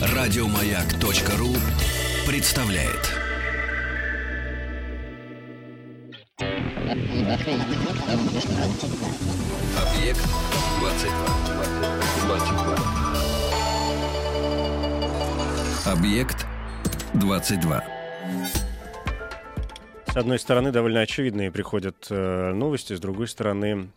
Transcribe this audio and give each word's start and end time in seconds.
Радиомаяк.ру 0.00 1.54
представляет. 2.26 3.14
Объект 9.76 10.20
22. 10.80 11.38
22. 12.26 12.78
Объект 15.92 16.46
22. 17.14 17.84
С 20.06 20.16
одной 20.16 20.38
стороны, 20.38 20.72
довольно 20.72 21.00
очевидные 21.00 21.50
приходят 21.50 22.06
э, 22.10 22.52
новости, 22.52 22.94
с 22.94 23.00
другой 23.00 23.28
стороны, 23.28 23.90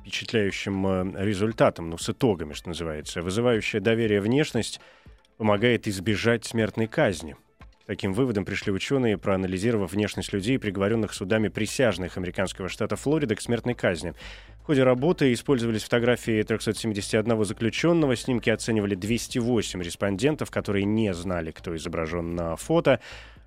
впечатляющим 0.00 0.86
э, 0.86 1.24
результатом, 1.24 1.90
ну, 1.90 1.98
с 1.98 2.08
итогами, 2.08 2.52
что 2.52 2.68
называется. 2.68 3.22
Вызывающая 3.22 3.80
доверие 3.80 4.20
внешность 4.20 4.80
помогает 5.36 5.88
избежать 5.88 6.44
смертной 6.44 6.86
казни. 6.86 7.36
Таким 7.90 8.12
выводом 8.12 8.44
пришли 8.44 8.70
ученые, 8.70 9.18
проанализировав 9.18 9.90
внешность 9.90 10.32
людей, 10.32 10.60
приговоренных 10.60 11.12
судами 11.12 11.48
присяжных 11.48 12.16
американского 12.16 12.68
штата 12.68 12.94
Флорида 12.94 13.34
к 13.34 13.40
смертной 13.40 13.74
казни. 13.74 14.14
В 14.62 14.66
ходе 14.66 14.84
работы 14.84 15.32
использовались 15.32 15.82
фотографии 15.82 16.40
371 16.42 17.44
заключенного, 17.44 18.14
снимки 18.14 18.48
оценивали 18.48 18.94
208 18.94 19.82
респондентов, 19.82 20.52
которые 20.52 20.84
не 20.84 21.12
знали, 21.12 21.50
кто 21.50 21.74
изображен 21.74 22.36
на 22.36 22.54
фото. 22.54 23.00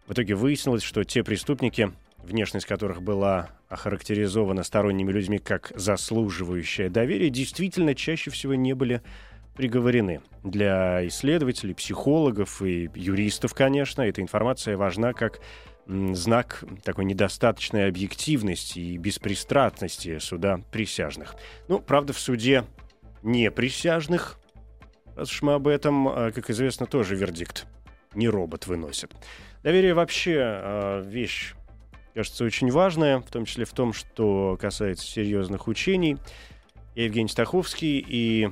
В 0.08 0.12
итоге 0.12 0.36
выяснилось, 0.36 0.84
что 0.84 1.06
те 1.06 1.24
преступники, 1.24 1.94
внешность 2.24 2.66
которых 2.66 3.02
была 3.02 3.50
охарактеризована 3.70 4.64
сторонними 4.64 5.12
людьми 5.12 5.40
как 5.40 5.72
заслуживающая 5.76 6.90
доверия, 6.90 7.30
действительно 7.30 7.96
чаще 7.96 8.32
всего 8.32 8.56
не 8.56 8.74
были 8.74 9.02
приговорены. 9.56 10.22
Для 10.44 11.06
исследователей, 11.08 11.76
психологов 11.76 12.62
и 12.62 12.90
юристов, 12.96 13.54
конечно, 13.54 14.02
эта 14.02 14.22
информация 14.22 14.78
важна 14.78 15.14
как 15.14 15.40
знак 15.86 16.64
такой 16.84 17.06
недостаточной 17.06 17.88
объективности 17.88 18.80
и 18.80 18.98
беспристрастности 18.98 20.20
суда 20.20 20.62
присяжных. 20.72 21.36
Ну, 21.68 21.80
правда, 21.80 22.14
в 22.14 22.20
суде 22.20 22.64
не 23.22 23.52
присяжных, 23.52 24.40
раз 25.16 25.30
уж 25.30 25.42
мы 25.42 25.54
об 25.54 25.68
этом, 25.68 26.08
а, 26.08 26.32
как 26.32 26.50
известно, 26.50 26.86
тоже 26.86 27.16
вердикт 27.16 27.68
не 28.16 28.30
робот 28.30 28.68
выносит. 28.68 29.12
Доверие 29.64 29.94
вообще 29.94 30.38
а, 30.40 31.02
вещь, 31.02 31.54
кажется, 32.14 32.44
очень 32.46 32.72
важная, 32.72 33.20
в 33.20 33.30
том 33.30 33.46
числе 33.46 33.66
в 33.66 33.74
том, 33.74 33.94
что 33.94 34.58
касается 34.60 35.06
серьезных 35.06 35.68
учений. 35.68 36.18
Я 36.96 37.06
Евгений 37.06 37.30
Стаховский, 37.30 38.04
и 38.08 38.50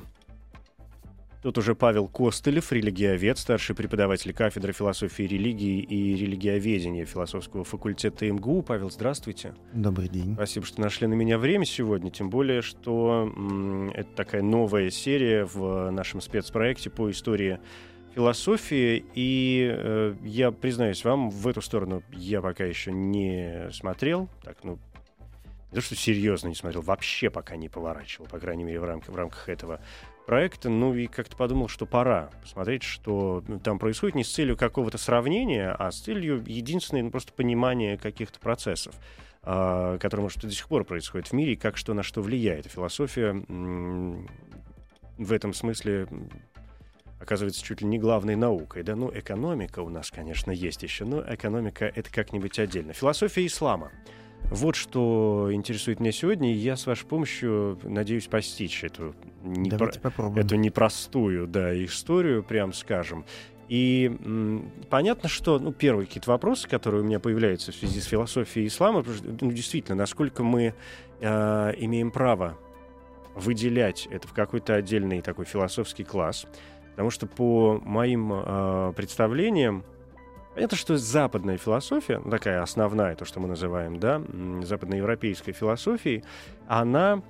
Тут 1.42 1.58
уже 1.58 1.74
Павел 1.74 2.06
Костылев, 2.06 2.70
религиовед, 2.70 3.36
старший 3.36 3.74
преподаватель 3.74 4.32
кафедры 4.32 4.72
философии 4.72 5.24
религии 5.24 5.80
и 5.80 6.14
религиоведения 6.14 7.04
философского 7.04 7.64
факультета 7.64 8.30
МГУ. 8.30 8.62
Павел, 8.62 8.92
здравствуйте. 8.92 9.52
Добрый 9.72 10.08
день. 10.08 10.34
Спасибо, 10.34 10.64
что 10.64 10.80
нашли 10.80 11.08
на 11.08 11.14
меня 11.14 11.38
время 11.38 11.64
сегодня, 11.64 12.12
тем 12.12 12.30
более, 12.30 12.62
что 12.62 13.28
м- 13.34 13.90
это 13.90 14.08
такая 14.14 14.42
новая 14.42 14.88
серия 14.90 15.44
в 15.44 15.90
нашем 15.90 16.20
спецпроекте 16.20 16.90
по 16.90 17.10
истории 17.10 17.58
философии, 18.14 19.04
и 19.14 19.70
э, 19.72 20.14
я 20.22 20.50
признаюсь 20.50 21.04
вам, 21.04 21.30
в 21.30 21.48
эту 21.48 21.62
сторону 21.62 22.02
я 22.12 22.40
пока 22.40 22.64
еще 22.64 22.92
не 22.92 23.70
смотрел, 23.72 24.28
так, 24.42 24.58
ну, 24.62 24.78
не 25.72 25.76
то, 25.76 25.80
что 25.80 25.96
серьезно 25.96 26.48
не 26.48 26.54
смотрел, 26.54 26.82
вообще 26.82 27.30
пока 27.30 27.56
не 27.56 27.68
поворачивал, 27.68 28.26
по 28.26 28.38
крайней 28.38 28.64
мере, 28.64 28.80
в 28.80 28.84
рамках, 28.84 29.08
в 29.08 29.16
рамках 29.16 29.48
этого 29.48 29.80
проекта, 30.26 30.68
ну 30.68 30.94
и 30.94 31.06
как-то 31.06 31.36
подумал, 31.36 31.68
что 31.68 31.86
пора 31.86 32.30
посмотреть, 32.42 32.82
что 32.82 33.42
ну, 33.48 33.58
там 33.58 33.78
происходит 33.78 34.14
не 34.14 34.24
с 34.24 34.32
целью 34.32 34.56
какого-то 34.56 34.98
сравнения, 34.98 35.70
а 35.70 35.90
с 35.90 36.00
целью 36.00 36.44
единственной 36.46 37.02
ну, 37.02 37.10
просто 37.10 37.32
понимания 37.32 37.96
каких-то 37.96 38.38
процессов, 38.38 38.94
э, 39.42 39.98
которые, 40.00 40.24
может, 40.24 40.42
до 40.42 40.50
сих 40.50 40.68
пор 40.68 40.84
происходят 40.84 41.28
в 41.28 41.32
мире, 41.32 41.54
и 41.54 41.56
как 41.56 41.78
что 41.78 41.94
на 41.94 42.02
что 42.02 42.20
влияет. 42.20 42.66
философия 42.66 43.32
в 45.18 45.32
этом 45.32 45.54
смысле 45.54 46.06
оказывается 47.22 47.62
чуть 47.62 47.80
ли 47.80 47.86
не 47.86 47.98
главной 47.98 48.36
наукой. 48.36 48.82
Да, 48.82 48.96
ну, 48.96 49.10
экономика 49.12 49.80
у 49.80 49.88
нас, 49.88 50.10
конечно, 50.10 50.50
есть 50.50 50.82
еще, 50.82 51.04
но 51.04 51.22
экономика— 51.26 51.84
это 51.94 52.10
как-нибудь 52.12 52.58
отдельно. 52.58 52.92
Философия 52.92 53.46
ислама— 53.46 53.90
вот 54.50 54.76
что 54.76 55.48
интересует 55.50 56.00
меня 56.00 56.12
сегодня, 56.12 56.52
и 56.52 56.56
я 56.56 56.76
с 56.76 56.86
вашей 56.86 57.06
помощью 57.06 57.78
надеюсь 57.84 58.26
постичь 58.26 58.84
эту, 58.84 59.14
непро... 59.42 59.90
эту 60.36 60.56
непростую 60.56 61.46
да, 61.46 61.74
историю, 61.84 62.42
прям 62.42 62.72
скажем. 62.72 63.24
И 63.68 64.14
м, 64.22 64.70
понятно, 64.90 65.30
что 65.30 65.58
ну, 65.58 65.72
первые 65.72 66.06
какие-то 66.06 66.30
вопросы, 66.30 66.68
которые 66.68 67.02
у 67.02 67.04
меня 67.04 67.20
появляются 67.20 67.72
в 67.72 67.76
связи 67.76 68.00
с 68.00 68.04
философией 68.04 68.66
ислама, 68.66 69.02
ну, 69.40 69.50
действительно, 69.52 69.96
насколько 69.96 70.42
мы 70.42 70.74
э, 71.20 71.72
имеем 71.78 72.10
право 72.10 72.58
выделять 73.34 74.06
это 74.10 74.28
в 74.28 74.34
какой-то 74.34 74.74
отдельный 74.74 75.22
такой 75.22 75.46
философский 75.46 76.04
класс. 76.04 76.46
Потому 76.92 77.10
что 77.10 77.26
по 77.26 77.80
моим 77.84 78.32
э, 78.32 78.92
представлениям, 78.94 79.84
Понятно, 80.54 80.76
что 80.76 80.98
западная 80.98 81.56
философия, 81.56 82.20
ну, 82.22 82.30
такая 82.30 82.60
основная, 82.60 83.16
то, 83.16 83.24
что 83.24 83.40
мы 83.40 83.48
называем, 83.48 83.98
да, 83.98 84.20
западноевропейской 84.62 85.54
философией, 85.54 86.24
она 86.68 87.22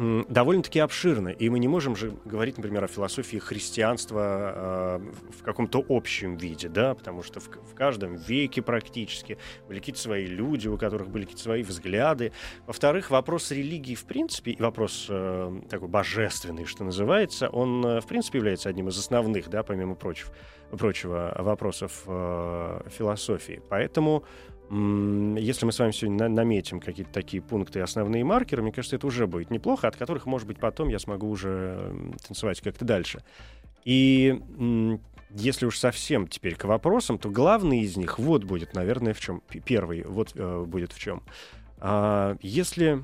довольно-таки 0.00 0.78
обширно. 0.78 1.28
И 1.28 1.50
мы 1.50 1.58
не 1.58 1.68
можем 1.68 1.94
же 1.94 2.12
говорить, 2.24 2.56
например, 2.56 2.84
о 2.84 2.88
философии 2.88 3.36
христианства 3.36 5.00
э, 5.02 5.32
в 5.38 5.42
каком-то 5.42 5.84
общем 5.88 6.36
виде, 6.36 6.68
да, 6.68 6.94
потому 6.94 7.22
что 7.22 7.40
в, 7.40 7.48
в 7.48 7.74
каждом 7.74 8.16
веке 8.16 8.62
практически 8.62 9.36
были 9.68 9.78
какие-то 9.78 10.00
свои 10.00 10.26
люди, 10.26 10.68
у 10.68 10.78
которых 10.78 11.10
были 11.10 11.24
какие-то 11.24 11.42
свои 11.42 11.62
взгляды. 11.62 12.32
Во-вторых, 12.66 13.10
вопрос 13.10 13.50
религии 13.50 13.94
в 13.94 14.04
принципе, 14.04 14.56
вопрос 14.58 15.06
э, 15.10 15.60
такой 15.68 15.88
божественный, 15.88 16.64
что 16.64 16.84
называется, 16.84 17.50
он 17.50 17.84
э, 17.84 18.00
в 18.00 18.06
принципе 18.06 18.38
является 18.38 18.70
одним 18.70 18.88
из 18.88 18.98
основных, 18.98 19.50
да, 19.50 19.62
помимо 19.62 19.94
прочих, 19.94 20.28
прочего 20.70 21.34
вопросов 21.38 22.04
э, 22.06 22.80
философии. 22.88 23.60
Поэтому 23.68 24.24
если 24.70 25.66
мы 25.66 25.72
с 25.72 25.78
вами 25.80 25.90
сегодня 25.90 26.28
наметим 26.28 26.78
какие-то 26.78 27.12
такие 27.12 27.42
пункты 27.42 27.80
основные 27.80 28.22
маркеры, 28.22 28.62
мне 28.62 28.70
кажется, 28.70 28.96
это 28.96 29.06
уже 29.08 29.26
будет 29.26 29.50
неплохо, 29.50 29.88
от 29.88 29.96
которых, 29.96 30.26
может 30.26 30.46
быть, 30.46 30.60
потом 30.60 30.88
я 30.88 31.00
смогу 31.00 31.28
уже 31.28 31.92
танцевать 32.24 32.60
как-то 32.60 32.84
дальше. 32.84 33.24
И 33.84 34.40
если 35.30 35.66
уж 35.66 35.78
совсем 35.78 36.28
теперь 36.28 36.54
к 36.54 36.64
вопросам, 36.64 37.18
то 37.18 37.30
главный 37.30 37.80
из 37.80 37.96
них 37.96 38.18
вот 38.18 38.44
будет, 38.44 38.74
наверное, 38.74 39.12
в 39.12 39.20
чем. 39.20 39.42
Первый 39.64 40.02
вот 40.04 40.32
э, 40.34 40.64
будет 40.64 40.92
в 40.92 40.98
чем. 40.98 41.22
А, 41.78 42.36
если 42.40 43.02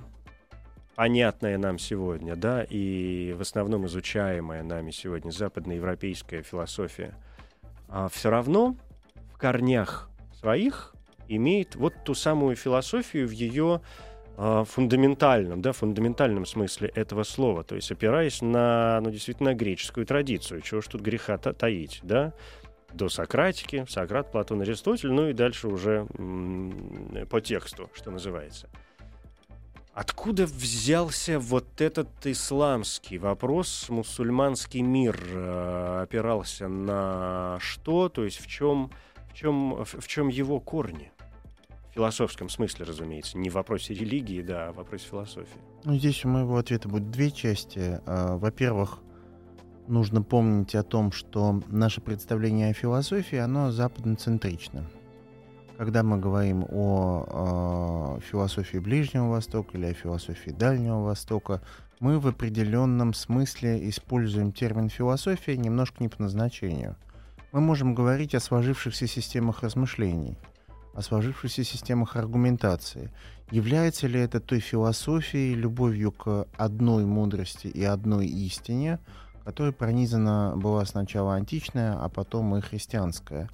понятная 0.96 1.58
нам 1.58 1.78
сегодня, 1.78 2.36
да, 2.36 2.64
и 2.64 3.32
в 3.36 3.40
основном 3.42 3.86
изучаемая 3.86 4.62
нами 4.62 4.90
сегодня 4.90 5.30
западноевропейская 5.30 6.42
философия, 6.42 7.14
а 7.88 8.08
все 8.08 8.30
равно 8.30 8.76
в 9.32 9.38
корнях 9.38 10.10
своих 10.38 10.95
имеет 11.28 11.76
вот 11.76 11.94
ту 12.04 12.14
самую 12.14 12.56
философию 12.56 13.28
в 13.28 13.30
ее 13.30 13.80
э, 14.36 14.64
фундаментальном, 14.66 15.62
да, 15.62 15.72
фундаментальном 15.72 16.46
смысле 16.46 16.88
этого 16.94 17.22
слова, 17.22 17.64
то 17.64 17.74
есть 17.74 17.90
опираясь 17.90 18.42
на, 18.42 19.00
ну, 19.02 19.10
действительно, 19.10 19.54
греческую 19.54 20.06
традицию, 20.06 20.60
чего 20.60 20.80
ж 20.80 20.86
тут 20.86 21.00
греха 21.00 21.38
та 21.38 21.52
таить, 21.52 22.00
да, 22.02 22.32
до 22.92 23.08
Сократики, 23.08 23.84
Сократ, 23.88 24.32
Платон, 24.32 24.62
Аристотель, 24.62 25.12
ну 25.12 25.28
и 25.28 25.32
дальше 25.32 25.68
уже 25.68 26.06
по 27.30 27.40
тексту, 27.40 27.90
что 27.94 28.10
называется. 28.10 28.68
Откуда 29.96 30.44
взялся 30.44 31.38
вот 31.38 31.80
этот 31.80 32.08
исламский 32.26 33.16
вопрос, 33.16 33.86
мусульманский 33.88 34.82
мир 34.82 35.18
э, 35.30 36.00
опирался 36.02 36.68
на 36.68 37.56
что, 37.62 38.10
то 38.10 38.22
есть 38.22 38.38
в 38.38 38.46
чем, 38.46 38.90
в 39.30 39.32
чем, 39.32 39.84
в 39.86 40.06
чем 40.06 40.28
его 40.28 40.60
корни? 40.60 41.12
Философском 41.96 42.50
смысле, 42.50 42.84
разумеется, 42.84 43.38
не 43.38 43.48
в 43.48 43.54
вопросе 43.54 43.94
религии, 43.94 44.42
да, 44.42 44.68
а 44.68 44.72
в 44.72 44.76
вопросе 44.76 45.06
философии. 45.08 45.58
Ну, 45.84 45.96
здесь 45.96 46.24
у 46.26 46.28
моего 46.28 46.58
ответа 46.58 46.88
будет 46.90 47.10
две 47.10 47.30
части. 47.30 48.00
А, 48.04 48.36
во-первых, 48.36 48.98
нужно 49.88 50.22
помнить 50.22 50.74
о 50.74 50.82
том, 50.82 51.10
что 51.10 51.62
наше 51.68 52.02
представление 52.02 52.70
о 52.70 52.74
философии, 52.74 53.38
оно 53.38 53.70
западноцентрично. 53.72 54.84
Когда 55.78 56.02
мы 56.02 56.18
говорим 56.18 56.64
о, 56.64 58.18
о 58.18 58.20
философии 58.20 58.78
Ближнего 58.78 59.28
Востока 59.28 59.78
или 59.78 59.86
о 59.86 59.94
философии 59.94 60.50
Дальнего 60.50 61.02
Востока, 61.02 61.62
мы 61.98 62.18
в 62.18 62.26
определенном 62.26 63.14
смысле 63.14 63.88
используем 63.88 64.52
термин 64.52 64.90
философия 64.90 65.56
немножко 65.56 66.02
не 66.02 66.08
по 66.08 66.22
назначению. 66.22 66.96
Мы 67.52 67.60
можем 67.60 67.94
говорить 67.94 68.34
о 68.34 68.40
сложившихся 68.40 69.06
системах 69.06 69.62
размышлений– 69.62 70.36
о 70.96 71.02
сложившихся 71.02 71.62
системах 71.62 72.16
аргументации. 72.16 73.12
Является 73.50 74.06
ли 74.06 74.18
это 74.18 74.40
той 74.40 74.60
философией, 74.60 75.54
любовью 75.54 76.10
к 76.10 76.48
одной 76.56 77.04
мудрости 77.04 77.66
и 77.66 77.84
одной 77.84 78.26
истине, 78.26 78.98
которой 79.44 79.72
пронизана 79.72 80.54
была 80.56 80.84
сначала 80.86 81.34
античная, 81.34 82.02
а 82.02 82.08
потом 82.08 82.56
и 82.56 82.62
христианская 82.62 83.50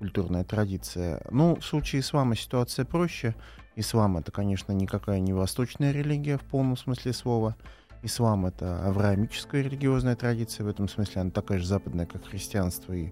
культурная 0.00 0.42
традиция? 0.42 1.22
Ну, 1.30 1.54
в 1.54 1.64
случае 1.64 2.00
ислама 2.00 2.34
ситуация 2.34 2.84
проще. 2.84 3.36
Ислам 3.76 4.16
это, 4.18 4.32
конечно, 4.32 4.72
никакая 4.72 5.20
не 5.20 5.32
восточная 5.32 5.92
религия 5.92 6.36
в 6.36 6.42
полном 6.42 6.76
смысле 6.76 7.12
слова. 7.12 7.56
Ислам 8.02 8.44
это 8.44 8.84
авраамическая 8.84 9.62
религиозная 9.62 10.16
традиция, 10.16 10.64
в 10.64 10.68
этом 10.68 10.88
смысле 10.88 11.22
она 11.22 11.30
такая 11.30 11.58
же 11.58 11.66
западная, 11.66 12.06
как 12.06 12.24
христианство 12.26 12.92
и 12.92 13.06
э, 13.06 13.10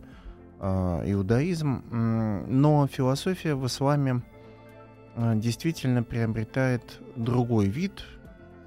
иудаизм. 0.61 1.83
Но 1.91 2.87
философия 2.87 3.55
в 3.55 3.67
исламе 3.67 4.23
э, 5.17 5.35
действительно 5.37 6.03
приобретает 6.03 7.01
другой 7.17 7.67
вид 7.67 8.05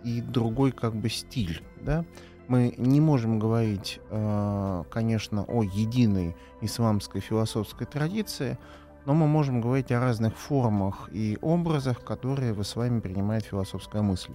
и 0.04 0.22
другой 0.22 0.72
как 0.72 0.96
бы 0.96 1.10
стиль. 1.10 1.62
Да? 1.82 2.06
Мы 2.48 2.74
не 2.78 3.00
можем 3.00 3.40
говорить, 3.40 4.00
э, 4.10 4.84
конечно, 4.90 5.44
о 5.44 5.64
единой 5.64 6.36
исламской 6.62 7.22
философской 7.22 7.88
традиции, 7.88 8.58
но 9.06 9.14
мы 9.14 9.28
можем 9.28 9.62
говорить 9.62 9.92
о 9.92 10.00
разных 10.00 10.36
формах 10.38 11.10
и 11.12 11.38
образах, 11.42 12.04
которые 12.04 12.54
в 12.54 12.62
исламе 12.62 13.02
принимает 13.02 13.44
философская 13.44 14.02
мысль. 14.02 14.34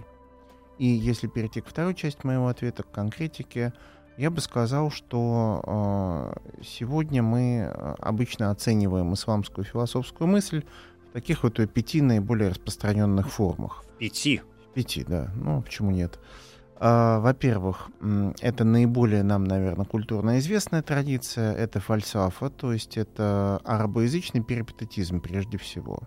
И 0.77 0.85
если 0.85 1.27
перейти 1.27 1.61
к 1.61 1.67
второй 1.67 1.93
части 1.93 2.25
моего 2.25 2.47
ответа, 2.47 2.83
к 2.83 2.91
конкретике, 2.91 3.73
я 4.19 4.29
бы 4.29 4.41
сказал, 4.41 4.91
что 4.91 5.63
э, 5.65 6.61
сегодня 6.61 7.23
мы 7.23 7.71
э, 7.71 7.95
обычно 7.99 8.51
оцениваем 8.51 9.13
исламскую 9.13 9.63
философскую 9.63 10.27
мысль 10.27 10.63
в 11.09 11.13
таких 11.13 11.43
вот 11.43 11.55
пяти 11.71 12.01
наиболее 12.01 12.49
распространенных 12.49 13.29
формах. 13.29 13.85
Пяти? 13.97 14.41
Пяти, 14.73 15.05
да. 15.05 15.31
Ну, 15.35 15.61
почему 15.61 15.91
нет? 15.91 16.19
А, 16.75 17.21
во-первых, 17.21 17.91
это 18.41 18.65
наиболее 18.65 19.23
нам, 19.23 19.45
наверное, 19.45 19.85
культурно 19.85 20.37
известная 20.39 20.81
традиция. 20.81 21.53
Это 21.53 21.79
фальсафа, 21.79 22.49
то 22.49 22.73
есть 22.73 22.97
это 22.97 23.61
арабоязычный 23.63 24.43
перипатетизм 24.43 25.21
прежде 25.21 25.57
всего. 25.57 26.01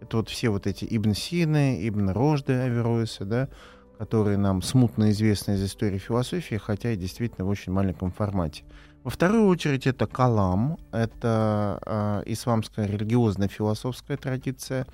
Это 0.00 0.16
вот 0.16 0.30
все 0.30 0.48
вот 0.48 0.66
эти 0.66 0.86
Ибн 0.88 1.12
Сины, 1.12 1.86
Ибн 1.86 2.10
Рожды, 2.10 2.54
Авероисы, 2.54 3.26
да, 3.26 3.50
которые 3.98 4.36
нам 4.36 4.62
смутно 4.62 5.10
известны 5.10 5.52
из 5.52 5.64
истории 5.64 5.98
философии, 5.98 6.54
хотя 6.54 6.92
и 6.92 6.96
действительно 6.96 7.44
в 7.44 7.48
очень 7.48 7.72
маленьком 7.72 8.12
формате. 8.12 8.62
Во 9.02 9.10
вторую 9.10 9.46
очередь 9.46 9.86
это 9.86 10.06
калам, 10.06 10.78
это 10.92 11.80
э, 11.84 12.22
исламская 12.26 12.86
религиозная 12.86 13.48
философская 13.48 14.16
традиция. 14.16 14.86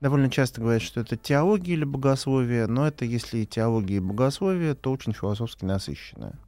Довольно 0.00 0.30
часто 0.30 0.60
говорят, 0.60 0.82
что 0.82 1.00
это 1.00 1.16
теология 1.16 1.74
или 1.74 1.84
богословие, 1.84 2.66
но 2.66 2.86
это 2.86 3.04
если 3.04 3.38
и 3.38 3.46
теология 3.46 3.96
и 3.96 4.00
богословие, 4.00 4.74
то 4.74 4.92
очень 4.92 5.12
философски 5.12 5.64
насыщенное. 5.64 6.38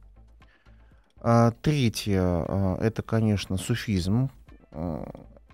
А, 1.21 1.51
третье 1.61 2.21
а, 2.21 2.77
это, 2.81 3.03
конечно, 3.03 3.57
суфизм. 3.57 4.29
А, 4.71 5.03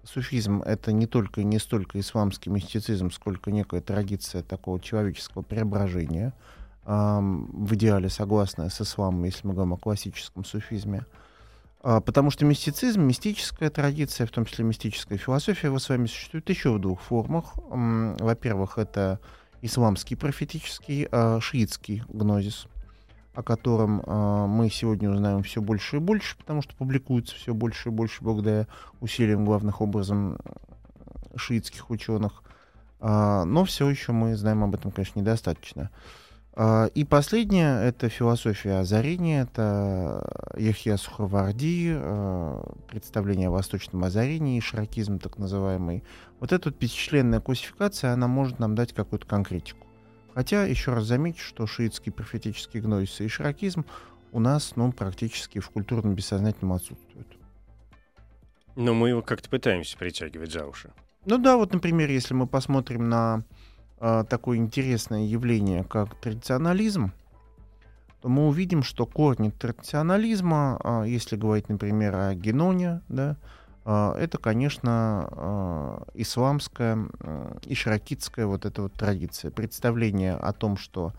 суфизм 0.05 0.61
это 0.61 0.91
не 0.91 1.07
только 1.07 1.43
не 1.43 1.59
столько 1.59 1.99
исламский 1.99 2.49
мистицизм, 2.49 3.11
сколько 3.11 3.51
некая 3.51 3.81
традиция 3.81 4.43
такого 4.43 4.79
человеческого 4.79 5.41
преображения, 5.41 6.33
в 6.85 7.73
идеале 7.73 8.09
согласная 8.09 8.69
с 8.69 8.79
исламом, 8.79 9.23
если 9.23 9.47
мы 9.47 9.53
говорим 9.53 9.73
о 9.73 9.77
классическом 9.77 10.45
суфизме. 10.45 11.05
А, 11.81 11.99
потому 11.99 12.31
что 12.31 12.45
мистицизм, 12.45 13.01
мистическая 13.01 13.69
традиция, 13.69 14.27
в 14.27 14.31
том 14.31 14.45
числе 14.45 14.65
мистическая 14.65 15.17
философия, 15.17 15.69
вы 15.69 15.79
с 15.79 15.89
вами 15.89 16.07
существует 16.07 16.49
еще 16.49 16.73
в 16.73 16.79
двух 16.79 17.01
формах. 17.01 17.53
Во-первых, 17.55 18.77
это 18.77 19.19
исламский 19.61 20.15
профетический, 20.15 21.07
а, 21.11 21.39
шиитский 21.39 22.03
гнозис, 22.07 22.67
о 23.35 23.43
котором 23.43 24.01
а, 24.05 24.47
мы 24.47 24.69
сегодня 24.69 25.09
узнаем 25.09 25.43
все 25.43 25.61
больше 25.61 25.97
и 25.97 25.99
больше, 25.99 26.37
потому 26.37 26.61
что 26.61 26.75
публикуется 26.75 27.35
все 27.35 27.53
больше 27.53 27.89
и 27.89 27.91
больше 27.91 28.23
благодаря 28.23 28.67
усилиям 29.01 29.45
главных 29.45 29.81
образом 29.81 30.37
шиитских 31.35 31.89
ученых. 31.89 32.43
Но 33.01 33.65
все 33.65 33.89
еще 33.89 34.13
мы 34.13 34.35
знаем 34.35 34.63
об 34.63 34.73
этом, 34.73 34.89
конечно, 34.89 35.19
недостаточно. 35.19 35.91
А, 36.57 36.85
и 36.95 37.03
последнее— 37.03 37.83
это 37.83 38.07
философия 38.07 38.79
озарения, 38.79 39.43
это 39.43 40.25
Яхья 40.57 40.95
Сухарварди, 40.95 41.91
а, 41.93 42.63
представление 42.87 43.49
о 43.49 43.51
восточном 43.51 44.05
озарении, 44.05 44.61
широкизм 44.61 45.19
так 45.19 45.37
называемый. 45.37 46.03
Вот 46.39 46.53
эта 46.53 46.69
вот 46.69 46.77
пятичленная 46.77 47.41
классификация, 47.41 48.13
она 48.13 48.27
может 48.27 48.59
нам 48.59 48.73
дать 48.73 48.93
какую-то 48.93 49.25
конкретику. 49.25 49.84
Хотя, 50.35 50.65
еще 50.65 50.93
раз 50.93 51.05
замечу, 51.05 51.45
что 51.45 51.65
шиитский 51.65 52.11
профетический 52.11 52.81
гнойс 52.81 53.21
и 53.21 53.27
широкизм 53.29 53.85
у 54.33 54.41
нас 54.41 54.75
ну, 54.75 54.91
практически 54.91 55.59
в 55.59 55.69
культурном 55.69 56.13
бессознательном 56.13 56.73
отсутствуют. 56.73 57.27
Но 58.75 58.93
мы 58.93 59.09
его 59.09 59.21
как-то 59.21 59.49
пытаемся 59.49 59.97
притягивать 59.97 60.51
за 60.51 60.65
уши. 60.65 60.91
Ну 61.25 61.37
да, 61.37 61.55
вот, 61.55 61.71
например, 61.73 62.09
если 62.09 62.33
мы 62.33 62.47
посмотрим 62.47 63.07
на 63.07 63.45
э, 64.01 64.25
такое 64.29 64.57
интересное 64.57 65.23
явление, 65.25 65.85
как 65.85 66.19
традиционализм, 66.19 67.13
то 68.21 68.27
мы 68.27 68.49
увидим, 68.49 68.83
что 68.83 69.05
корни 69.05 69.51
традиционализма, 69.51 70.81
э, 70.83 71.05
если 71.07 71.37
говорить, 71.37 71.69
например, 71.69 72.13
о 72.13 72.35
Геноне, 72.35 73.01
да, 73.07 73.37
э, 73.41 73.64
это, 73.91 74.37
конечно, 74.37 75.29
э, 75.31 76.21
исламская 76.21 77.07
э, 77.19 77.57
и 77.65 77.75
широкитская 77.75 78.45
вот 78.45 78.65
эта 78.65 78.81
вот 78.81 78.93
традиция, 78.93 79.51
представление 79.51 80.33
о 80.33 80.53
том, 80.53 80.77
что 80.77 81.13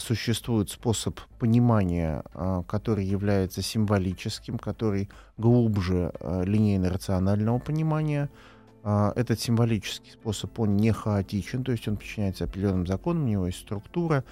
существует 0.00 0.70
способ 0.70 1.20
понимания, 1.38 2.24
который 2.66 3.04
является 3.04 3.62
символическим, 3.62 4.58
который 4.58 5.08
глубже 5.38 6.12
линейно-рационального 6.20 7.60
понимания– 7.60 8.28
а, 8.88 9.12
этот 9.16 9.40
символический 9.40 10.12
способ, 10.12 10.60
он 10.60 10.76
не 10.76 10.92
хаотичен, 10.92 11.64
то 11.64 11.72
есть 11.72 11.88
он 11.88 11.96
подчиняется 11.96 12.44
определенным 12.44 12.86
законам, 12.86 13.24
у 13.24 13.26
него 13.26 13.46
есть 13.46 13.58
структура. 13.58 14.22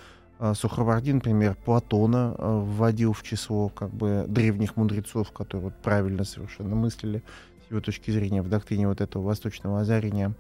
А, 0.45 0.53
Сухравардин, 0.53 1.15
например, 1.17 1.57
Платона 1.65 2.35
а, 2.37 2.59
вводил 2.61 3.15
в 3.15 3.23
число 3.23 3.71
как 3.71 3.89
бы 3.89 4.27
древних 4.29 4.77
мудрецов, 4.77 5.33
которые 5.33 5.71
вот 5.71 5.77
правильно 5.83 6.25
совершенно 6.25 6.75
мыслили 6.75 7.23
с 7.67 7.71
его 7.71 7.81
точки 7.81 8.11
зрения 8.11 8.43
в 8.43 8.51
доктрине 8.51 8.87
вот 8.87 9.01
этого 9.01 9.23
восточного 9.23 9.81
озарения. 9.81 10.35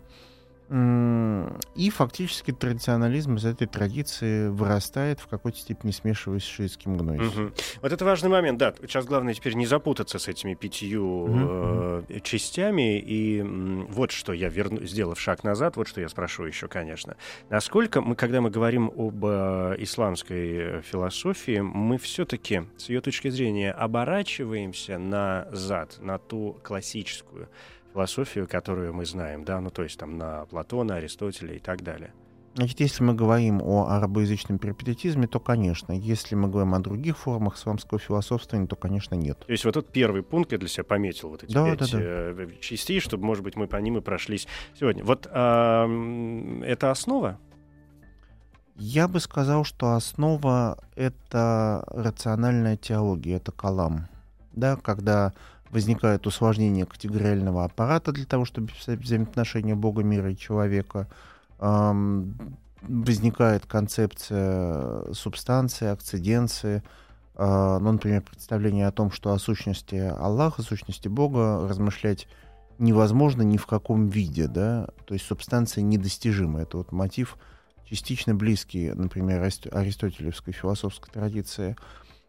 И 0.70 1.90
фактически 1.90 2.50
традиционализм 2.50 3.36
из 3.36 3.44
этой 3.44 3.66
традиции 3.66 4.48
вырастает, 4.48 5.20
в 5.20 5.26
какой-то 5.26 5.58
степени 5.58 5.90
смешиваясь 5.90 6.42
с 6.42 6.46
шиитским 6.46 6.96
гнойсом. 6.96 7.46
Угу. 7.46 7.54
Вот 7.82 7.92
это 7.92 8.04
важный 8.04 8.30
момент, 8.30 8.58
да. 8.58 8.74
Сейчас 8.80 9.04
главное 9.04 9.34
теперь 9.34 9.54
не 9.54 9.66
запутаться 9.66 10.18
с 10.18 10.26
этими 10.26 10.54
пятью 10.54 11.24
угу. 11.24 12.04
э, 12.08 12.20
частями. 12.22 12.98
И 12.98 13.42
вот 13.90 14.10
что 14.10 14.32
я 14.32 14.48
верну, 14.48 14.80
сделав 14.84 15.20
шаг 15.20 15.44
назад, 15.44 15.76
вот 15.76 15.86
что 15.86 16.00
я 16.00 16.08
спрошу 16.08 16.44
еще, 16.44 16.66
конечно. 16.66 17.16
Насколько 17.50 18.00
мы, 18.00 18.16
когда 18.16 18.40
мы 18.40 18.50
говорим 18.50 18.90
об 18.96 19.22
э, 19.24 19.76
исламской 19.78 20.80
философии, 20.80 21.60
мы 21.60 21.98
все-таки, 21.98 22.62
с 22.78 22.88
ее 22.88 23.02
точки 23.02 23.28
зрения, 23.28 23.70
оборачиваемся 23.70 24.98
назад, 24.98 25.98
на 26.00 26.18
ту 26.18 26.58
классическую 26.62 27.48
философию, 27.94 28.48
которую 28.48 28.92
мы 28.92 29.06
знаем, 29.06 29.44
да, 29.44 29.60
ну 29.60 29.70
то 29.70 29.84
есть 29.84 29.98
там 29.98 30.18
на 30.18 30.44
Платона, 30.46 30.96
Аристотеля 30.96 31.54
и 31.54 31.60
так 31.60 31.82
далее. 31.82 32.12
Значит, 32.56 32.78
если 32.78 33.02
мы 33.02 33.14
говорим 33.14 33.60
о 33.60 33.88
арабоязычном 33.88 34.58
перипететизме, 34.58 35.26
то, 35.26 35.40
конечно. 35.40 35.92
Если 35.92 36.36
мы 36.36 36.48
говорим 36.48 36.74
о 36.74 36.78
других 36.78 37.18
формах 37.18 37.56
исламского 37.56 37.98
философствования, 37.98 38.68
то, 38.68 38.76
конечно, 38.76 39.16
нет. 39.16 39.40
То 39.40 39.50
есть 39.50 39.64
вот 39.64 39.76
этот 39.76 39.90
первый 39.90 40.22
пункт 40.22 40.52
я 40.52 40.58
для 40.58 40.68
себя 40.68 40.84
пометил, 40.84 41.30
вот 41.30 41.42
эти 41.42 41.52
да, 41.52 41.64
пять 41.64 41.80
да, 41.80 41.86
да. 41.90 41.98
Э, 42.00 42.48
частей, 42.60 43.00
чтобы, 43.00 43.24
может 43.24 43.42
быть, 43.42 43.56
мы 43.56 43.66
по 43.66 43.76
ним 43.76 43.98
и 43.98 44.00
прошлись 44.00 44.46
сегодня. 44.78 45.02
Вот 45.02 45.26
э, 45.28 46.62
это 46.64 46.92
основа? 46.92 47.40
Я 48.76 49.08
бы 49.08 49.18
сказал, 49.18 49.64
что 49.64 49.94
основа— 49.94 50.78
это 50.94 51.84
рациональная 51.88 52.76
теология, 52.76 53.38
это 53.38 53.50
калам. 53.50 54.06
Да, 54.52 54.76
когда 54.76 55.32
возникает 55.70 56.26
усложнение 56.26 56.86
категориального 56.86 57.64
аппарата 57.64 58.12
для 58.12 58.26
того, 58.26 58.44
чтобы 58.44 58.68
писать 58.68 59.00
взаимоотношения 59.00 59.74
Бога, 59.74 60.02
мира 60.02 60.30
и 60.30 60.36
человека. 60.36 61.08
Возникает 61.58 63.66
концепция 63.66 65.12
субстанции, 65.12 65.88
акциденции, 65.88 66.82
а, 67.36 67.78
ну, 67.80 67.92
например, 67.92 68.22
представление 68.22 68.86
о 68.86 68.92
том, 68.92 69.10
что 69.10 69.32
о 69.32 69.38
сущности 69.38 69.96
Аллаха, 69.96 70.62
о 70.62 70.64
сущности 70.64 71.08
Бога 71.08 71.66
размышлять 71.68 72.28
невозможно 72.78 73.42
ни 73.42 73.56
в 73.56 73.66
каком 73.66 74.08
виде, 74.08 74.46
да, 74.46 74.88
то 75.04 75.14
есть 75.14 75.26
субстанция 75.26 75.82
недостижима. 75.82 76.62
Это 76.62 76.78
вот 76.78 76.92
мотив 76.92 77.36
частично 77.88 78.34
близкий, 78.34 78.92
например, 78.92 79.42
аристотелевской 79.42 80.52
философской 80.52 81.12
традиции. 81.12 81.76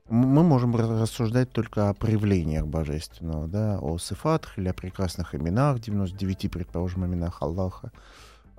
Мы 0.10 0.44
можем 0.44 0.76
рассуждать 0.76 1.52
только 1.52 1.90
о 1.90 1.94
проявлениях 1.94 2.68
божественного, 2.68 3.48
да, 3.48 3.80
о 3.80 3.98
сифатах 3.98 4.58
или 4.58 4.68
о 4.68 4.74
прекрасных 4.74 5.34
именах, 5.34 5.80
99, 5.80 6.52
предположим, 6.52 7.06
именах 7.06 7.42
Аллаха. 7.42 7.92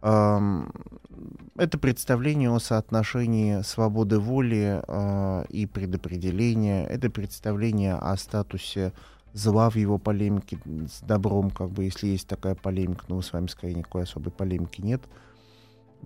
Это 0.00 1.78
представление 1.80 2.50
о 2.50 2.58
соотношении 2.58 3.62
свободы 3.62 4.18
воли 4.18 4.82
а, 4.86 5.44
и 5.48 5.66
предопределения, 5.66 6.84
это 6.84 7.10
представление 7.10 7.94
о 7.94 8.16
статусе 8.16 8.92
зла 9.32 9.70
в 9.70 9.76
его 9.76 9.98
полемике 9.98 10.58
с 10.64 11.00
добром, 11.00 11.50
как 11.50 11.70
бы, 11.70 11.84
если 11.84 12.08
есть 12.08 12.28
такая 12.28 12.54
полемика, 12.54 13.04
но 13.08 13.16
вы 13.16 13.22
с 13.22 13.32
вами, 13.32 13.46
скорее, 13.46 13.74
никакой 13.74 14.02
особой 14.02 14.30
полемики 14.32 14.80
нет— 14.82 15.02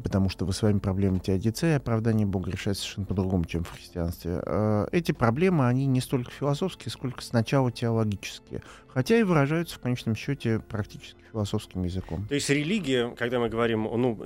потому 0.03 0.29
что 0.29 0.45
вы 0.45 0.53
с 0.53 0.63
вами 0.63 0.79
проблемы 0.79 1.21
теодицея, 1.21 1.77
оправдание 1.77 2.27
Бога 2.27 2.51
решает 2.51 2.77
совершенно 2.79 3.07
по-другому, 3.07 3.45
чем 3.45 3.65
в 3.65 3.71
христианстве. 3.71 4.41
Э, 4.45 4.87
эти 4.93 5.13
проблемы, 5.13 5.67
они 5.67 5.87
не 5.87 6.01
столько 6.01 6.31
философские, 6.31 6.91
сколько 6.91 7.23
сначала 7.23 7.71
теологические, 7.71 8.63
хотя 8.89 9.19
и 9.19 9.23
выражаются 9.23 9.77
в 9.77 9.81
конечном 9.81 10.15
счете 10.15 10.61
практически 10.61 11.21
философским 11.31 11.85
языком. 11.85 12.27
То 12.29 12.35
есть 12.35 12.51
религия, 12.51 13.15
когда 13.17 13.39
мы 13.39 13.49
говорим, 13.49 13.85
ну, 13.85 14.21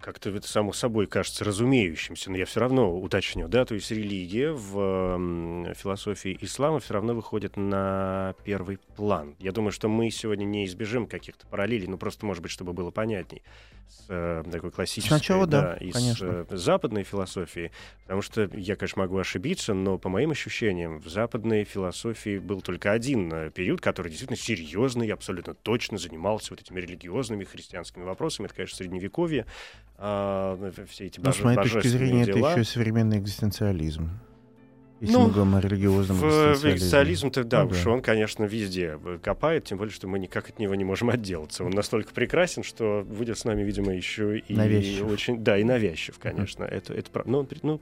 как-то 0.00 0.30
это 0.30 0.48
само 0.48 0.72
собой 0.72 1.06
кажется 1.06 1.44
разумеющимся, 1.44 2.30
но 2.30 2.36
я 2.36 2.46
все 2.46 2.60
равно 2.60 2.98
уточню, 2.98 3.48
да, 3.48 3.64
то 3.64 3.74
есть 3.74 3.90
религия 3.90 4.52
в 4.52 5.74
философии 5.74 6.38
ислама 6.40 6.80
все 6.80 6.94
равно 6.94 7.14
выходит 7.14 7.56
на 7.56 8.34
первый 8.44 8.78
план. 8.96 9.34
Я 9.38 9.52
думаю, 9.52 9.72
что 9.72 9.88
мы 9.88 10.10
сегодня 10.10 10.44
не 10.44 10.64
избежим 10.64 11.06
каких-то 11.06 11.46
параллелей, 11.46 11.86
ну, 11.86 11.98
просто, 11.98 12.26
может 12.26 12.42
быть, 12.42 12.52
чтобы 12.52 12.72
было 12.72 12.90
понятней 12.90 13.42
с 13.88 14.06
э, 14.08 14.44
такой 14.50 14.70
классической, 14.70 15.07
Сначала, 15.08 15.46
да, 15.46 15.74
и 15.74 15.90
конечно. 15.90 16.44
с 16.48 16.52
э, 16.52 16.56
западной 16.56 17.04
философией, 17.04 17.70
потому 18.02 18.22
что 18.22 18.48
я, 18.54 18.76
конечно, 18.76 19.02
могу 19.02 19.18
ошибиться, 19.18 19.74
но 19.74 19.98
по 19.98 20.08
моим 20.08 20.30
ощущениям 20.30 21.00
в 21.00 21.08
западной 21.08 21.64
философии 21.64 22.38
был 22.38 22.60
только 22.60 22.92
один 22.92 23.32
э, 23.32 23.50
период, 23.50 23.80
который 23.80 24.08
действительно 24.08 24.38
серьезный, 24.38 25.08
абсолютно 25.08 25.54
точно 25.54 25.98
занимался 25.98 26.50
вот 26.50 26.60
этими 26.60 26.80
религиозными 26.80 27.44
христианскими 27.44 28.04
вопросами. 28.04 28.46
Это, 28.46 28.54
конечно, 28.54 28.76
средневековье, 28.76 29.46
а, 29.96 30.56
все 30.88 31.06
эти 31.06 31.20
ну, 31.20 31.32
с 31.32 31.40
моей 31.40 31.58
точки 31.58 31.88
зрения, 31.88 32.24
дела. 32.24 32.50
это 32.50 32.60
еще 32.60 32.70
современный 32.70 33.18
экзистенциализм. 33.18 34.10
Если 35.00 35.14
ну, 35.14 35.26
мы 35.26 35.32
говорим 35.32 35.54
о 35.54 35.60
религиозном 35.60 36.16
в 36.16 36.24
экзистенциализм-то, 36.24 37.44
да, 37.44 37.62
ну, 37.62 37.70
уж 37.70 37.84
да. 37.84 37.90
он, 37.90 38.02
конечно, 38.02 38.44
везде 38.44 38.98
копает, 39.22 39.64
тем 39.64 39.78
более, 39.78 39.92
что 39.92 40.08
мы 40.08 40.18
никак 40.18 40.48
от 40.48 40.58
него 40.58 40.74
не 40.74 40.84
можем 40.84 41.10
отделаться. 41.10 41.64
Он 41.64 41.70
настолько 41.70 42.12
прекрасен, 42.12 42.64
что 42.64 43.04
будет 43.08 43.38
с 43.38 43.44
нами, 43.44 43.62
видимо, 43.62 43.94
еще 43.94 44.38
и 44.38 44.54
навязчив. 44.54 45.06
очень... 45.06 45.38
Да, 45.44 45.56
и 45.56 45.62
навязчив, 45.62 46.18
конечно. 46.18 46.64
Uh-huh. 46.64 46.74
Это, 46.74 46.94
это, 46.94 47.22
ну, 47.26 47.46
ну, 47.62 47.80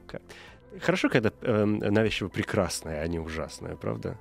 хорошо, 0.80 1.08
когда 1.08 1.32
э, 1.40 1.64
навязчиво 1.64 2.28
прекрасное, 2.28 3.00
а 3.00 3.08
не 3.08 3.18
ужасное, 3.18 3.76
правда? 3.76 4.18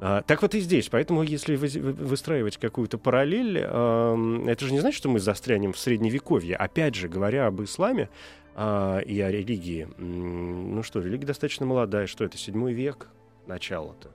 А, 0.00 0.22
так 0.22 0.40
вот 0.40 0.54
и 0.54 0.60
здесь. 0.60 0.88
Поэтому, 0.88 1.22
если 1.22 1.56
вы, 1.56 1.68
выстраивать 1.68 2.56
какую-то 2.56 2.96
параллель, 2.96 3.58
э, 3.62 4.44
это 4.46 4.64
же 4.64 4.72
не 4.72 4.80
значит, 4.80 4.96
что 4.96 5.08
мы 5.08 5.20
застрянем 5.20 5.72
в 5.72 5.78
средневековье. 5.78 6.56
Опять 6.56 6.94
же, 6.94 7.08
говоря 7.08 7.46
об 7.46 7.62
исламе, 7.62 8.08
а, 8.62 8.98
и 8.98 9.18
о 9.20 9.30
религии. 9.30 9.88
Ну 9.96 10.82
что, 10.82 11.00
религия 11.00 11.26
достаточно 11.26 11.64
молодая. 11.64 12.06
Что 12.06 12.24
это, 12.24 12.36
седьмой 12.36 12.74
век? 12.74 13.08
Начало-то. 13.46 14.10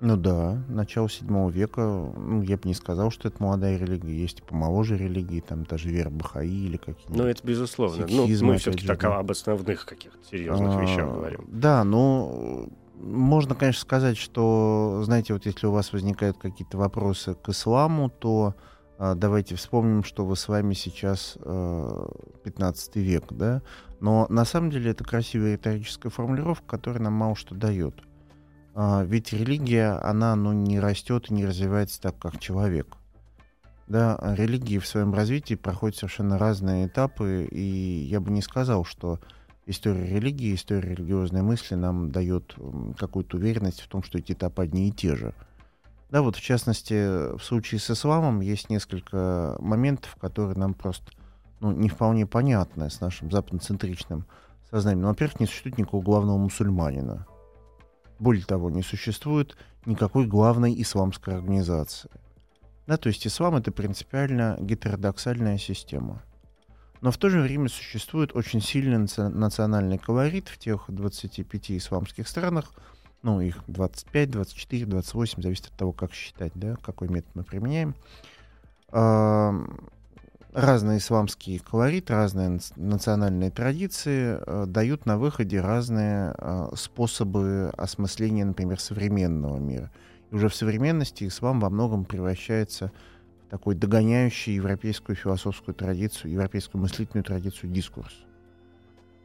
Ну 0.00 0.16
да, 0.16 0.60
начало 0.68 1.08
седьмого 1.08 1.50
века, 1.50 1.82
ну, 1.82 2.42
я 2.42 2.56
бы 2.56 2.62
не 2.64 2.74
сказал, 2.74 3.12
что 3.12 3.28
это 3.28 3.40
молодая 3.40 3.78
религия. 3.78 4.18
Есть 4.18 4.40
и 4.40 4.42
помоложе 4.42 4.96
религии, 4.96 5.40
там 5.40 5.64
даже 5.64 5.88
вера 5.88 6.10
Бахаи 6.10 6.48
или 6.48 6.78
какие-нибудь. 6.78 7.16
Ну, 7.16 7.26
это 7.26 7.46
безусловно. 7.46 8.06
Ну, 8.08 8.26
мы 8.26 8.56
все-таки 8.56 8.86
так 8.86 9.02
да. 9.02 9.18
об 9.18 9.30
основных 9.30 9.84
каких-то 9.86 10.18
серьезных 10.28 10.74
а, 10.74 10.80
вещах 10.80 11.12
говорим. 11.12 11.44
Да, 11.46 11.84
ну, 11.84 12.70
можно, 12.98 13.54
конечно, 13.54 13.82
сказать, 13.82 14.16
что, 14.16 15.02
знаете, 15.04 15.32
вот 15.32 15.46
если 15.46 15.66
у 15.66 15.70
вас 15.70 15.92
возникают 15.92 16.38
какие-то 16.38 16.76
вопросы 16.76 17.34
к 17.34 17.50
исламу, 17.50 18.10
то 18.10 18.56
давайте 19.14 19.54
вспомним, 19.54 20.04
что 20.04 20.26
вы 20.26 20.36
с 20.36 20.46
вами 20.46 20.74
сейчас 20.74 21.38
15 21.42 22.96
э, 22.96 23.00
век, 23.00 23.32
да? 23.32 23.62
Но 23.98 24.26
на 24.28 24.44
самом 24.44 24.70
деле 24.70 24.90
это 24.90 25.04
красивая 25.04 25.54
риторическая 25.54 26.10
формулировка, 26.10 26.66
которая 26.66 27.02
нам 27.02 27.14
мало 27.14 27.34
что 27.34 27.54
дает. 27.54 27.94
А, 28.74 29.02
ведь 29.02 29.32
религия, 29.32 29.98
она 30.02 30.36
ну, 30.36 30.52
не 30.52 30.78
растет 30.78 31.30
и 31.30 31.34
не 31.34 31.46
развивается 31.46 31.98
так, 32.00 32.18
как 32.18 32.38
человек. 32.38 32.98
Да, 33.88 34.18
религии 34.36 34.78
в 34.78 34.86
своем 34.86 35.14
развитии 35.14 35.54
проходят 35.54 35.96
совершенно 35.96 36.36
разные 36.36 36.86
этапы, 36.86 37.48
и 37.50 38.06
я 38.08 38.20
бы 38.20 38.30
не 38.30 38.42
сказал, 38.42 38.84
что 38.84 39.18
история 39.64 40.06
религии, 40.06 40.54
история 40.54 40.90
религиозной 40.94 41.40
мысли 41.42 41.74
нам 41.74 42.12
дает 42.12 42.54
какую-то 42.98 43.38
уверенность 43.38 43.80
в 43.80 43.88
том, 43.88 44.02
что 44.02 44.18
эти 44.18 44.32
этапы 44.32 44.62
одни 44.62 44.88
и 44.88 44.92
те 44.92 45.16
же. 45.16 45.34
Да, 46.10 46.22
вот 46.22 46.36
в 46.36 46.40
частности, 46.40 47.36
в 47.36 47.42
случае 47.42 47.80
с 47.80 47.90
исламом 47.90 48.40
есть 48.40 48.68
несколько 48.68 49.56
моментов, 49.60 50.16
которые 50.20 50.58
нам 50.58 50.74
просто 50.74 51.12
ну, 51.60 51.72
не 51.72 51.88
вполне 51.88 52.26
понятны 52.26 52.90
с 52.90 53.00
нашим 53.00 53.30
западноцентричным 53.30 54.26
сознанием. 54.70 55.02
Ну, 55.02 55.08
во-первых, 55.08 55.40
не 55.40 55.46
существует 55.46 55.78
никакого 55.78 56.02
главного 56.02 56.38
мусульманина. 56.38 57.26
Более 58.18 58.44
того, 58.44 58.70
не 58.70 58.82
существует 58.82 59.56
никакой 59.86 60.26
главной 60.26 60.80
исламской 60.82 61.36
организации. 61.36 62.10
Да, 62.86 62.96
то 62.96 63.08
есть 63.08 63.26
ислам 63.26 63.54
это 63.54 63.70
принципиально 63.70 64.56
гетеродоксальная 64.60 65.58
система. 65.58 66.22
Но 67.00 67.10
в 67.10 67.16
то 67.18 67.30
же 67.30 67.40
время 67.40 67.68
существует 67.68 68.34
очень 68.34 68.60
сильный 68.60 68.98
национальный 68.98 69.96
колорит 69.96 70.48
в 70.48 70.58
тех 70.58 70.84
25 70.88 71.70
исламских 71.72 72.28
странах, 72.28 72.72
ну, 73.22 73.40
их 73.40 73.62
25, 73.66 74.30
24, 74.30 74.86
28, 74.86 75.42
зависит 75.42 75.66
от 75.66 75.72
того, 75.72 75.92
как 75.92 76.12
считать, 76.12 76.52
да, 76.54 76.76
какой 76.82 77.08
метод 77.08 77.30
мы 77.34 77.44
применяем. 77.44 77.94
Разные 80.52 80.98
исламские 80.98 81.60
колорит, 81.60 82.10
разные 82.10 82.58
национальные 82.74 83.52
традиции 83.52 84.36
э, 84.44 84.64
дают 84.66 85.06
на 85.06 85.16
выходе 85.16 85.60
разные 85.60 86.34
э, 86.36 86.70
способы 86.74 87.72
осмысления, 87.76 88.44
например, 88.44 88.80
современного 88.80 89.58
мира. 89.58 89.92
И 90.32 90.34
уже 90.34 90.48
в 90.48 90.54
современности 90.56 91.28
ислам 91.28 91.60
во 91.60 91.70
многом 91.70 92.04
превращается 92.04 92.90
в 93.46 93.50
такой 93.50 93.76
догоняющий 93.76 94.54
европейскую 94.54 95.14
философскую 95.14 95.72
традицию, 95.72 96.32
европейскую 96.32 96.82
мыслительную 96.82 97.22
традицию 97.22 97.70
дискурс. 97.70 98.12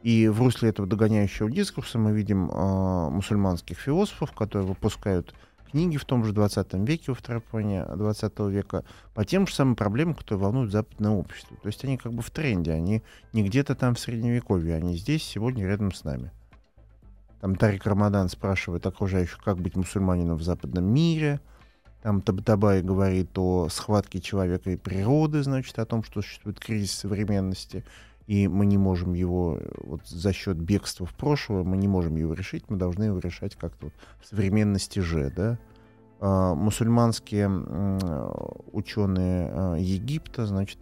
И 0.02 0.28
в 0.28 0.40
русле 0.40 0.68
этого 0.68 0.86
догоняющего 0.86 1.50
дискурса 1.50 1.98
мы 1.98 2.12
видим 2.12 2.50
э, 2.50 3.10
мусульманских 3.10 3.78
философов, 3.78 4.32
которые 4.32 4.68
выпускают 4.68 5.34
книги 5.70 5.96
в 5.96 6.04
том 6.04 6.24
же 6.24 6.32
20 6.32 6.74
веке, 6.74 7.04
во 7.08 7.14
второй 7.14 7.40
половине 7.40 7.84
20 7.84 8.38
века, 8.40 8.84
по 9.14 9.24
тем 9.24 9.46
же 9.46 9.54
самым 9.54 9.76
проблемам, 9.76 10.14
которые 10.14 10.42
волнуют 10.42 10.72
западное 10.72 11.10
общество. 11.10 11.56
То 11.62 11.66
есть 11.66 11.84
они 11.84 11.96
как 11.96 12.12
бы 12.12 12.22
в 12.22 12.30
тренде, 12.30 12.72
они 12.72 13.02
не 13.32 13.42
где-то 13.42 13.74
там 13.74 13.94
в 13.94 13.98
средневековье, 13.98 14.76
они 14.76 14.96
здесь, 14.96 15.24
сегодня 15.24 15.66
рядом 15.66 15.92
с 15.92 16.04
нами. 16.04 16.30
Там 17.40 17.56
Тарик 17.56 17.86
Рамадан 17.86 18.28
спрашивает 18.28 18.86
окружающих, 18.86 19.38
как 19.38 19.58
быть 19.58 19.76
мусульманином 19.76 20.36
в 20.36 20.42
западном 20.42 20.84
мире. 20.84 21.40
Там 22.02 22.22
Табатабай 22.22 22.82
говорит 22.82 23.36
о 23.36 23.68
схватке 23.68 24.20
человека 24.20 24.70
и 24.70 24.76
природы, 24.76 25.42
значит, 25.42 25.78
о 25.78 25.86
том, 25.86 26.02
что 26.02 26.22
существует 26.22 26.58
кризис 26.58 26.92
современности 26.92 27.84
и 28.26 28.48
мы 28.48 28.66
не 28.66 28.78
можем 28.78 29.14
его 29.14 29.58
э, 29.60 29.68
вот 29.84 30.06
за 30.06 30.32
счет 30.32 30.56
бегства 30.56 31.06
в 31.06 31.14
прошлое, 31.14 31.62
мы 31.62 31.76
не 31.76 31.88
можем 31.88 32.16
его 32.16 32.34
решить, 32.34 32.64
мы 32.68 32.76
должны 32.76 33.04
его 33.04 33.18
решать 33.18 33.54
как-то 33.54 33.86
вот 33.86 33.94
в 34.20 34.26
современности 34.26 34.98
же, 35.00 35.32
да. 35.34 35.58
А, 36.18 36.54
мусульманские 36.54 37.48
а, 37.48 38.52
ученые 38.72 39.50
а, 39.52 39.76
Египта, 39.76 40.46
значит, 40.46 40.78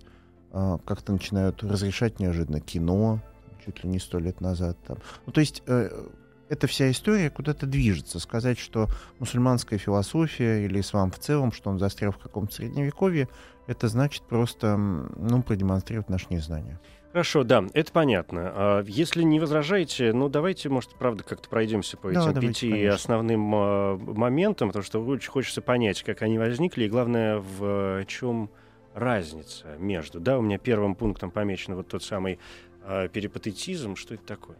а, 0.53 0.79
как-то 0.85 1.13
начинают 1.13 1.63
разрешать 1.63 2.21
неожиданно 2.21 2.61
кино, 2.61 3.21
чуть 3.65 3.83
ли 3.83 3.91
не 3.91 3.99
сто 3.99 4.19
лет 4.19 4.41
назад. 4.41 4.79
Там. 4.87 4.99
Ну, 5.27 5.33
то 5.33 5.41
есть 5.41 5.63
э, 5.67 5.91
эта 6.49 6.67
вся 6.67 6.91
история 6.91 7.31
куда-то 7.31 7.67
движется. 7.67 8.21
Сказать, 8.21 8.59
что 8.59 8.89
мусульманская 9.19 9.79
философия 9.79 10.65
или 10.65 10.81
ислам 10.81 11.11
в 11.11 11.19
целом, 11.19 11.51
что 11.51 11.71
он 11.71 11.79
застрял 11.79 12.13
в 12.13 12.19
каком-то 12.19 12.55
средневековье, 12.55 13.29
это 13.67 13.89
значит 13.89 14.23
просто 14.25 14.77
ну, 14.77 15.43
продемонстрировать 15.43 16.09
наше 16.09 16.27
незнание. 16.31 16.79
Хорошо, 17.15 17.45
да, 17.45 17.65
это 17.75 17.93
понятно. 17.93 18.53
А 18.53 18.85
если 18.89 19.23
не 19.23 19.39
возражаете, 19.39 20.13
ну 20.13 20.29
давайте, 20.29 20.69
может, 20.69 20.97
правда, 20.97 21.23
как-то 21.23 21.49
пройдемся 21.49 21.97
по 21.97 22.09
этим 22.09 22.35
да, 22.35 22.41
пяти 22.41 22.69
конечно. 22.69 22.93
основным 22.93 23.55
э, 23.55 23.97
моментам, 23.99 24.71
потому 24.71 24.83
что 24.83 24.99
очень 24.99 25.31
хочется 25.31 25.63
понять, 25.63 26.03
как 26.03 26.23
они 26.23 26.39
возникли, 26.39 26.87
и 26.87 26.89
главное, 26.89 27.39
в 27.39 28.05
чем 28.07 28.51
разница 28.95 29.77
между. 29.79 30.19
Да, 30.19 30.41
у 30.41 30.43
меня 30.43 30.59
первым 30.59 30.97
пунктом 30.97 31.31
помечен 31.31 31.77
вот 31.77 31.87
тот 31.87 32.03
самый 32.03 32.41
э, 32.83 33.07
перипатетизм. 33.07 33.95
Что 33.95 34.15
это 34.15 34.25
такое? 34.25 34.57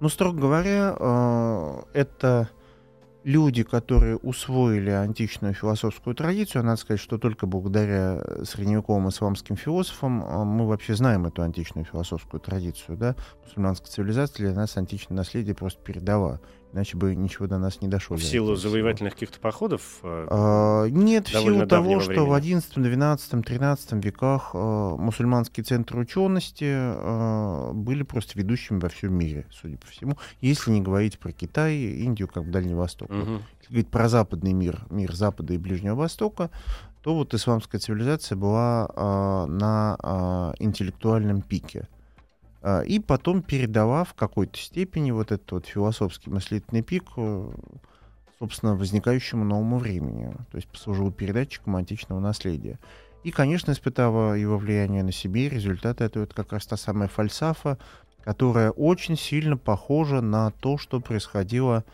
Ну, 0.00 0.08
строго 0.08 0.40
говоря, 0.40 0.96
э, 0.98 1.82
это 1.92 2.48
люди, 3.24 3.62
которые 3.62 4.16
усвоили 4.16 4.90
античную 4.90 5.54
философскую 5.54 6.14
традицию, 6.14 6.64
надо 6.64 6.80
сказать, 6.80 7.00
что 7.00 7.18
только 7.18 7.46
благодаря 7.46 8.22
средневековым 8.44 9.08
исламским 9.08 9.56
философам 9.56 10.24
а, 10.24 10.44
мы 10.44 10.66
вообще 10.66 10.94
знаем 10.94 11.26
эту 11.26 11.42
античную 11.42 11.84
философскую 11.84 12.40
традицию. 12.40 12.96
Да? 12.96 13.16
Мусульманская 13.44 13.90
цивилизация 13.90 14.46
для 14.46 14.54
нас 14.54 14.76
античное 14.76 15.16
наследие 15.16 15.54
просто 15.54 15.82
передала 15.82 16.40
иначе 16.72 16.96
бы 16.96 17.14
ничего 17.14 17.46
до 17.46 17.58
нас 17.58 17.80
не 17.80 17.88
дошло. 17.88 18.16
В 18.16 18.22
силу 18.22 18.56
завоевательных 18.56 19.14
каких-то 19.14 19.38
походов? 19.38 19.98
Э, 20.02 20.26
а, 20.30 20.86
нет, 20.86 21.28
в 21.28 21.30
силу 21.30 21.66
того, 21.66 21.96
времени. 21.96 22.02
что 22.02 22.26
в 22.26 22.32
XI, 22.32 22.62
XII, 22.76 23.42
XIII 23.42 24.00
веках 24.02 24.50
э, 24.54 24.58
мусульманские 24.98 25.64
центры 25.64 26.00
учености 26.00 26.64
э, 26.68 27.72
были 27.74 28.02
просто 28.02 28.38
ведущими 28.38 28.78
во 28.78 28.88
всем 28.88 29.14
мире, 29.14 29.46
судя 29.50 29.76
по 29.76 29.86
всему, 29.86 30.16
если 30.40 30.70
не 30.70 30.80
говорить 30.80 31.18
про 31.18 31.32
Китай, 31.32 31.76
Индию, 31.76 32.28
как 32.28 32.50
Дальний 32.50 32.74
Восток. 32.74 33.10
Угу. 33.10 33.18
Если 33.60 33.68
говорить 33.68 33.88
про 33.88 34.08
западный 34.08 34.52
мир, 34.52 34.80
мир 34.90 35.14
Запада 35.14 35.54
и 35.54 35.58
Ближнего 35.58 35.94
Востока, 35.94 36.50
то 37.02 37.14
вот 37.14 37.34
исламская 37.34 37.80
цивилизация 37.80 38.36
была 38.36 38.88
э, 38.94 39.46
на 39.50 39.96
э, 40.02 40.62
интеллектуальном 40.62 41.42
пике. 41.42 41.88
А, 42.62 42.82
и 42.82 43.00
потом 43.00 43.42
передала 43.42 44.04
в 44.04 44.14
какой-то 44.14 44.58
степени 44.58 45.10
вот 45.10 45.32
этот 45.32 45.50
вот 45.50 45.66
философский 45.66 46.30
мыслительный 46.30 46.82
пик, 46.82 47.04
э, 47.16 47.50
собственно, 48.38 48.76
возникающему 48.76 49.44
новому 49.44 49.78
времени, 49.78 50.32
то 50.50 50.56
есть 50.56 50.68
послужил 50.68 51.10
передатчиком 51.10 51.76
античного 51.76 52.20
наследия. 52.20 52.78
И, 53.24 53.30
конечно, 53.30 53.72
испытала 53.72 54.34
его 54.34 54.58
влияние 54.58 55.02
на 55.02 55.12
себе, 55.12 55.48
результаты 55.48 56.04
это 56.04 56.20
вот 56.20 56.34
как 56.34 56.52
раз 56.52 56.66
та 56.66 56.76
самая 56.76 57.08
фальсафа, 57.08 57.78
которая 58.22 58.70
очень 58.70 59.16
сильно 59.16 59.56
похожа 59.56 60.20
на 60.20 60.50
то, 60.52 60.78
что 60.78 61.00
происходило 61.00 61.84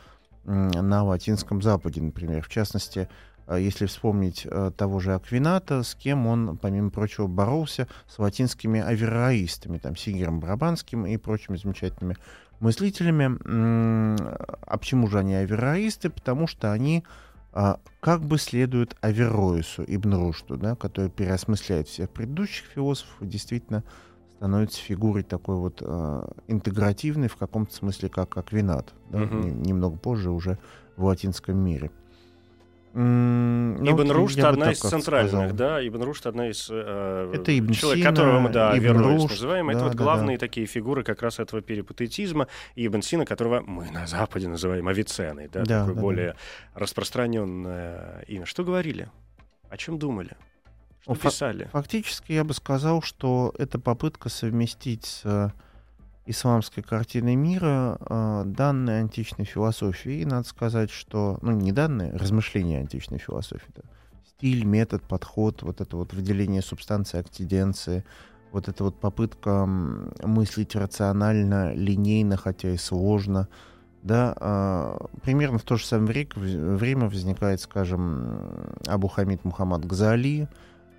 на 0.44 1.04
Латинском 1.04 1.60
Западе, 1.60 2.00
например. 2.00 2.42
В 2.42 2.48
частности, 2.48 3.08
если 3.57 3.87
вспомнить 3.87 4.43
э, 4.45 4.71
того 4.76 5.00
же 5.00 5.14
Аквината, 5.14 5.83
с 5.83 5.95
кем 5.95 6.26
он, 6.26 6.59
помимо 6.59 6.90
прочего, 6.90 7.26
боролся 7.26 7.88
с 8.07 8.19
латинскими 8.19 8.81
авероистами, 8.81 9.78
там, 9.78 9.97
Сигером 9.97 10.40
Брабанским 10.40 11.07
и 11.07 11.17
прочими 11.17 11.57
замечательными 11.57 12.17
мыслителями. 12.61 13.38
А 14.67 14.78
почему 14.78 15.07
же 15.09 15.19
они 15.19 15.35
авероисты? 15.35 16.11
Потому 16.11 16.47
что 16.47 16.73
они 16.73 17.05
а, 17.52 17.81
как 18.00 18.23
бы 18.23 18.38
следуют 18.38 18.97
Авероису, 19.00 19.85
Ибн 19.87 20.14
Рушту, 20.14 20.57
да, 20.57 20.76
который 20.76 21.11
переосмысляет 21.11 21.88
всех 21.88 22.11
предыдущих 22.11 22.67
философов 22.67 23.14
и 23.21 23.26
действительно 23.26 23.85
становится 24.37 24.81
фигурой 24.81 25.25
такой 25.25 25.57
вот 25.57 25.78
э, 25.81 26.28
интегративной 26.47 27.28
в 27.28 27.37
каком-то 27.37 27.75
смысле, 27.75 28.09
как 28.09 28.37
Аквинат, 28.37 28.95
да, 29.11 29.23
uh-huh. 29.23 29.50
немного 29.50 29.97
позже 29.97 30.31
уже 30.31 30.59
в 30.97 31.05
латинском 31.05 31.59
мире. 31.59 31.90
Mm, 32.95 33.88
Ибн 33.88 34.11
Рушд 34.11 34.38
одна 34.38 34.73
из 34.73 34.80
центральных, 34.80 35.30
сказал. 35.30 35.52
да, 35.52 35.87
Ибн 35.87 36.02
Рушд 36.02 36.26
одна 36.26 36.49
из 36.49 36.68
э, 36.71 37.33
это 37.35 37.59
Ибн 37.59 37.73
человек, 37.73 38.02
Сина, 38.02 38.11
которого 38.11 38.40
мы, 38.40 38.49
да, 38.49 38.76
Ибн 38.76 38.99
Рушд, 38.99 39.30
называем, 39.30 39.66
да, 39.66 39.73
это 39.73 39.85
вот 39.85 39.92
да, 39.92 39.99
главные 40.02 40.38
да. 40.38 40.47
такие 40.47 40.66
фигуры 40.66 41.04
как 41.04 41.23
раз 41.23 41.38
этого 41.38 41.61
перипатетизма. 41.61 42.49
И 42.75 42.87
Ибн 42.87 43.02
Сина, 43.02 43.26
которого 43.26 43.61
мы 43.61 43.90
на 43.90 44.07
Западе 44.07 44.49
называем 44.49 44.88
Авиценной, 44.88 45.49
да, 45.49 45.64
да 45.64 45.80
такое 45.80 45.95
да, 45.95 46.00
более 46.00 46.33
да. 46.33 46.80
распространенное 46.80 48.25
имя. 48.26 48.47
Что 48.47 48.64
говорили? 48.64 49.09
О 49.68 49.76
чем 49.76 49.99
думали? 49.99 50.37
Что 51.02 51.12
ну, 51.12 51.16
писали? 51.16 51.68
Фактически 51.73 52.33
я 52.33 52.45
бы 52.45 52.54
сказал, 52.54 53.02
что 53.02 53.54
это 53.59 53.78
попытка 53.78 54.28
совместить 54.28 55.04
с 55.04 55.52
исламской 56.28 56.82
картины 56.82 57.35
мира 57.35 57.99
э, 58.00 58.42
данные 58.47 59.00
античной 59.00 59.47
философии. 59.47 60.20
И 60.20 60.25
надо 60.26 60.47
сказать, 60.47 60.90
что, 60.90 61.38
ну, 61.40 61.52
не 61.52 61.73
данные, 61.73 62.12
размышления 62.12 62.78
античной 62.78 63.18
философии. 63.18 63.70
Да. 63.75 63.82
Стиль, 64.28 64.64
метод, 64.64 65.02
подход, 65.02 65.62
вот 65.62 65.80
это 65.80 65.97
вот 65.97 66.12
выделение 66.12 66.61
субстанции, 66.61 67.18
актиденции, 67.18 68.04
вот 68.52 68.68
эта 68.68 68.85
вот 68.85 69.00
попытка 69.00 69.66
мыслить 69.66 70.76
рационально, 70.76 71.73
линейно, 71.73 72.37
хотя 72.37 72.70
и 72.70 72.76
сложно. 72.76 73.49
Да, 74.02 74.35
э, 74.38 74.99
примерно 75.23 75.58
в 75.58 75.62
то 75.62 75.76
же 75.76 75.87
самое 75.87 76.28
время 76.35 77.08
возникает, 77.08 77.61
скажем, 77.61 78.38
Абу 78.87 79.08
Хамид 79.08 79.44
Мухаммад 79.44 79.85
Газали, 79.87 80.47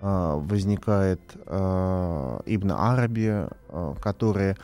э, 0.00 0.40
возникает 0.42 1.20
э, 1.46 2.40
Ибн 2.46 2.72
Араби, 2.72 3.48
которые 4.02 4.56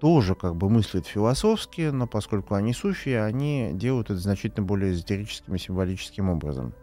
тоже 0.00 0.34
как 0.34 0.56
бы 0.56 0.68
мыслят 0.68 1.06
философски, 1.06 1.90
но 1.90 2.06
поскольку 2.06 2.54
они 2.54 2.72
суфии, 2.72 3.12
они 3.12 3.70
делают 3.72 4.10
это 4.10 4.18
значительно 4.18 4.66
более 4.66 4.92
эзотерическим 4.92 5.54
и 5.54 5.58
символическим 5.58 6.28
образом. 6.28 6.74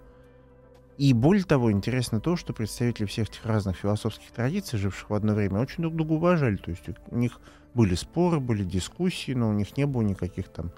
И 0.97 1.13
более 1.13 1.43
того, 1.43 1.71
интересно 1.71 2.19
то, 2.19 2.35
что 2.35 2.53
представители 2.53 3.05
всех 3.05 3.29
этих 3.29 3.45
разных 3.45 3.77
философских 3.77 4.31
традиций, 4.31 4.77
живших 4.77 5.09
в 5.09 5.13
одно 5.15 5.33
время, 5.33 5.59
очень 5.59 5.81
друг 5.81 5.95
друга 5.95 6.13
уважали. 6.13 6.57
То 6.57 6.69
есть 6.69 6.83
у 7.09 7.17
них 7.17 7.39
были 7.73 7.95
споры, 7.95 8.39
были 8.39 8.63
дискуссии, 8.63 9.31
но 9.31 9.49
у 9.49 9.53
них 9.53 9.77
не 9.77 9.85
было 9.85 10.01
никаких 10.03 10.49
там 10.49 10.71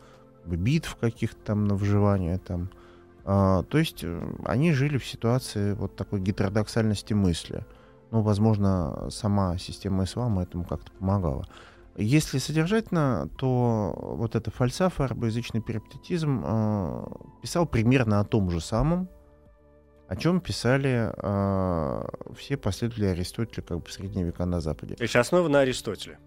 битв 0.45 0.95
каких-то 0.95 1.39
там 1.43 1.65
на 1.65 1.75
выживание. 1.75 2.37
Там. 2.37 2.69
А, 3.25 3.63
то 3.63 3.77
есть 3.77 4.03
э, 4.03 4.35
они 4.45 4.71
жили 4.73 4.97
в 4.97 5.05
ситуации 5.05 5.73
вот 5.73 5.95
такой 5.95 6.21
гетеродоксальности 6.21 7.13
мысли. 7.13 7.65
Ну, 8.11 8.21
возможно, 8.21 9.07
сама 9.09 9.57
система 9.57 10.03
ислама 10.03 10.43
этому 10.43 10.65
как-то 10.65 10.91
помогала. 10.91 11.47
Если 11.95 12.39
содержательно, 12.39 13.29
то 13.37 13.93
вот 13.95 14.35
это 14.35 14.49
фальсафа, 14.49 15.05
арабоязычный 15.05 15.61
перипатетизм 15.61 16.43
э, 16.43 17.05
писал 17.41 17.67
примерно 17.67 18.19
о 18.19 18.23
том 18.23 18.49
же 18.49 18.61
самом, 18.61 19.09
о 20.07 20.15
чем 20.15 20.41
писали 20.41 21.11
э, 21.15 22.07
все 22.35 22.57
последователи 22.57 23.05
Аристотеля 23.05 23.61
как 23.61 23.77
бы 23.79 23.85
в 23.85 23.91
средние 23.91 24.25
века 24.25 24.45
на 24.45 24.59
Западе. 24.59 24.95
То 24.95 25.03
есть 25.03 25.15
основа 25.15 25.47
на 25.47 25.59
Аристотеле. 25.59 26.17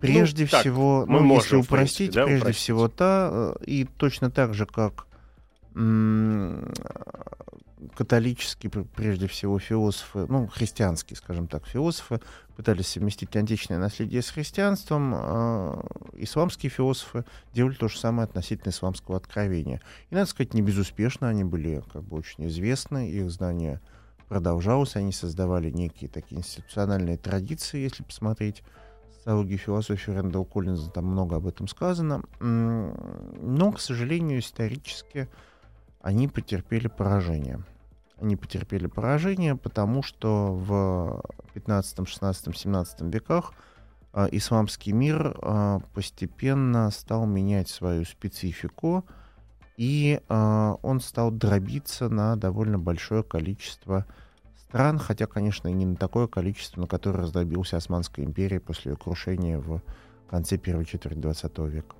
Прежде 0.00 0.48
ну, 0.50 0.58
всего, 0.58 1.00
так, 1.00 1.08
мы 1.08 1.20
ну, 1.20 1.26
можем, 1.26 1.58
если 1.58 1.66
упростить, 1.66 1.98
принципе, 2.12 2.20
да, 2.20 2.24
прежде 2.26 2.42
упростить. 2.42 2.62
всего 2.62 2.88
та, 2.88 3.30
э, 3.32 3.64
и 3.66 3.84
точно 3.84 4.30
так 4.30 4.54
же, 4.54 4.66
как 4.66 5.06
католические, 7.94 8.70
прежде 8.70 9.26
всего, 9.26 9.58
философы, 9.58 10.26
ну, 10.28 10.46
христианские, 10.46 11.16
скажем 11.16 11.48
так, 11.48 11.66
философы, 11.66 12.20
пытались 12.56 12.88
совместить 12.88 13.34
античное 13.36 13.78
наследие 13.78 14.22
с 14.22 14.30
христианством, 14.30 15.14
э, 15.14 15.82
исламские 16.14 16.70
философы 16.70 17.24
делали 17.52 17.74
то 17.74 17.88
же 17.88 17.98
самое 17.98 18.24
относительно 18.24 18.70
исламского 18.70 19.16
откровения. 19.16 19.80
И, 20.10 20.14
надо 20.14 20.26
сказать, 20.26 20.54
не 20.54 20.62
безуспешно, 20.62 21.28
они 21.28 21.44
были 21.44 21.82
как 21.92 22.02
бы 22.04 22.16
очень 22.16 22.46
известны, 22.46 23.10
их 23.10 23.30
знания 23.30 23.80
продолжалось, 24.28 24.96
они 24.96 25.12
создавали 25.12 25.70
некие 25.70 26.08
такие 26.08 26.40
институциональные 26.40 27.18
традиции, 27.18 27.80
если 27.80 28.02
посмотреть 28.02 28.62
социологию 29.22 29.54
и 29.54 29.58
философию 29.58 30.16
Рэндалла 30.16 30.44
Коллинза, 30.44 30.90
там 30.90 31.06
много 31.06 31.36
об 31.36 31.46
этом 31.46 31.68
сказано. 31.68 32.22
Но, 32.40 33.72
к 33.72 33.80
сожалению, 33.80 34.40
исторически 34.40 35.28
они 36.00 36.28
потерпели 36.28 36.88
поражение 36.88 37.62
они 38.22 38.36
потерпели 38.36 38.86
поражение, 38.86 39.56
потому 39.56 40.02
что 40.02 40.52
в 40.54 41.22
15, 41.54 42.08
16, 42.08 42.56
17 42.56 43.00
веках 43.12 43.52
э, 44.12 44.28
исламский 44.32 44.92
мир 44.92 45.36
э, 45.42 45.80
постепенно 45.92 46.90
стал 46.90 47.26
менять 47.26 47.68
свою 47.68 48.04
специфику, 48.04 49.04
и 49.76 50.20
э, 50.26 50.74
он 50.82 51.00
стал 51.00 51.32
дробиться 51.32 52.08
на 52.08 52.36
довольно 52.36 52.78
большое 52.78 53.24
количество 53.24 54.06
стран, 54.56 54.98
хотя, 54.98 55.26
конечно, 55.26 55.68
не 55.68 55.84
на 55.84 55.96
такое 55.96 56.28
количество, 56.28 56.82
на 56.82 56.86
которое 56.86 57.18
раздробился 57.18 57.76
Османская 57.76 58.24
империя 58.24 58.60
после 58.60 58.92
ее 58.92 58.96
крушения 58.96 59.58
в 59.58 59.82
конце 60.30 60.58
первой 60.58 60.84
четверти 60.84 61.18
20 61.18 61.58
века. 61.58 61.96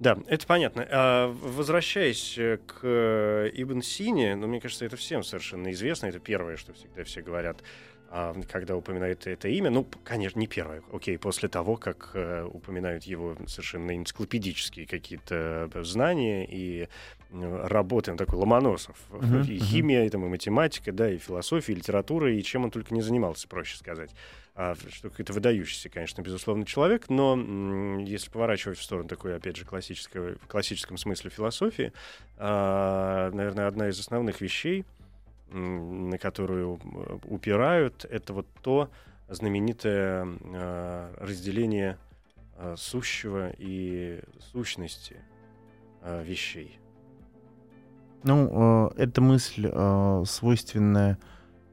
Да, 0.00 0.16
это 0.28 0.46
понятно. 0.46 0.88
А, 0.90 1.28
возвращаясь 1.28 2.38
э, 2.38 2.58
к 2.66 2.80
э, 2.82 3.50
Ибн 3.52 3.82
Сине, 3.82 4.34
ну, 4.34 4.46
мне 4.46 4.58
кажется, 4.58 4.86
это 4.86 4.96
всем 4.96 5.22
совершенно 5.22 5.70
известно. 5.72 6.06
Это 6.06 6.18
первое, 6.18 6.56
что 6.56 6.72
всегда 6.72 7.04
все 7.04 7.20
говорят, 7.20 7.62
а, 8.08 8.34
когда 8.50 8.76
упоминают 8.76 9.26
это 9.26 9.48
имя. 9.48 9.68
Ну, 9.68 9.86
конечно, 10.02 10.38
не 10.38 10.46
первое. 10.46 10.82
Окей, 10.90 11.18
после 11.18 11.50
того, 11.50 11.76
как 11.76 12.12
э, 12.14 12.48
упоминают 12.50 13.04
его 13.04 13.36
совершенно 13.46 13.94
энциклопедические 13.94 14.86
какие-то 14.86 15.70
знания 15.82 16.46
и 16.50 16.88
работы, 17.30 18.12
он 18.12 18.16
такой 18.16 18.38
Ломоносов. 18.38 18.96
Uh-huh, 19.10 19.46
и 19.46 19.58
химия, 19.58 20.04
uh-huh. 20.04 20.06
и, 20.06 20.10
там, 20.10 20.24
и 20.24 20.28
математика, 20.28 20.92
да, 20.92 21.10
и 21.10 21.18
философия, 21.18 21.74
и 21.74 21.76
литература, 21.76 22.32
и 22.32 22.42
чем 22.42 22.64
он 22.64 22.70
только 22.70 22.94
не 22.94 23.02
занимался, 23.02 23.46
проще 23.46 23.76
сказать 23.76 24.10
что 24.90 25.10
какой-то 25.10 25.32
выдающийся, 25.32 25.88
конечно, 25.88 26.22
безусловно, 26.22 26.66
человек, 26.66 27.08
но 27.08 27.36
если 28.00 28.30
поворачивать 28.30 28.78
в 28.78 28.82
сторону 28.82 29.08
такой, 29.08 29.36
опять 29.36 29.56
же, 29.56 29.64
классической, 29.64 30.34
в 30.34 30.46
классическом 30.46 30.96
смысле 30.96 31.30
философии, 31.30 31.92
а, 32.36 33.30
наверное, 33.30 33.66
одна 33.66 33.88
из 33.88 33.98
основных 33.98 34.40
вещей, 34.40 34.84
на 35.50 36.18
которую 36.18 36.78
упирают, 37.24 38.04
это 38.04 38.32
вот 38.32 38.46
то 38.62 38.90
знаменитое 39.28 40.26
а, 40.26 41.14
разделение 41.18 41.98
а, 42.56 42.76
сущего 42.76 43.52
и 43.58 44.20
сущности 44.52 45.16
а, 46.02 46.22
вещей. 46.22 46.78
Ну, 48.22 48.90
э, 48.96 49.02
эта 49.02 49.20
мысль 49.20 49.68
э, 49.72 50.24
свойственная 50.26 51.18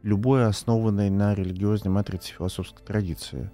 любой 0.07 0.45
основанной 0.45 1.09
на 1.09 1.35
религиозной 1.35 1.91
матрице 1.91 2.31
философской 2.31 2.85
традиции. 2.85 3.51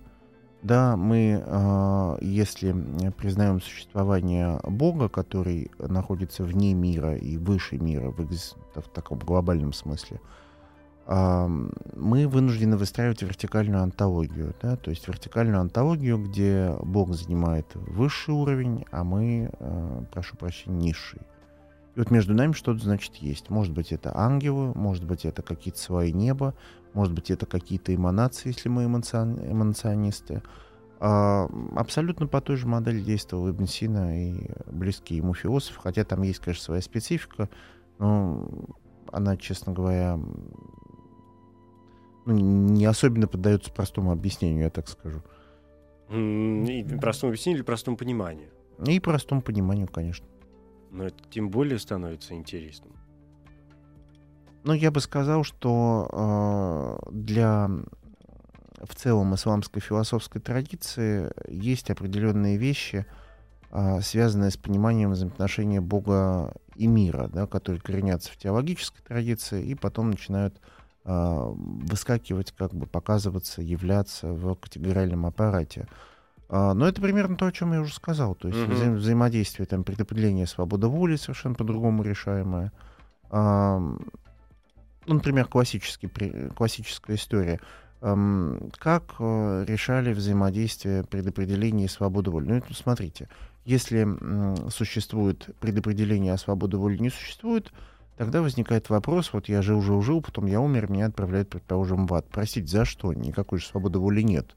Да, 0.62 0.96
мы, 0.96 1.44
э, 1.44 2.18
если 2.22 2.74
признаем 3.18 3.60
существование 3.60 4.60
Бога, 4.64 5.10
который 5.10 5.72
находится 5.80 6.44
вне 6.44 6.76
мира 6.76 7.16
и 7.18 7.38
выше 7.38 7.78
мира 7.78 8.12
в, 8.12 8.18
в 8.20 8.90
таком 8.94 9.18
глобальном 9.20 9.74
смысле, 9.74 10.22
мы 11.06 12.30
вынуждены 12.30 12.78
выстраивать 12.78 13.24
вертикальную 13.24 13.84
антологию, 13.84 14.56
да, 14.62 14.78
то 14.78 14.90
есть 14.90 15.06
вертикальную 15.06 15.60
антологию, 15.60 16.18
где 16.18 16.74
Бог 16.82 17.14
занимает 17.14 17.66
высший 17.76 18.34
уровень, 18.34 18.86
а 18.90 19.04
мы, 19.04 19.50
э, 19.52 20.04
прошу 20.14 20.38
прощения, 20.38 20.78
низший. 20.78 21.20
И 21.96 22.00
вот 22.00 22.10
между 22.10 22.34
нами 22.34 22.54
что-то, 22.54 22.84
значит, 22.84 23.16
есть. 23.16 23.50
Может 23.50 23.74
быть, 23.74 23.92
это 23.92 24.18
ангелы, 24.18 24.74
может 24.76 25.04
быть, 25.04 25.26
это 25.26 25.42
какие-то 25.42 25.80
свои 25.80 26.12
неба, 26.12 26.56
может 26.94 27.14
быть, 27.14 27.30
это 27.30 27.46
какие-то 27.46 27.94
эманации, 27.94 28.50
если 28.50 28.70
мы 28.70 28.86
эмоционисты. 28.86 30.42
А, 31.00 31.50
абсолютно 31.76 32.28
по 32.28 32.42
той 32.42 32.56
же 32.56 32.66
модели 32.66 33.02
действовал 33.02 33.50
Ибн 33.50 33.66
Сина 33.66 34.26
и 34.26 34.50
близкие 34.68 35.18
ему 35.18 35.34
философы, 35.34 35.80
хотя 35.82 36.04
там 36.04 36.22
есть, 36.24 36.40
конечно, 36.40 36.64
своя 36.64 36.82
специфика, 36.82 37.50
но 38.00 38.48
она, 39.12 39.38
честно 39.38 39.74
говоря, 39.74 40.20
ну, 42.26 42.34
не 42.34 42.86
особенно 42.86 43.28
поддается 43.28 43.72
простому 43.72 44.12
объяснению, 44.12 44.64
я 44.64 44.70
так 44.70 44.88
скажу. 44.88 45.22
И 46.10 46.86
простому 47.00 47.32
объяснению 47.32 47.60
или 47.60 47.66
простому 47.66 47.98
пониманию? 47.98 48.50
И 48.88 49.00
простому 49.00 49.42
пониманию, 49.42 49.88
конечно. 49.88 50.26
Но 50.94 51.06
это 51.06 51.18
тем 51.30 51.50
более 51.50 51.80
становится 51.80 52.34
интересным. 52.34 52.94
Ну, 54.64 54.74
я 54.74 54.92
бы 54.92 55.02
сказал, 55.02 55.44
что 55.44 56.08
э, 57.04 57.12
для 57.12 57.70
в 58.82 58.96
целом 58.96 59.36
исламской 59.36 59.82
философской 59.82 60.40
традиции 60.40 61.30
есть 61.50 61.90
определенные 61.90 62.58
вещи, 62.58 63.06
э, 63.72 64.00
связанные 64.02 64.52
с 64.52 64.58
пониманием 64.58 65.12
взаимоотношения 65.12 65.82
Бога 65.82 66.54
и 66.76 66.88
мира, 66.88 67.30
да, 67.34 67.48
которые 67.48 67.82
коренятся 67.82 68.32
в 68.32 68.38
теологической 68.38 69.04
традиции 69.04 69.66
и 69.66 69.76
потом 69.76 70.12
начинают 70.12 70.62
а, 71.06 71.52
выскакивать, 71.54 72.54
как 72.54 72.74
бы 72.74 72.86
показываться, 72.88 73.62
являться 73.62 74.32
в 74.32 74.56
категориальном 74.56 75.26
аппарате. 75.26 75.88
А, 76.56 76.76
но 76.76 76.88
это 76.88 77.02
примерно 77.02 77.36
то, 77.36 77.48
о 77.48 77.52
чем 77.52 77.74
я 77.74 77.82
уже 77.82 77.92
сказал. 77.92 78.36
То 78.36 78.48
есть 78.48 78.60
вза- 78.60 78.94
взаимодействие, 78.94 79.66
там, 79.66 79.84
предопределение 79.84 80.46
свободы 80.46 80.86
воли 80.86 81.16
совершенно 81.16 81.56
по-другому 81.56 82.04
решаемое. 82.04 82.72
Ну, 83.32 83.98
например, 85.08 85.48
классический, 85.48 86.08
классическая 86.56 87.16
история. 87.16 87.60
Как 88.00 89.16
э, 89.18 89.66
решали 89.68 90.14
взаимодействие 90.14 91.04
предопределения 91.04 91.86
и 91.86 91.88
свободы 91.88 92.30
воли? 92.30 92.48
Ну, 92.48 92.56
это, 92.58 92.72
смотрите, 92.76 93.30
если 93.66 94.08
существует 94.70 95.50
предопределение, 95.60 96.34
а 96.34 96.38
свободы 96.38 96.78
воли 96.78 96.98
не 96.98 97.10
существует, 97.10 97.72
Тогда 98.16 98.44
возникает 98.44 98.92
вопрос, 98.92 99.34
вот 99.34 99.50
я 99.50 99.64
жил-жил-жил, 99.64 100.22
потом 100.22 100.46
я 100.46 100.62
умер, 100.62 100.92
меня 100.92 101.08
отправляют, 101.08 101.50
предположим, 101.50 102.06
в 102.06 102.14
ад. 102.14 102.28
Простите, 102.32 102.68
за 102.68 102.86
что? 102.86 103.12
Никакой 103.12 103.58
же 103.58 103.66
свободы 103.66 103.98
воли 103.98 104.22
нет. 104.22 104.56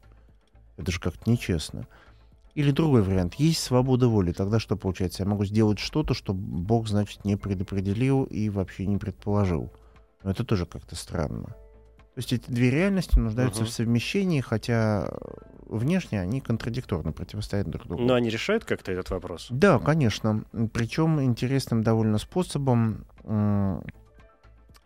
Это 0.77 0.91
же 0.91 0.99
как-то 0.99 1.29
нечестно. 1.29 1.87
Или 2.53 2.71
другой 2.71 3.03
вариант. 3.03 3.35
Есть 3.35 3.61
свобода 3.61 4.07
воли. 4.07 4.31
Тогда 4.31 4.59
что 4.59 4.75
получается? 4.75 5.23
Я 5.23 5.29
могу 5.29 5.45
сделать 5.45 5.79
что-то, 5.79 6.13
что 6.13 6.33
Бог, 6.33 6.87
значит, 6.87 7.23
не 7.25 7.35
предопределил 7.35 8.23
и 8.23 8.49
вообще 8.49 8.85
не 8.87 8.97
предположил. 8.97 9.71
Но 10.23 10.31
это 10.31 10.43
тоже 10.43 10.65
как-то 10.65 10.95
странно. 10.95 11.47
То 12.15 12.19
есть 12.19 12.33
эти 12.33 12.49
две 12.49 12.71
реальности 12.71 13.19
нуждаются 13.19 13.61
uh-huh. 13.61 13.67
в 13.67 13.69
совмещении, 13.69 14.41
хотя 14.41 15.07
внешне 15.67 16.19
они 16.19 16.41
контрадикторно 16.41 17.11
противостоят 17.11 17.69
друг 17.69 17.85
другу. 17.87 18.01
Но 18.01 18.15
они 18.15 18.29
решают 18.29 18.65
как-то 18.65 18.91
этот 18.91 19.11
вопрос? 19.11 19.47
Да, 19.51 19.77
конечно. 19.77 20.43
Причем 20.73 21.21
интересным 21.21 21.83
довольно 21.83 22.17
способом. 22.17 23.05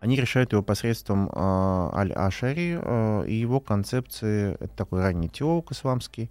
Они 0.02 0.16
решают 0.16 0.50
его 0.50 0.64
посредством 0.64 1.28
э, 1.28 1.30
Аль-Ашари 1.32 2.76
э, 2.82 3.24
и 3.28 3.34
его 3.34 3.60
концепции, 3.60 4.54
это 4.58 4.76
такой 4.76 5.00
ранний 5.00 5.28
теолог 5.28 5.70
исламский, 5.70 6.28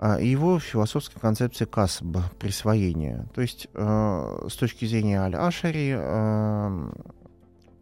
э, 0.00 0.20
и 0.20 0.28
его 0.28 0.58
философской 0.58 1.18
концепции 1.18 1.64
касб, 1.64 2.04
присвоения. 2.38 3.26
То 3.34 3.40
есть 3.40 3.68
э, 3.72 4.46
с 4.50 4.54
точки 4.56 4.84
зрения 4.84 5.22
Аль-Ашари, 5.22 5.96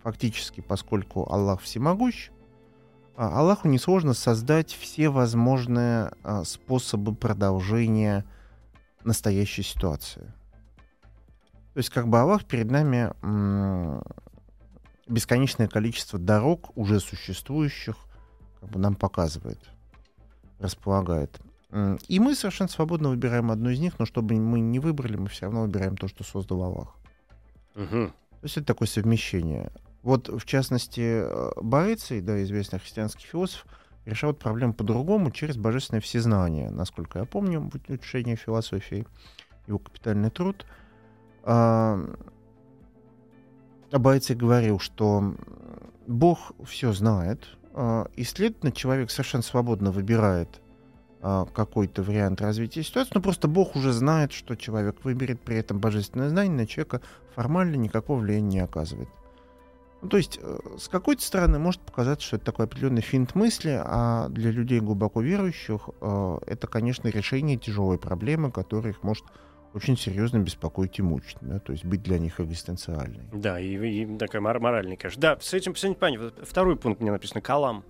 фактически, 0.04 0.60
поскольку 0.60 1.28
Аллах 1.28 1.62
всемогущ, 1.62 2.30
а, 3.16 3.40
Аллаху 3.40 3.66
несложно 3.66 4.14
создать 4.14 4.72
все 4.72 5.08
возможные 5.08 6.12
а, 6.22 6.44
способы 6.44 7.12
продолжения 7.12 8.24
настоящей 9.02 9.64
ситуации. 9.64 10.32
То 11.74 11.78
есть 11.78 11.90
как 11.90 12.06
бы 12.06 12.20
Аллах 12.20 12.44
перед 12.44 12.70
нами 12.70 13.10
бесконечное 15.06 15.68
количество 15.68 16.18
дорог, 16.18 16.76
уже 16.76 17.00
существующих, 17.00 17.96
как 18.60 18.70
бы 18.70 18.78
нам 18.78 18.94
показывает, 18.94 19.60
располагает. 20.58 21.40
И 22.08 22.20
мы 22.20 22.34
совершенно 22.34 22.68
свободно 22.68 23.08
выбираем 23.08 23.50
одну 23.50 23.70
из 23.70 23.80
них, 23.80 23.98
но 23.98 24.04
чтобы 24.04 24.34
мы 24.34 24.60
не 24.60 24.78
выбрали, 24.78 25.16
мы 25.16 25.28
все 25.28 25.46
равно 25.46 25.62
выбираем 25.62 25.96
то, 25.96 26.06
что 26.06 26.22
создал 26.22 26.62
Аллах. 26.62 26.94
Угу. 27.74 27.88
То 28.08 28.12
есть 28.42 28.56
это 28.58 28.66
такое 28.66 28.88
совмещение. 28.88 29.70
Вот, 30.02 30.28
в 30.28 30.44
частности, 30.44 31.00
э, 31.00 31.50
Боэций, 31.62 32.20
да, 32.20 32.42
известный 32.42 32.78
христианский 32.78 33.26
философ, 33.26 33.64
решал 34.04 34.34
проблему 34.34 34.74
по-другому 34.74 35.30
через 35.30 35.56
божественное 35.56 36.00
всезнание, 36.00 36.70
насколько 36.70 37.20
я 37.20 37.24
помню, 37.24 37.60
в 37.60 37.74
утешении 37.74 38.34
философии, 38.34 39.06
его 39.66 39.78
капитальный 39.78 40.30
труд. 40.30 40.66
А, 43.92 43.98
Боэций 43.98 44.35
говорил, 44.35 44.78
что 44.78 45.35
Бог 46.07 46.52
все 46.64 46.92
знает, 46.92 47.46
а, 47.74 48.09
и, 48.16 48.24
следовательно, 48.24 48.72
человек 48.72 49.11
совершенно 49.11 49.42
свободно 49.42 49.90
выбирает 49.92 50.61
а, 51.20 51.44
какой-то 51.44 52.02
вариант 52.02 52.40
развития 52.40 52.83
ситуации, 52.83 53.12
но 53.14 53.20
просто 53.20 53.48
Бог 53.48 53.76
уже 53.76 53.92
знает, 53.92 54.33
что 54.33 54.57
человек 54.57 55.05
выберет, 55.05 55.40
при 55.40 55.57
этом 55.57 55.78
божественное 55.78 56.31
знание 56.31 56.57
на 56.57 56.66
человека 56.66 57.02
формально 57.35 57.76
никакого 57.76 58.20
влияния 58.20 58.48
не 58.48 58.61
оказывает. 58.61 59.09
Ну, 60.00 60.09
то 60.09 60.16
есть, 60.16 60.40
э, 60.42 60.59
с 60.78 60.88
какой-то 60.88 61.22
стороны 61.22 61.59
может 61.61 61.81
показаться, 61.83 62.26
что 62.26 62.37
это 62.37 62.46
такой 62.46 62.64
определенный 62.64 63.02
финт 63.02 63.37
мысли, 63.37 63.81
а 63.85 64.28
для 64.31 64.50
людей 64.50 64.81
глубоко 64.81 65.20
верующих 65.20 65.90
э, 66.00 66.38
это, 66.46 66.66
конечно, 66.66 67.09
решение 67.09 67.57
тяжелой 67.57 67.98
проблемы, 67.98 68.50
которая 68.50 68.94
их 68.94 69.02
может 69.02 69.24
очень 69.74 69.96
серьезно 69.96 70.38
беспокоить 70.38 70.98
и 70.98 71.02
мучить, 71.02 71.38
да, 71.40 71.58
то 71.58 71.72
есть 71.72 71.85
быть 71.85 72.02
для 72.02 72.18
них 72.18 72.40
экзистенциальной. 72.40 73.28
Да, 73.32 73.58
и, 73.58 73.76
и 73.76 74.18
такая 74.18 74.42
мор- 74.42 74.61
моральная, 74.61 74.96
конечно. 74.96 75.20
Да, 75.20 75.38
с 75.40 75.54
этим, 75.54 75.74
с 75.74 75.85
этим 75.85 75.94
понятно. 75.94 76.32
Второй 76.44 76.76
пункт 76.76 77.00
мне 77.00 77.11
написано— 77.11 77.40
Калам. 77.42 77.85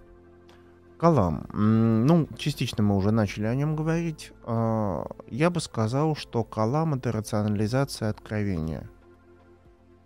Калам. 0.98 1.48
Ну, 1.52 2.28
частично 2.38 2.84
мы 2.84 2.96
уже 2.96 3.10
начали 3.10 3.46
о 3.46 3.54
нем 3.54 3.74
говорить. 3.74 4.32
А, 4.44 5.04
я 5.28 5.50
бы 5.50 5.60
сказал, 5.60 6.14
что 6.14 6.44
Калам— 6.44 6.94
это 6.94 7.10
рационализация 7.10 8.10
откровения— 8.10 8.88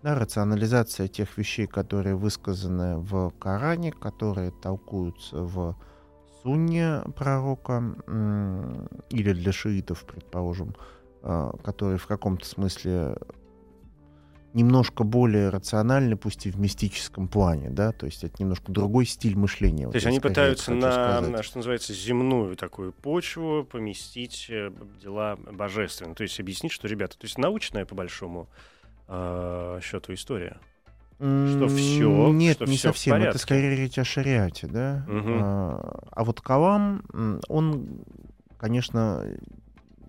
да, 0.07 0.15
рационализация 0.15 1.09
тех 1.09 1.37
вещей, 1.37 1.67
которые 1.67 2.15
высказаны 2.15 2.99
в 2.99 3.33
Коране, 3.41 3.91
которые 3.91 4.53
толкуются 4.53 5.43
в 5.43 5.77
сунне 6.43 7.01
пророка, 7.17 7.83
или 9.11 9.33
для 9.33 9.51
шиитов, 9.51 10.05
предположим, 10.05 10.77
а, 11.29 11.57
которые 11.65 11.99
в 11.99 12.07
каком-то 12.07 12.47
смысле 12.47 13.17
немножко 14.55 15.03
более 15.03 15.49
рациональны, 15.49 16.17
пусть 16.17 16.47
и 16.47 16.53
в 16.53 16.61
мистическом 16.61 17.27
плане, 17.27 17.69
да, 17.69 17.91
то 17.91 18.07
есть 18.07 18.23
это 18.23 18.37
немножко 18.39 18.71
другой 18.71 19.07
стиль 19.07 19.37
мышления. 19.37 19.83
То 19.83 19.89
вот 19.89 19.95
есть 19.97 20.07
они 20.07 20.21
пытаются 20.21 20.73
на, 20.73 21.21
на, 21.21 21.43
что 21.43 21.59
называется, 21.59 21.93
земную 21.93 22.55
такую 22.55 22.93
почву 22.93 23.65
поместить 23.65 24.47
э, 24.49 24.71
дела 25.03 25.35
божественные, 25.37 26.15
то 26.15 26.23
есть 26.23 26.39
объяснить, 26.39 26.71
что, 26.71 26.87
ребята, 26.87 27.19
то 27.19 27.25
есть 27.25 27.39
научная, 27.39 27.85
по 27.87 27.97
большому 27.97 28.49
э, 29.09 29.81
счету 29.83 30.15
история. 30.15 30.61
Что 31.17 31.67
все. 31.67 32.29
Нет, 32.33 32.57
что 32.57 32.67
не 32.67 32.77
все 32.77 32.91
совсем. 32.91 33.17
Это 33.17 33.39
скорее 33.39 33.75
речь 33.75 33.99
о 33.99 34.05
шариате, 34.05 34.69
да. 34.69 35.05
Угу. 35.09 35.33
А, 35.43 35.99
а 36.13 36.25
вот 36.25 36.41
Калам, 36.41 37.03
он, 37.49 38.05
конечно, 38.59 39.25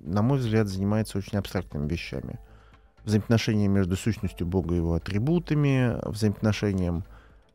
на 0.08 0.22
мой 0.22 0.40
взгляд, 0.40 0.68
занимается 0.68 1.18
очень 1.18 1.38
абстрактными 1.38 1.88
вещами. 1.88 2.40
Взаимоотношения 3.04 3.68
между 3.68 3.96
сущностью 3.96 4.48
Бога 4.48 4.74
и 4.74 4.78
его 4.78 4.96
атрибутами, 4.96 5.98
взаимоотношением 6.10 7.04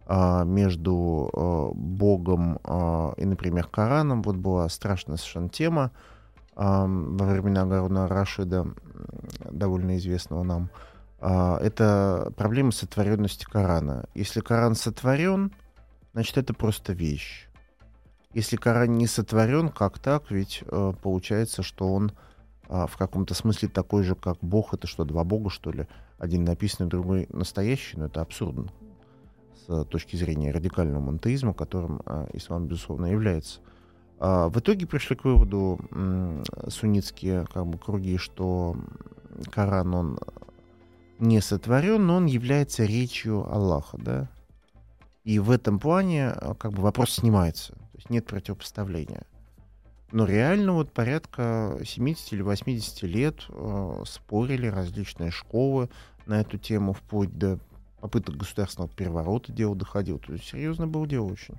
а, 0.07 0.45
между 0.45 1.31
а, 1.33 1.71
Богом 1.75 2.59
а, 2.65 3.12
и, 3.17 3.25
например, 3.25 3.67
Кораном. 3.67 4.23
Вот 4.23 4.37
была 4.37 4.69
страшная 4.69 5.17
совершенно 5.17 5.49
тема 5.49 5.91
а, 6.57 6.87
во 6.87 7.27
времена 7.27 7.67
Гаруна 7.67 8.09
Рашида, 8.09 8.67
довольно 9.51 9.97
известного 9.97 10.43
нам. 10.43 10.71
а, 11.21 11.59
это 11.59 12.33
проблема 12.37 12.73
сотворенности 12.73 13.45
Корана. 13.45 14.07
Если 14.15 14.41
Коран 14.41 14.75
сотворен, 14.75 15.53
значит, 16.12 16.37
это 16.37 16.53
просто 16.53 16.93
вещь. 16.93 17.49
Если 18.35 18.57
Коран 18.57 18.95
не 18.95 19.07
сотворен, 19.07 19.69
как 19.69 19.99
так? 19.99 20.31
Ведь 20.31 20.65
э, 20.67 20.93
получается, 21.03 21.62
что 21.62 21.93
он 21.93 22.12
э, 22.68 22.87
в 22.88 22.96
каком-то 22.96 23.35
смысле 23.35 23.68
такой 23.68 24.03
же, 24.03 24.14
как 24.14 24.38
Бог. 24.40 24.75
Это 24.75 24.87
что, 24.87 25.05
два 25.05 25.25
Бога, 25.25 25.51
что 25.51 25.70
ли? 25.70 25.87
Один 26.18 26.44
написанный, 26.44 26.88
другой 26.88 27.27
настоящий? 27.31 27.96
Но 27.96 28.07
это 28.07 28.20
абсурдно 28.20 28.68
с 29.66 29.85
точки 29.85 30.16
зрения 30.16 30.51
радикального 30.51 31.01
монотеизма, 31.01 31.55
которым 31.55 32.01
э, 32.05 32.27
ислам, 32.35 32.66
безусловно, 32.66 33.07
является. 33.07 33.61
А 34.18 34.48
в 34.48 34.59
итоге 34.59 34.87
пришли 34.87 35.16
к 35.16 35.25
выводу 35.25 35.81
э, 35.90 36.42
суннитские 36.68 37.46
как 37.53 37.66
бы, 37.66 37.79
круги, 37.79 38.16
что 38.18 38.77
Коран, 39.51 39.94
он 39.94 40.18
не 41.18 41.40
сотворен, 41.40 42.07
но 42.07 42.16
он 42.16 42.27
является 42.27 42.85
речью 42.85 43.53
Аллаха, 43.53 43.98
да? 43.98 44.29
И 45.25 45.38
в 45.38 45.51
этом 45.51 45.79
плане 45.79 46.35
э, 46.35 46.55
как 46.59 46.72
бы 46.72 46.83
вопрос 46.83 47.11
снимается. 47.11 47.75
То 47.75 47.98
есть 47.98 48.11
нет 48.11 48.27
противопоставления. 48.27 49.25
Но 50.12 50.27
реально 50.27 50.75
вот 50.75 50.92
порядка 50.92 51.79
70 51.83 52.35
или 52.35 52.42
80 52.42 53.03
лет 53.05 53.46
э, 53.48 54.03
спорили 54.07 54.66
различные 54.66 55.31
школы 55.31 55.88
на 56.27 56.42
эту 56.42 56.59
тему, 56.59 56.92
вплоть 56.92 57.37
до 57.37 57.59
попыток 57.98 58.37
государственного 58.37 58.92
переворота 58.92 59.53
дело 59.53 59.75
доходило. 59.75 60.18
То 60.18 60.35
есть 60.35 60.44
серьезно 60.44 60.87
было 60.87 61.07
дело 61.07 61.33
очень. 61.33 61.55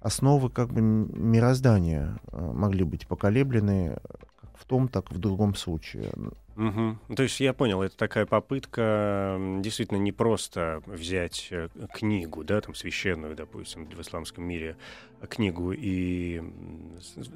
Основы 0.00 0.50
как 0.50 0.72
бы 0.72 0.82
мироздания 0.82 2.16
э, 2.30 2.52
могли 2.52 2.84
быть 2.84 3.08
поколеблены 3.08 3.98
в 4.54 4.64
том, 4.64 4.88
так 4.88 5.10
и 5.10 5.14
в 5.14 5.18
другом 5.18 5.54
случае. 5.54 6.10
Угу. 6.56 7.16
То 7.16 7.22
есть 7.24 7.40
я 7.40 7.52
понял, 7.52 7.82
это 7.82 7.96
такая 7.96 8.26
попытка 8.26 9.36
действительно 9.58 9.98
не 9.98 10.12
просто 10.12 10.82
взять 10.86 11.48
э, 11.50 11.68
книгу, 11.92 12.44
да, 12.44 12.60
там 12.60 12.76
священную, 12.76 13.34
допустим, 13.34 13.86
в 13.86 14.00
исламском 14.00 14.44
мире 14.44 14.76
э, 15.20 15.26
книгу 15.26 15.72
и 15.72 16.42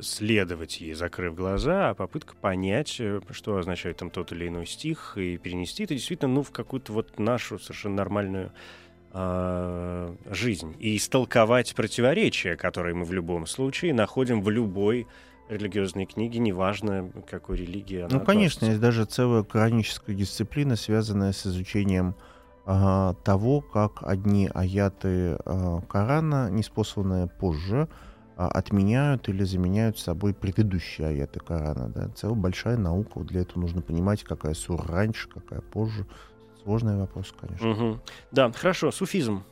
следовать 0.01 0.81
ей, 0.81 0.95
закрыв 0.95 1.35
глаза, 1.35 1.91
а 1.91 1.95
попытка 1.95 2.37
понять, 2.37 2.97
э, 3.01 3.21
что 3.31 3.57
означает 3.57 3.97
там 3.97 4.11
тот 4.11 4.31
или 4.31 4.47
иной 4.47 4.67
стих, 4.67 5.15
и 5.17 5.37
перенести 5.37 5.83
это 5.83 5.95
действительно 5.95 6.33
ну, 6.33 6.43
в 6.45 6.53
какую-то 6.53 6.93
вот 6.93 7.19
нашу 7.19 7.59
совершенно 7.59 7.97
нормальную 7.97 8.53
э, 9.13 10.15
жизнь. 10.31 10.77
И 10.79 10.97
истолковать 10.97 11.75
противоречия, 11.75 12.55
которые 12.55 12.95
мы 12.95 13.05
в 13.05 13.13
любом 13.13 13.47
случае 13.47 13.95
находим 13.95 14.43
в 14.43 14.51
любой 14.51 15.09
религиозные 15.49 16.07
книги, 16.07 16.39
неважно, 16.39 17.11
какой 17.29 17.57
религии 17.57 18.01
она 18.01 18.09
Ну, 18.11 18.21
конечно, 18.21 18.67
есть 18.67 18.81
даже 18.81 19.05
целая 19.05 19.43
кораническая 19.43 20.15
дисциплина, 20.15 20.77
связанная 20.77 21.33
с 21.33 21.47
изучением 21.47 22.15
э, 22.67 23.15
того, 23.25 23.61
как 23.61 24.03
одни 24.03 24.51
аяты 24.53 25.39
э, 25.45 25.81
Корана, 25.89 26.51
неспосланные 26.51 27.29
позже, 27.29 27.89
э, 28.37 28.43
отменяют 28.45 29.29
или 29.29 29.45
заменяют 29.45 29.99
собой 29.99 30.35
предыдущие 30.35 31.09
аяты 31.09 31.41
Корана. 31.41 31.89
Да? 31.89 32.09
Целая 32.11 32.37
большая 32.37 32.77
наука. 32.77 33.21
Для 33.21 33.41
этого 33.43 33.61
нужно 33.61 33.81
понимать, 33.81 34.23
какая 34.25 34.55
сура 34.55 34.85
раньше, 34.87 35.29
какая 35.29 35.61
позже. 35.61 36.07
Сложный 36.63 36.97
вопрос, 36.97 37.35
конечно. 37.39 37.71
Угу. 37.71 38.01
Да, 38.33 38.53
хорошо. 38.53 38.91
Суфизм. 38.91 39.45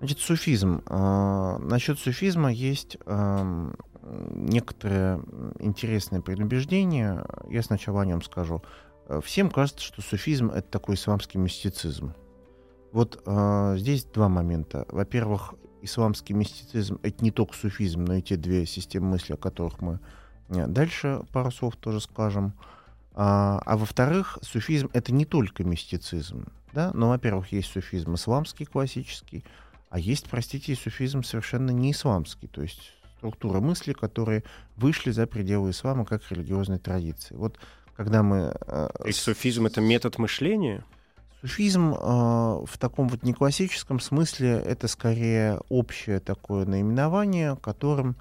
Значит, 0.00 0.18
суфизм. 0.18 0.82
Э, 0.88 1.58
насчет 1.58 1.98
суфизма 1.98 2.52
есть 2.52 2.98
некоторые 4.30 5.22
интересные 5.58 6.22
предубеждения. 6.22 7.24
Я 7.48 7.62
сначала 7.62 8.02
о 8.02 8.06
нем 8.06 8.22
скажу. 8.22 8.62
Э, 9.06 9.20
всем 9.24 9.50
кажется, 9.50 9.84
что 9.84 10.02
суфизм— 10.02 10.50
это 10.54 10.68
такой 10.68 10.94
исламский 10.94 11.38
мистицизм. 11.38 12.14
Вот 12.92 13.22
э, 13.24 13.74
здесь 13.78 14.04
два 14.04 14.28
момента. 14.28 14.86
Во-первых, 14.88 15.54
исламский 15.82 16.34
мистицизм— 16.34 16.98
это 17.02 17.22
не 17.22 17.30
только 17.30 17.54
суфизм, 17.54 18.04
но 18.04 18.14
и 18.14 18.22
те 18.22 18.36
две 18.36 18.66
системы 18.66 19.10
мысли, 19.10 19.34
о 19.34 19.36
которых 19.36 19.80
мы 19.80 20.00
э, 20.48 20.66
дальше 20.66 21.22
пару 21.32 21.50
слов 21.50 21.76
тоже 21.76 22.00
скажем. 22.00 22.54
А, 23.14 23.60
а 23.66 23.76
во-вторых, 23.76 24.38
суфизм— 24.42 24.90
это 24.92 25.12
не 25.12 25.24
только 25.24 25.64
мистицизм. 25.64 26.46
Да? 26.72 26.92
Но, 26.94 27.08
во-первых, 27.08 27.52
есть 27.52 27.72
суфизм 27.72 28.14
исламский 28.14 28.64
классический, 28.64 29.44
а 29.90 29.98
есть, 29.98 30.28
простите, 30.28 30.74
суфизм 30.74 31.22
совершенно 31.22 31.70
не 31.70 31.92
исламский. 31.92 32.46
То 32.46 32.62
есть 32.62 32.92
структура 33.18 33.60
мысли, 33.60 33.92
которые 33.92 34.44
вышли 34.76 35.10
за 35.10 35.26
пределы 35.26 35.70
ислама 35.70 36.04
как 36.04 36.22
религиозной 36.30 36.78
традиции. 36.78 37.34
Вот 37.34 37.58
когда 37.96 38.22
мы... 38.22 38.56
Э, 38.66 38.88
То 38.96 39.06
есть 39.06 39.20
суфизм— 39.20 39.66
это 39.66 39.80
метод 39.80 40.18
мышления? 40.18 40.84
Суфизм 41.40 41.94
э, 41.94 41.96
в 41.96 42.78
таком 42.78 43.08
вот 43.08 43.24
неклассическом 43.24 44.00
смысле 44.00 44.62
это 44.64 44.88
скорее 44.88 45.60
общее 45.68 46.20
такое 46.20 46.64
наименование, 46.64 47.56
которым 47.56 48.16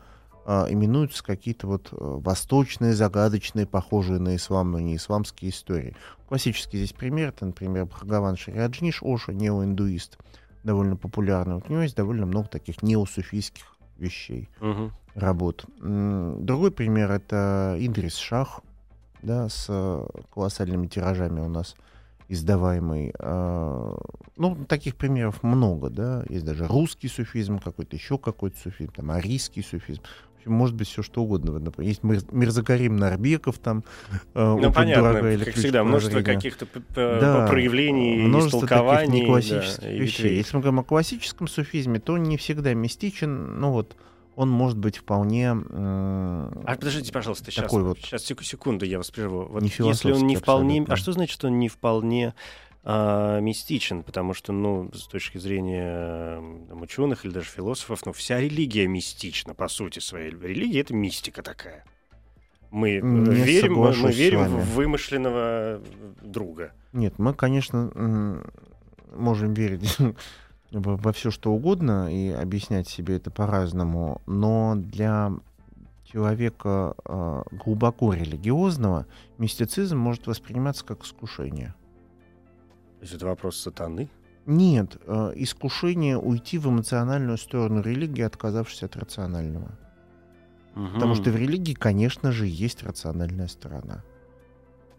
э, 0.46 0.66
именуются 0.70 1.24
какие-то 1.24 1.68
вот 1.68 1.90
э, 1.92 1.96
восточные, 2.00 2.94
загадочные, 2.94 3.68
похожие 3.68 4.20
на 4.20 4.36
ислам, 4.36 4.72
но 4.72 4.80
не 4.80 4.96
исламские 4.96 5.52
истории. 5.52 5.96
Классический 6.28 6.78
здесь 6.78 6.94
пример, 6.94 7.30
это, 7.30 7.46
например, 7.46 7.86
Бхагаван 7.86 8.36
Шариаджниш 8.36 9.02
Оша, 9.04 9.32
неоиндуист, 9.32 10.18
довольно 10.64 10.96
популярный. 10.96 11.56
Вот 11.56 11.70
у 11.70 11.72
него 11.72 11.84
есть 11.84 11.96
довольно 11.96 12.26
много 12.26 12.50
таких 12.50 12.82
неосуфийских 12.82 13.77
вещей, 14.00 14.50
угу. 14.62 14.92
работ. 15.16 15.66
Другой 15.80 16.72
пример 16.72 17.12
это 17.12 17.76
Идрис 17.80 18.16
Шах, 18.16 18.62
да, 19.22 19.50
с 19.50 19.66
э, 19.70 20.06
колоссальными 20.34 20.88
тиражами 20.88 21.40
у 21.42 21.50
нас 21.50 21.76
издаваемый. 22.30 23.14
А, 23.20 23.98
ну, 24.36 24.66
таких 24.66 24.96
примеров 24.96 25.44
много, 25.44 25.90
да. 25.90 26.24
Есть 26.30 26.46
даже 26.46 26.68
русский 26.68 27.08
суфизм 27.08 27.60
какой-то, 27.60 27.96
еще 27.96 28.18
какой-то 28.18 28.58
суфизм, 28.58 28.92
там, 28.94 29.12
арийский 29.12 29.64
суфизм. 29.64 30.02
Может 30.48 30.76
быть, 30.76 30.88
все 30.88 31.04
что 31.04 31.24
угодно. 31.24 31.60
Например, 31.60 31.90
есть 31.90 32.04
Мир, 32.04 32.20
Мирзакарим 32.32 32.98
Нарбеков, 32.98 33.60
там, 33.60 33.84
э, 34.34 34.58
ну, 34.62 34.72
понятно, 34.72 35.22
как 35.44 35.56
всегда, 35.56 35.84
множество 35.84 36.22
каких-то 36.22 36.68
да, 36.96 37.48
проявлений, 37.48 38.18
множество 38.18 38.66
истолкований. 38.66 39.08
Таких 39.08 39.24
неклассических 39.24 39.82
да, 39.82 39.90
вещей. 39.90 40.38
Если 40.38 40.56
мы 40.56 40.62
говорим 40.62 40.80
о 40.80 40.84
классическом 40.84 41.48
суфизме, 41.48 42.00
то 42.00 42.14
он 42.14 42.24
не 42.24 42.38
всегда 42.38 42.74
мистичен, 42.74 43.60
ну 43.60 43.72
вот, 43.72 43.96
он 44.36 44.50
может 44.50 44.78
быть 44.78 44.98
вполне... 44.98 45.52
А 45.52 46.76
подождите, 46.80 47.12
пожалуйста, 47.12 47.50
сейчас, 47.50 47.72
вот 47.72 47.98
сейчас 47.98 48.24
секунду, 48.24 48.86
я 48.86 48.98
вас 49.00 49.10
прерву. 49.10 49.48
Вот 49.50 49.64
не 49.64 49.70
если 49.70 50.12
он 50.12 50.28
не 50.28 50.36
вполне... 50.36 50.86
А 50.88 50.96
что 50.96 51.12
значит, 51.12 51.34
что 51.34 51.48
он 51.48 51.58
не 51.58 51.70
вполне 51.70 52.36
а, 52.90 53.42
мистичен? 53.42 54.02
Потому 54.02 54.34
что, 54.34 54.54
ну, 54.54 54.90
с 54.94 55.08
точки 55.08 55.38
зрения 55.38 56.42
там, 56.70 56.82
ученых 56.82 57.26
или 57.26 57.34
даже 57.34 57.50
философов, 57.50 58.06
ну, 58.06 58.14
вся 58.14 58.40
религия 58.40 58.88
мистична, 58.88 59.54
по 59.54 59.68
сути 59.68 60.00
своей. 60.00 60.32
Религия— 60.32 60.80
это 60.82 60.94
мистика 60.94 61.44
такая. 61.44 61.84
Мы 62.72 63.02
не 63.02 63.36
верим, 63.36 63.74
мы, 63.74 63.94
мы 63.94 64.12
верим 64.14 64.46
в 64.46 64.76
вымышленного 64.76 65.82
друга. 66.22 66.72
Нет, 66.94 67.16
мы, 67.18 67.34
конечно, 67.34 68.42
можем 69.14 69.54
верить 69.54 69.98
во 70.72 71.12
все 71.12 71.30
что 71.30 71.52
угодно 71.52 72.10
и 72.10 72.30
объяснять 72.30 72.88
себе 72.88 73.18
это 73.18 73.32
по-разному, 73.32 74.22
но 74.28 74.76
для 74.78 75.34
человека 76.06 76.96
э, 77.04 77.44
глубоко 77.52 78.14
религиозного 78.14 79.08
мистицизм 79.40 79.98
может 79.98 80.26
восприниматься 80.26 80.86
как 80.86 81.04
искушение. 81.04 81.74
То 83.00 83.04
есть 83.04 83.14
это 83.14 83.26
вопрос 83.26 83.58
сатаны? 83.58 84.10
Нет, 84.46 84.98
э, 85.06 85.34
искушение 85.36 86.18
уйти 86.18 86.58
в 86.58 86.68
эмоциональную 86.68 87.38
сторону 87.38 87.82
религии, 87.82 88.22
отказавшись 88.22 88.84
от 88.84 88.96
рационального. 88.96 89.78
Угу. 90.76 90.94
Потому 90.94 91.16
что 91.16 91.32
в 91.32 91.36
религии, 91.36 91.74
конечно 91.74 92.32
же, 92.32 92.48
есть 92.48 92.84
рациональная 92.84 93.48
сторона. 93.48 94.04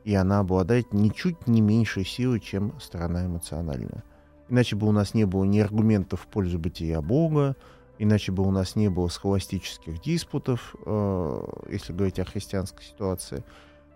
И 0.04 0.14
она 0.14 0.40
обладает 0.40 0.92
ничуть 0.92 1.46
не 1.46 1.60
меньшей 1.60 2.04
силой, 2.04 2.40
чем 2.40 2.78
сторона 2.80 3.26
эмоциональная. 3.26 4.04
Иначе 4.48 4.76
бы 4.76 4.86
у 4.86 4.92
нас 4.92 5.14
не 5.14 5.24
было 5.24 5.44
ни 5.44 5.58
аргументов 5.60 6.22
в 6.22 6.26
пользу 6.26 6.58
бытия 6.58 7.00
Бога, 7.00 7.56
иначе 7.98 8.32
бы 8.32 8.42
у 8.42 8.50
нас 8.50 8.76
не 8.76 8.88
было 8.88 9.08
схоластических 9.08 10.00
диспутов, 10.00 10.74
э, 10.84 11.44
если 11.70 11.92
говорить 11.92 12.18
о 12.18 12.24
христианской 12.24 12.84
ситуации. 12.84 13.44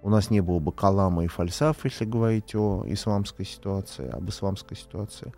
У 0.03 0.11
нас 0.11 0.31
не 0.31 0.41
было 0.41 0.59
бы 0.59 0.73
калама 0.73 1.25
и 1.25 1.29
фальсаф, 1.29 1.85
если 1.85 2.05
говорить 2.05 2.55
о 2.57 2.83
исламской 2.87 3.47
ситуации, 3.47 4.09
об 4.11 4.29
исламской 4.29 4.77
ситуации. 4.77 5.33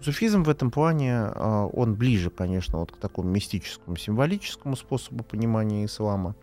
Суфизм 0.00 0.44
в 0.44 0.48
этом 0.48 0.70
плане, 0.70 1.12
э, 1.12 1.68
он 1.72 1.94
ближе, 1.94 2.30
конечно, 2.30 2.78
вот 2.78 2.92
к 2.92 2.96
такому 2.98 3.28
мистическому, 3.30 3.96
символическому 3.96 4.76
способу 4.76 5.24
понимания 5.24 5.84
ислама 5.84 6.36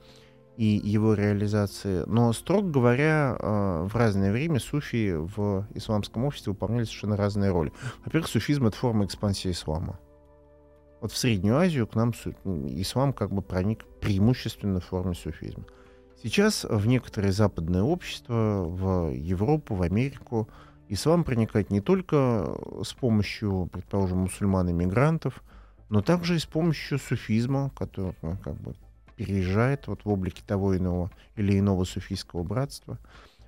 и 0.58 0.66
его 0.66 1.14
реализации. 1.14 2.04
Но, 2.08 2.34
строго 2.34 2.70
говоря, 2.70 3.38
э, 3.40 3.88
в 3.90 3.96
разное 3.96 4.32
время 4.32 4.60
суфии 4.60 5.14
в 5.14 5.66
исламском 5.74 6.26
обществе 6.26 6.52
выполняли 6.52 6.84
совершенно 6.84 7.16
разные 7.16 7.52
роли. 7.52 7.72
Во-первых, 8.04 8.30
суфизм— 8.30 8.66
это 8.68 8.76
форма 8.76 9.06
экспансии 9.06 9.52
ислама. 9.52 9.98
Вот 11.00 11.12
в 11.12 11.18
Среднюю 11.18 11.58
Азию 11.58 11.88
к 11.88 11.96
нам 11.96 12.12
ислам 12.12 13.14
как 13.14 13.32
бы 13.32 13.42
проник 13.42 13.86
преимущественно 14.02 14.82
в 14.82 14.86
форме 14.86 15.16
суфизма. 15.16 15.64
Сейчас 16.22 16.66
в 16.66 16.86
некоторые 16.86 17.32
западные 17.32 17.82
общества, 17.82 18.64
в 18.64 19.12
Европу, 19.12 19.74
в 19.74 19.82
Америку, 19.82 20.48
ислам 20.88 21.24
проникает 21.24 21.72
не 21.72 21.82
только 21.82 22.58
с 22.84 22.94
помощью, 22.94 23.70
предположим, 23.72 24.20
мусульман-иммигрантов, 24.20 25.42
но 25.90 26.02
также 26.04 26.36
и 26.36 26.40
с 26.40 26.46
помощью 26.46 27.00
суфизма, 27.00 27.72
который 27.76 28.14
ну, 28.22 28.38
как 28.44 28.54
бы 28.56 28.76
переезжает 29.16 29.88
вот 29.88 30.06
в 30.06 30.10
облике 30.10 30.44
того 30.46 30.78
иного 30.78 31.10
или 31.36 31.58
иного 31.58 31.86
суфийского 31.86 32.44
братства. 32.44 33.00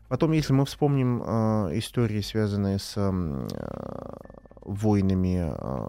Потом, 0.07 0.31
если 0.31 0.53
мы 0.53 0.65
вспомним 0.65 1.21
э, 1.23 1.77
истории, 1.77 2.21
связанные 2.21 2.79
с 2.79 2.93
э, 2.95 4.17
войнами, 4.63 5.53
э, 5.55 5.87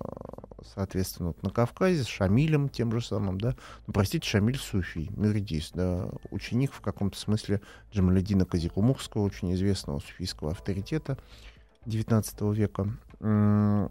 соответственно, 0.74 1.34
на 1.42 1.50
Кавказе, 1.50 2.02
с 2.02 2.06
Шамилем 2.06 2.68
тем 2.68 2.92
же 2.92 3.04
самым, 3.04 3.40
да, 3.40 3.54
ну, 3.86 3.92
простите, 3.92 4.28
Шамиль 4.28 4.58
Суфий, 4.58 5.10
Мюридис, 5.16 5.70
да, 5.72 6.08
ученик 6.30 6.72
в 6.72 6.80
каком-то 6.80 7.18
смысле 7.18 7.60
Джамаледина 7.92 8.44
Казикумухского, 8.44 9.22
очень 9.22 9.52
известного 9.54 10.00
суфийского 10.00 10.52
авторитета 10.52 11.18
XIX 11.86 12.54
века. 12.54 13.88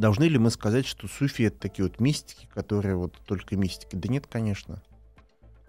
Должны 0.00 0.24
ли 0.24 0.38
мы 0.38 0.50
сказать, 0.50 0.86
что 0.86 1.08
суфи 1.08 1.42
это 1.42 1.58
такие 1.58 1.86
вот 1.86 2.00
мистики, 2.00 2.48
которые 2.54 2.96
вот 2.96 3.14
только 3.26 3.54
мистики? 3.56 3.96
Да 3.96 4.08
нет, 4.08 4.26
конечно. 4.26 4.82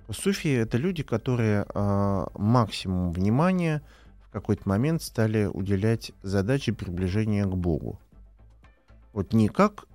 Суфи 0.09 0.47
это 0.47 0.77
люди, 0.77 1.03
которые 1.03 1.65
э, 1.67 2.25
максимум 2.35 3.11
внимания 3.11 3.81
какой-то 4.31 4.67
момент 4.67 5.01
стали 5.01 5.45
уделять 5.45 6.11
задаче 6.23 6.73
приближения 6.73 7.45
к 7.45 7.55
Богу. 7.55 7.99
Вот 9.13 9.33
не 9.33 9.49
как 9.49 9.85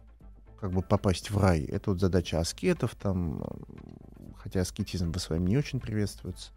как 0.60 0.72
бы 0.72 0.82
попасть 0.82 1.30
в 1.30 1.38
рай, 1.38 1.64
это 1.64 1.90
вот 1.90 2.00
задача 2.00 2.40
аскетов, 2.40 2.94
там, 2.94 3.44
хотя 4.38 4.62
аскетизм 4.62 5.12
в 5.12 5.18
своем 5.18 5.46
не 5.46 5.56
очень 5.56 5.80
приветствуется, 5.80 6.50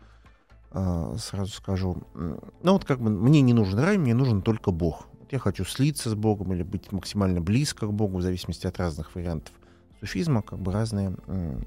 э, 0.72 1.16
сразу 1.20 1.52
скажу. 1.52 2.02
Но 2.14 2.74
вот 2.74 2.86
как 2.86 3.02
бы 3.02 3.10
мне 3.10 3.42
не 3.42 3.54
нужен 3.54 3.78
рай, 3.80 3.98
мне 3.98 4.14
нужен 4.14 4.42
только 4.42 4.72
Бог. 4.72 5.08
Вот 5.20 5.32
я 5.34 5.40
хочу 5.40 5.66
слиться 5.66 6.10
с 6.10 6.16
Богом 6.16 6.54
или 6.54 6.64
быть 6.64 6.92
максимально 6.92 7.42
близко 7.42 7.88
к 7.88 7.94
Богу, 7.94 8.18
в 8.18 8.22
зависимости 8.22 8.68
от 8.68 8.80
разных 8.80 9.14
вариантов 9.16 9.54
суфизма, 10.00 10.42
как 10.42 10.60
бы 10.60 10.72
разные 10.72 11.16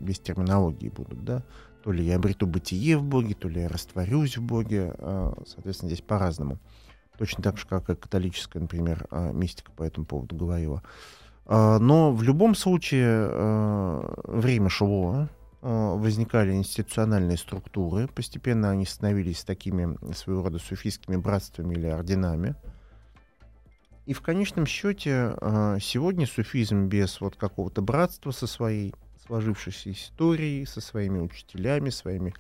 без 0.01 0.19
терминологии 0.19 0.89
будут, 0.89 1.25
да. 1.25 1.43
То 1.83 1.91
ли 1.91 2.05
я 2.05 2.17
обрету 2.17 2.47
бытие 2.47 2.97
в 2.97 3.03
Боге, 3.03 3.35
то 3.35 3.49
ли 3.49 3.63
я 3.63 3.69
растворюсь 3.69 4.37
в 4.37 4.43
Боге. 4.43 4.95
А, 4.99 5.35
соответственно, 5.47 5.91
здесь 5.91 6.01
по-разному. 6.01 6.59
Точно 7.19 7.43
так 7.43 7.59
же, 7.59 7.67
как 7.67 7.91
и 7.91 7.95
католическая, 7.95 8.63
например, 8.63 9.07
а, 9.11 9.33
мистика 9.33 9.73
по 9.73 9.83
этому 9.83 10.07
поводу 10.07 10.37
говорила. 10.37 10.83
А, 11.45 11.79
но 11.79 12.13
в 12.13 12.23
любом 12.23 12.55
случае 12.55 13.29
время 14.25 14.69
шло, 14.69 15.29
возникали 15.61 16.53
институциональные 16.53 17.37
структуры, 17.37 18.09
постепенно 18.09 18.71
они 18.71 18.85
становились 18.85 19.45
такими 19.45 19.97
своего 20.15 20.43
рода 20.43 20.59
суфийскими 20.59 21.17
братствами 21.17 21.75
или 21.75 21.87
орденами. 21.87 22.57
И 24.07 24.13
в 24.13 24.21
конечном 24.23 24.67
счете 24.67 25.37
сегодня 25.81 26.27
суфизм 26.27 26.87
без 26.87 27.21
вот 27.21 27.37
какого-то 27.37 27.81
братства 27.81 28.33
со 28.33 28.49
своей 28.49 28.93
сложившейся 29.33 29.91
историей, 29.93 30.67
со 30.67 30.83
своими 30.83 31.19
учителями, 31.19 31.89
своими 31.89 32.35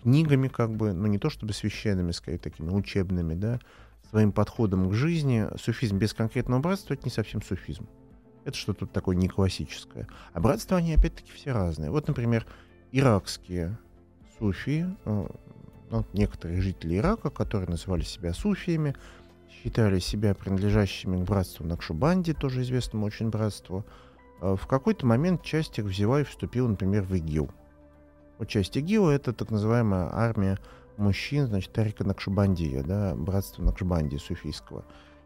книгами, 0.00 0.48
как 0.48 0.74
бы, 0.74 0.94
ну 0.94 1.06
не 1.06 1.18
то 1.18 1.28
чтобы 1.28 1.52
священными, 1.52 2.12
скорее 2.12 2.38
такими 2.38 2.70
учебными, 2.70 3.34
да, 3.34 3.60
своим 4.08 4.32
подходом 4.32 4.88
к 4.88 4.94
жизни. 4.94 5.46
Суфизм 5.60 5.98
без 5.98 6.14
конкретного 6.14 6.60
братства 6.60 6.94
это 6.94 7.02
не 7.04 7.10
совсем 7.10 7.42
суфизм. 7.42 7.86
Это 8.46 8.56
что-то 8.56 8.86
такое 8.86 9.14
не 9.14 9.28
классическое. 9.28 10.08
А 10.32 10.40
братства, 10.40 10.78
они 10.78 10.94
опять-таки 10.94 11.30
все 11.32 11.52
разные. 11.52 11.90
Вот, 11.90 12.08
например, 12.08 12.46
иракские 12.92 13.76
суфии, 14.38 14.86
э, 15.04 15.26
ну, 15.90 16.06
некоторые 16.14 16.62
жители 16.62 16.96
Ирака, 16.96 17.28
которые 17.28 17.68
называли 17.68 18.04
себя 18.04 18.32
суфиями, 18.32 18.96
считали 19.50 19.98
себя 19.98 20.34
принадлежащими 20.34 21.22
к 21.22 21.26
братству 21.26 21.66
Накшубанди, 21.66 22.32
тоже 22.32 22.62
известному 22.62 23.04
очень 23.04 23.28
братству, 23.28 23.84
в 24.40 24.66
какой-то 24.66 25.06
момент 25.06 25.42
часть 25.42 25.78
их 25.78 25.84
взяла 25.86 26.20
и 26.20 26.24
вступила, 26.24 26.68
например, 26.68 27.02
в 27.02 27.14
ИГИЛ. 27.14 27.50
Вот 28.38 28.48
часть 28.48 28.76
ИГИЛа— 28.76 29.10
это 29.12 29.32
так 29.32 29.50
называемая 29.50 30.08
армия 30.12 30.58
мужчин, 30.96 31.46
значит, 31.46 31.72
Тарика 31.72 32.04
Накшбандия, 32.04 32.82
да, 32.82 33.14
братство 33.14 33.62
Накшбандии 33.62 34.16
суфийского. 34.16 34.84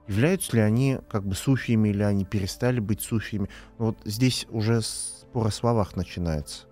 Являются 0.09 0.57
ли 0.57 0.62
они 0.62 0.98
как 1.09 1.25
бы 1.25 1.35
суфиями 1.35 1.90
или 1.90 2.03
они 2.03 2.25
перестали 2.25 2.81
быть 2.81 3.03
суфиями? 3.03 3.48
Вот 3.79 3.96
здесь 4.05 4.46
уже 4.51 4.83
спор 4.83 5.46
о 5.46 5.51
словах 5.51 5.96
начинается. 5.96 6.66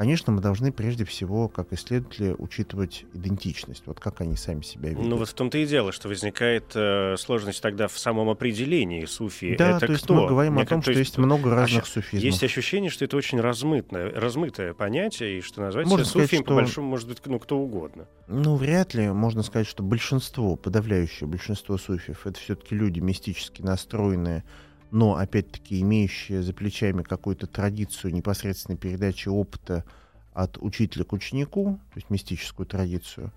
Конечно, 0.00 0.32
мы 0.32 0.40
должны 0.40 0.72
прежде 0.72 1.04
всего, 1.04 1.48
как 1.48 1.74
исследователи, 1.74 2.34
учитывать 2.38 3.04
идентичность, 3.12 3.82
вот 3.84 4.00
как 4.00 4.22
они 4.22 4.34
сами 4.34 4.62
себя 4.62 4.88
ведут. 4.88 5.04
Ну 5.04 5.16
вот 5.18 5.28
в 5.28 5.34
том-то 5.34 5.58
и 5.58 5.66
дело, 5.66 5.92
что 5.92 6.08
возникает 6.08 6.72
э, 6.74 7.16
сложность 7.18 7.60
тогда 7.60 7.86
в 7.86 7.98
самом 7.98 8.30
определении 8.30 9.04
суфии. 9.04 9.56
Да, 9.58 9.76
это 9.76 9.88
то 9.88 9.92
есть 9.92 10.04
кто? 10.04 10.14
мы 10.14 10.26
говорим 10.26 10.54
Мне 10.54 10.62
о 10.62 10.66
том, 10.66 10.78
как- 10.78 10.84
что 10.84 10.94
то 10.94 10.98
есть 11.00 11.18
много 11.18 11.54
разных 11.54 11.82
а 11.82 11.86
суфизмов. 11.86 12.24
Есть 12.24 12.42
ощущение, 12.42 12.88
что 12.88 13.04
это 13.04 13.14
очень 13.18 13.42
размытное, 13.42 14.10
размытое 14.10 14.72
понятие, 14.72 15.36
и 15.36 15.40
что 15.42 15.60
назвать 15.60 15.86
Можно 15.86 16.06
себя 16.06 16.22
суфием, 16.22 16.44
что- 16.44 16.48
по 16.48 16.54
большому, 16.54 16.88
может 16.88 17.06
быть, 17.06 17.18
ну, 17.26 17.38
кто 17.38 17.58
угодно. 17.58 18.06
Ну, 18.26 18.56
вряд 18.56 18.94
ли 18.94 19.06
можно 19.10 19.42
сказать, 19.42 19.66
что 19.66 19.82
большинство, 19.82 20.56
подавляющее 20.56 21.28
большинство 21.28 21.76
суфиев, 21.76 22.26
это 22.26 22.40
все-таки 22.40 22.74
люди 22.74 23.00
мистически 23.00 23.60
настроенные, 23.60 24.44
но, 24.90 25.16
опять-таки, 25.16 25.80
имеющие 25.80 26.42
за 26.42 26.52
плечами 26.52 27.02
какую-то 27.02 27.46
традицию 27.46 28.12
непосредственной 28.14 28.78
передачи 28.78 29.28
опыта 29.28 29.84
от 30.32 30.58
учителя 30.58 31.04
к 31.04 31.12
ученику, 31.12 31.78
то 31.92 31.96
есть 31.96 32.10
мистическую 32.10 32.66
традицию. 32.66 33.32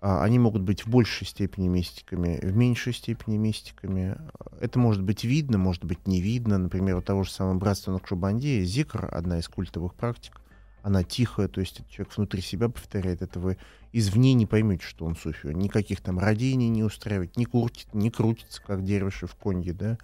А, 0.00 0.22
Они 0.22 0.38
могут 0.38 0.62
быть 0.62 0.84
в 0.84 0.88
большей 0.88 1.26
степени 1.26 1.68
мистиками, 1.68 2.38
в 2.40 2.56
меньшей 2.56 2.92
степени 2.92 3.36
мистиками. 3.36 4.16
Это 4.60 4.78
может 4.78 5.02
быть 5.02 5.24
видно, 5.24 5.58
может 5.58 5.84
быть 5.84 6.06
не 6.06 6.20
видно. 6.20 6.58
Например, 6.58 6.96
у 6.96 7.02
того 7.02 7.24
же 7.24 7.30
самого 7.30 7.58
братства 7.58 7.92
Накшубанди, 7.92 8.62
Зикр, 8.64 9.08
одна 9.10 9.38
из 9.38 9.48
культовых 9.48 9.94
практик, 9.94 10.40
она 10.82 11.02
тихая, 11.02 11.48
то 11.48 11.60
есть 11.60 11.82
человек 11.88 12.16
внутри 12.16 12.40
себя 12.40 12.68
повторяет, 12.68 13.20
это 13.22 13.40
вы 13.40 13.58
извне 13.92 14.34
не 14.34 14.46
поймете, 14.46 14.84
что 14.84 15.04
он 15.06 15.16
суфи. 15.16 15.48
Никаких 15.48 16.00
там 16.00 16.18
родений 16.18 16.68
не 16.68 16.84
устраивает, 16.84 17.36
не, 17.36 17.46
крутит, 17.46 17.92
не 17.94 18.10
крутится, 18.10 18.62
как 18.62 18.84
дервиши 18.84 19.26
в 19.26 19.34
конье, 19.34 19.72
да, 19.72 19.98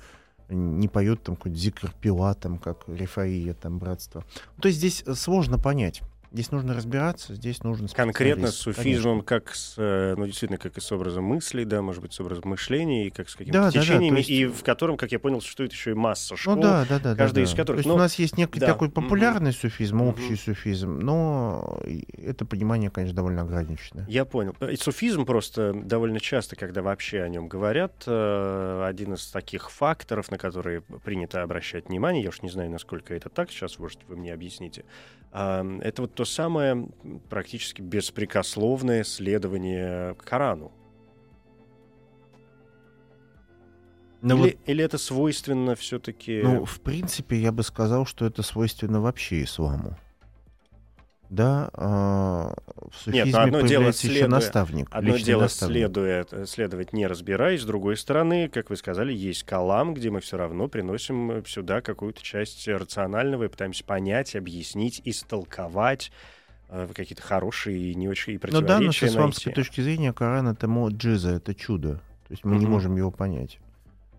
не 0.48 0.88
поет 0.88 1.22
там 1.22 1.36
какой-то 1.36 1.56
зикр 1.56 1.92
пила, 2.00 2.34
там, 2.34 2.58
как 2.58 2.84
Рифаия, 2.86 3.54
там, 3.54 3.78
братство. 3.78 4.24
То 4.60 4.68
есть 4.68 4.78
здесь 4.78 5.02
э, 5.06 5.14
сложно 5.14 5.58
понять. 5.58 6.02
Здесь 6.34 6.50
нужно 6.50 6.74
разбираться, 6.74 7.36
здесь 7.36 7.62
нужен 7.62 7.86
Конкретно 7.86 8.48
с 8.48 8.56
суфизмом, 8.56 9.22
как 9.22 9.54
с, 9.54 9.74
э, 9.76 10.16
ну, 10.16 10.26
действительно, 10.26 10.58
как 10.58 10.76
и 10.76 10.80
с 10.80 10.90
образом 10.90 11.22
мыслей, 11.22 11.64
да, 11.64 11.80
может 11.80 12.02
быть, 12.02 12.12
с 12.12 12.18
образом 12.18 12.42
мышления, 12.46 13.06
и 13.06 13.10
как 13.10 13.28
с 13.28 13.36
какими-то 13.36 13.52
Да, 13.52 13.64
да, 13.66 13.70
да, 13.70 13.80
течениями, 13.80 14.16
то 14.16 14.18
есть- 14.18 14.30
и 14.30 14.46
в 14.46 14.64
котором, 14.64 14.96
как 14.96 15.12
я 15.12 15.20
понял, 15.20 15.40
существует 15.40 15.70
еще 15.70 15.92
и 15.92 15.94
масса 15.94 16.36
школ. 16.36 16.56
Ну 16.56 16.62
да, 16.62 16.86
да, 16.88 16.98
да. 16.98 17.14
каждая 17.14 17.44
да, 17.44 17.48
из 17.48 17.50
да. 17.52 17.56
которых, 17.56 17.76
То 17.76 17.78
есть 17.78 17.88
ну, 17.88 17.94
у 17.94 17.98
нас 17.98 18.16
есть 18.16 18.36
некий 18.36 18.58
да, 18.58 18.66
такой 18.66 18.90
популярный 18.90 19.52
суфизм, 19.52 20.02
общий 20.02 20.34
суфизм, 20.34 20.98
но 20.98 21.80
это 22.18 22.44
понимание, 22.44 22.90
конечно, 22.90 23.14
довольно 23.14 23.42
ограниченное. 23.42 24.04
Я 24.08 24.24
понял. 24.24 24.56
И 24.68 24.74
суфизм 24.74 25.26
просто 25.26 25.72
довольно 25.72 26.18
часто, 26.18 26.56
когда 26.56 26.82
вообще 26.82 27.20
о 27.20 27.28
нем 27.28 27.46
говорят, 27.46 28.02
э, 28.08 28.84
один 28.84 29.14
из 29.14 29.28
таких 29.28 29.70
факторов, 29.70 30.32
на 30.32 30.38
которые 30.38 30.80
принято 30.80 31.44
обращать 31.44 31.88
внимание, 31.88 32.24
я 32.24 32.30
уж 32.30 32.42
не 32.42 32.50
знаю, 32.50 32.72
насколько 32.72 33.14
это 33.14 33.28
так, 33.28 33.52
сейчас, 33.52 33.78
может, 33.78 34.00
вы 34.08 34.16
мне 34.16 34.34
объясните, 34.34 34.84
это 35.34 36.02
вот 36.02 36.14
то 36.14 36.24
самое 36.24 36.88
практически 37.28 37.82
беспрекословное 37.82 39.02
следование 39.02 40.14
Корану. 40.14 40.70
Но 44.22 44.36
или, 44.36 44.42
вот, 44.42 44.68
или 44.68 44.84
это 44.84 44.96
свойственно 44.96 45.74
все-таки... 45.74 46.40
ну, 46.40 46.64
в 46.64 46.80
принципе, 46.80 47.36
я 47.36 47.52
бы 47.52 47.62
сказал, 47.62 48.06
что 48.06 48.24
это 48.24 48.42
свойственно 48.42 49.00
вообще 49.00 49.42
исламу. 49.42 49.98
Да, 51.34 51.68
а, 51.74 52.54
в 52.92 53.06
Нет, 53.08 53.24
суфизме 53.24 53.40
одно 53.40 53.60
дело 53.62 53.88
еще 53.88 54.08
следуя- 54.08 54.28
наставник. 54.28 54.88
Одно 54.92 55.16
дело 55.16 55.42
наставник. 55.42 55.74
следует, 55.74 56.32
э, 56.32 56.46
следовать, 56.46 56.92
не 56.92 57.06
разбираясь, 57.08 57.62
с 57.62 57.64
другой 57.64 57.96
стороны, 57.96 58.48
как 58.48 58.70
вы 58.70 58.76
сказали, 58.76 59.12
есть 59.12 59.42
калам, 59.42 59.94
где 59.94 60.10
мы 60.10 60.20
все 60.20 60.36
равно 60.36 60.68
приносим 60.68 61.44
сюда 61.46 61.80
какую-то 61.80 62.22
часть 62.22 62.68
рационального 62.68 63.44
и 63.44 63.48
пытаемся 63.48 63.82
понять, 63.84 64.36
объяснить, 64.36 65.02
истолковать 65.04 66.12
э, 66.70 66.88
какие-то 66.94 67.22
хорошие 67.22 67.78
и 67.78 67.94
не 67.94 68.08
очень 68.08 68.34
и 68.34 68.40
Ну 68.42 68.60
да, 68.60 68.78
но 68.80 68.92
с 68.92 68.96
противоречия 68.96 69.06
исламской 69.06 69.50
найти. 69.50 69.60
точки 69.62 69.80
зрения 69.80 70.12
Коран 70.12 70.48
это 70.48 70.66
моджиза, 70.68 71.30
это 71.30 71.54
чудо. 71.54 71.94
То 72.28 72.30
есть 72.30 72.44
мы 72.44 72.56
не 72.56 72.64
Мгм. 72.64 72.72
можем 72.72 72.96
его 72.96 73.10
понять. 73.10 73.58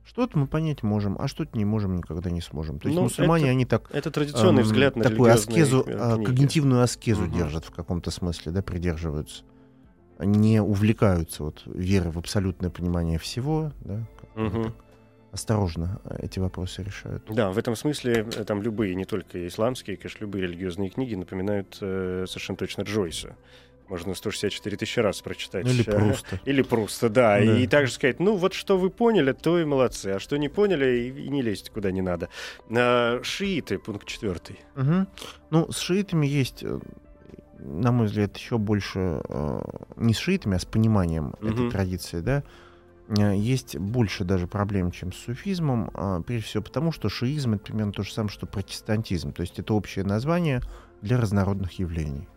Что-то 0.05 0.37
мы 0.37 0.47
понять 0.47 0.83
можем, 0.83 1.17
а 1.19 1.27
что-то 1.27 1.57
не 1.57 1.65
можем, 1.65 1.95
никогда 1.95 2.29
не 2.29 2.41
сможем. 2.41 2.79
То 2.79 2.87
есть 2.87 2.95
Ну, 2.95 3.03
мусульмане, 3.03 3.45
это 3.45 3.51
они 3.51 3.65
так 3.65 3.89
Это 3.91 4.11
традиционный 4.11 4.61
эм, 4.61 4.67
взгляд 4.67 4.95
на 4.95 5.03
такую 5.03 5.33
аскезу, 5.33 5.83
э, 5.87 5.97
а, 5.99 6.15
книги. 6.15 6.25
когнитивную 6.27 6.83
аскезу 6.83 7.23
Мгм. 7.23 7.33
держат 7.33 7.65
в 7.65 7.71
каком-то 7.71 8.11
смысле, 8.11 8.51
да, 8.51 8.61
придерживаются. 8.61 9.43
Не 10.19 10.61
увлекаются 10.61 11.43
вот 11.43 11.63
верой 11.65 12.11
в 12.11 12.17
абсолютное 12.17 12.69
понимание 12.69 13.19
всего, 13.19 13.71
да, 13.81 14.05
так 14.21 14.73
осторожно 15.35 15.99
э, 16.05 16.19
эти 16.23 16.39
вопросы 16.39 16.81
решают. 16.81 17.23
Да, 17.29 17.51
в 17.51 17.57
этом 17.57 17.75
смысле 17.75 18.25
э, 18.35 18.43
там 18.45 18.61
любые, 18.61 18.95
не 18.95 19.05
только 19.05 19.45
исламские, 19.47 19.97
конечно, 19.97 20.21
любые 20.21 20.43
религиозные 20.43 20.89
книги 20.89 21.13
напоминают 21.15 21.77
э, 21.81 22.25
совершенно 22.27 22.57
точно 22.57 22.81
Джойса. 22.83 23.35
Можно 23.89 24.15
164 24.15 24.77
тысячи 24.77 24.99
раз 24.99 25.21
прочитать. 25.21 25.65
Ну, 25.65 25.71
или 25.71 25.83
просто. 25.83 26.39
Или 26.45 26.61
просто, 26.61 27.09
да. 27.09 27.37
Да. 27.37 27.59
И 27.59 27.67
также 27.67 27.91
сказать, 27.93 28.19
ну 28.19 28.35
вот 28.35 28.53
что 28.53 28.77
вы 28.77 28.89
поняли, 28.89 29.31
то 29.33 29.59
и 29.59 29.65
молодцы. 29.65 30.07
А 30.07 30.19
что 30.19 30.37
не 30.37 30.49
поняли, 30.49 30.85
и, 30.99 31.25
и 31.25 31.29
не 31.29 31.41
лезьте 31.41 31.71
куда 31.71 31.91
не 31.91 32.01
надо. 32.01 32.29
А, 32.69 33.19
шииты, 33.23 33.77
пункт 33.77 34.07
четвертый. 34.07 34.59
Мгм. 34.75 35.07
Ну, 35.51 35.71
с 35.71 35.79
шиитами 35.79 36.25
есть, 36.25 36.63
э, 36.63 36.79
на 37.59 37.91
мой 37.91 38.07
взгляд, 38.07 38.35
еще 38.37 38.57
больше 38.57 39.21
э, 39.27 39.61
не 39.97 40.13
с 40.13 40.17
шиитами, 40.17 40.55
а 40.55 40.59
с 40.59 40.65
пониманием 40.65 41.35
этой 41.41 41.51
Мгм. 41.65 41.71
традиции, 41.71 42.19
да. 42.21 42.43
Э, 43.07 43.35
Есть 43.35 43.77
больше 43.77 44.23
даже 44.23 44.47
проблем, 44.47 44.91
чем 44.91 45.13
с 45.13 45.17
суфизмом, 45.17 46.23
прежде 46.25 46.47
всего 46.47 46.63
потому, 46.63 46.91
что 46.91 47.07
шиизм 47.07 47.53
это 47.53 47.65
примерно 47.65 47.91
то 47.91 48.01
же 48.01 48.11
самое, 48.11 48.31
что 48.31 48.47
протестантизм. 48.47 49.31
То 49.31 49.41
есть 49.41 49.59
это 49.59 49.75
общее 49.75 50.03
название 50.03 50.61
для 51.03 51.17
разнородных 51.19 51.73
явлений. 51.77 52.27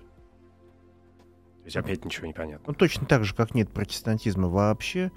То 1.69 1.71
есть 1.71 1.77
опять 1.77 2.03
ничего 2.03 2.27
не 2.27 2.33
понятно. 2.33 2.65
Ну, 2.69 2.73
точно 2.73 3.07
так 3.07 3.25
же, 3.25 3.35
как 3.35 3.55
нет 3.55 3.71
протестантизма 3.71 4.49
вообще, 4.49 5.13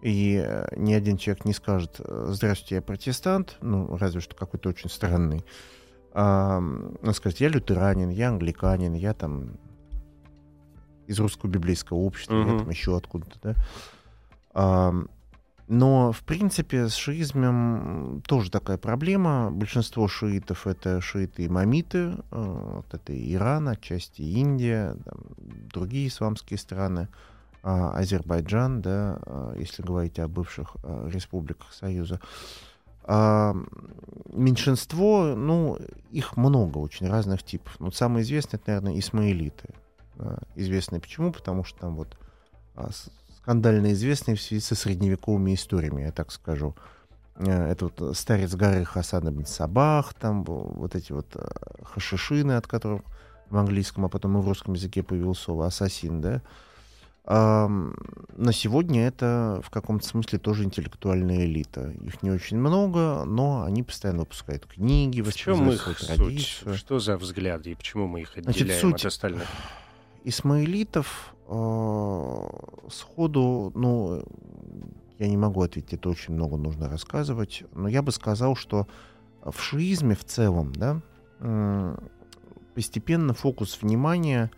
и 0.00 0.40
э, 0.40 0.68
ни 0.76 0.92
один 0.92 1.16
человек 1.16 1.44
не 1.44 1.52
скажет 1.52 1.96
э, 1.98 2.26
«Здравствуйте, 2.28 2.76
я 2.76 2.82
протестант», 2.82 3.56
ну, 3.62 3.96
разве 3.96 4.20
что 4.20 4.36
какой-то 4.36 4.68
очень 4.68 4.90
странный. 4.90 5.44
А, 6.12 6.58
он 6.58 7.14
скажет 7.14 7.40
«Я 7.40 7.48
лютеранин, 7.48 8.10
я 8.10 8.28
англиканин, 8.28 8.94
я 8.94 9.12
там 9.12 9.58
из 11.08 11.18
русского 11.18 11.50
библейского 11.50 11.98
общества, 11.98 12.36
я 12.36 12.44
Мгм. 12.44 12.58
там 12.60 12.70
еще 12.70 12.96
откуда-то», 12.96 13.40
да. 13.42 13.54
А, 14.54 14.94
но, 15.68 16.12
в 16.12 16.22
принципе, 16.22 16.88
с 16.88 16.94
шиизмом 16.94 18.22
тоже 18.26 18.50
такая 18.50 18.78
проблема. 18.78 19.50
Большинство 19.50 20.08
шиитов— 20.08 20.66
это 20.66 21.00
шииты-имамиты. 21.00 21.98
э, 22.30 22.72
Вот 22.76 22.94
это 22.94 23.12
Иран, 23.34 23.68
отчасти 23.68 24.22
Индия, 24.22 24.96
там, 25.04 25.18
другие 25.72 26.08
исламские 26.08 26.58
страны. 26.58 27.08
а, 27.62 27.90
Азербайджан, 27.98 28.80
да, 28.80 29.18
а, 29.26 29.54
если 29.58 29.82
говорить 29.82 30.18
о 30.20 30.28
бывших 30.28 30.76
а, 30.84 31.08
республиках 31.08 31.72
Союза. 31.74 32.20
А, 33.02 33.54
меньшинство, 34.32 35.34
ну, 35.36 35.76
их 36.10 36.36
много, 36.36 36.78
очень 36.78 37.08
разных 37.08 37.42
типов. 37.42 37.74
Ну, 37.80 37.90
самый 37.90 38.22
известный, 38.22 38.56
это, 38.56 38.70
наверное, 38.70 38.98
исмаилиты. 38.98 39.74
Известные 40.56 41.00
почему? 41.00 41.32
Потому 41.32 41.64
что 41.64 41.78
там 41.80 41.94
вот 41.94 42.16
скандально 43.52 43.92
известные 43.94 44.36
в 44.36 44.42
связи 44.42 44.60
со 44.60 44.74
средневековыми 44.74 45.54
историями, 45.54 46.02
я 46.02 46.12
так 46.12 46.30
скажу. 46.32 46.74
Э, 47.36 47.70
Это 47.70 47.86
вот 47.86 48.14
старец 48.16 48.54
горы 48.54 48.84
Хасан 48.84 49.26
ибн 49.30 49.46
Сабах, 49.46 50.12
там 50.12 50.44
вот 50.44 50.94
эти 50.94 51.12
вот 51.12 51.28
э, 51.34 51.48
хашишины, 51.82 52.52
от 52.52 52.66
которых 52.66 53.00
в 53.48 53.56
английском, 53.56 54.04
а 54.04 54.10
потом 54.10 54.36
и 54.36 54.42
в 54.42 54.46
русском 54.48 54.74
языке 54.74 55.02
появилось 55.02 55.38
слово 55.38 55.66
ассасин, 55.66 56.20
да. 56.20 56.42
Ам, 57.24 57.94
на 58.36 58.52
сегодня 58.52 59.06
это 59.06 59.62
в 59.64 59.70
каком-то 59.70 60.06
смысле 60.06 60.38
тоже 60.38 60.64
интеллектуальная 60.64 61.46
элита. 61.46 61.90
Их 62.04 62.22
не 62.22 62.30
очень 62.30 62.58
много, 62.58 63.24
но 63.24 63.62
они 63.64 63.82
постоянно 63.82 64.20
выпускают 64.20 64.66
книги, 64.66 65.22
В 65.22 65.34
чем 65.34 65.70
их 65.70 65.88
суть? 65.98 66.64
Что 66.74 66.98
за 66.98 67.16
взгляды 67.16 67.70
и 67.70 67.74
почему 67.74 68.08
мы 68.08 68.20
их 68.20 68.32
Значит, 68.34 68.60
отделяем 68.62 68.80
суть- 68.82 69.00
от 69.00 69.06
остальных? 69.06 69.48
Исмаилитов 70.28 71.34
э, 71.46 72.48
сходу, 72.90 73.72
ну, 73.74 74.22
я 75.18 75.28
не 75.28 75.36
могу 75.36 75.62
ответить, 75.62 75.94
это 75.94 76.10
очень 76.10 76.34
много 76.34 76.56
нужно 76.56 76.88
рассказывать, 76.88 77.64
но 77.72 77.88
я 77.88 78.02
бы 78.02 78.12
сказал, 78.12 78.54
что 78.54 78.86
в 79.42 79.58
шиизме 79.60 80.14
в 80.14 80.24
целом, 80.24 80.72
да, 80.74 81.00
м, 81.40 81.98
постепенно 82.74 83.32
фокус 83.34 83.80
внимания 83.80 84.50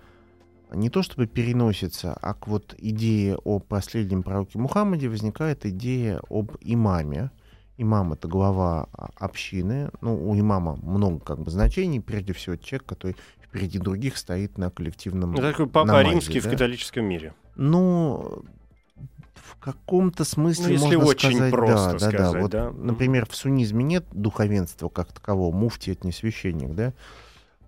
не 0.72 0.90
то 0.90 1.02
чтобы 1.02 1.26
переносится, 1.26 2.16
а 2.20 2.34
к 2.34 2.46
вот 2.46 2.74
идее 2.78 3.36
о 3.44 3.58
последнем 3.58 4.22
пророке 4.22 4.58
Мухаммаде 4.58 5.08
возникает 5.08 5.66
идея 5.66 6.20
об 6.28 6.52
имаме. 6.60 7.30
Имам— 7.76 8.12
это 8.14 8.28
глава 8.28 8.88
а, 8.92 9.10
общины. 9.16 9.90
Ну, 10.00 10.28
у 10.28 10.38
имама 10.38 10.76
много 10.76 11.18
как 11.20 11.40
бы 11.40 11.50
значений. 11.50 12.00
Прежде 12.00 12.34
всего, 12.34 12.56
человек, 12.56 12.86
который 12.86 13.16
впереди 13.50 13.78
других 13.78 14.16
стоит 14.16 14.58
на 14.58 14.70
коллективном 14.70 15.32
Ну, 15.32 15.42
такой 15.42 15.66
папа 15.66 15.86
намазе, 15.86 16.10
римский 16.10 16.40
в 16.40 16.44
да. 16.44 16.50
католическом 16.50 17.04
мире. 17.04 17.34
Ну, 17.56 18.44
в 19.34 19.56
каком-то 19.56 20.24
смысле 20.24 20.66
Ну, 20.66 20.72
если 20.72 20.96
можно 20.96 21.10
очень 21.10 21.34
сказать, 21.34 21.52
просто 21.52 21.86
да, 21.86 21.92
да, 21.92 21.98
сказать, 21.98 22.32
да. 22.32 22.40
Вот, 22.40 22.50
да. 22.50 22.70
Например, 22.70 23.26
в 23.26 23.34
суннизме 23.34 23.84
нет 23.84 24.04
духовенства 24.12 24.88
как 24.88 25.12
такового, 25.12 25.54
муфти 25.54 25.90
это 25.90 26.06
не 26.06 26.12
священник, 26.12 26.74
да, 26.74 26.94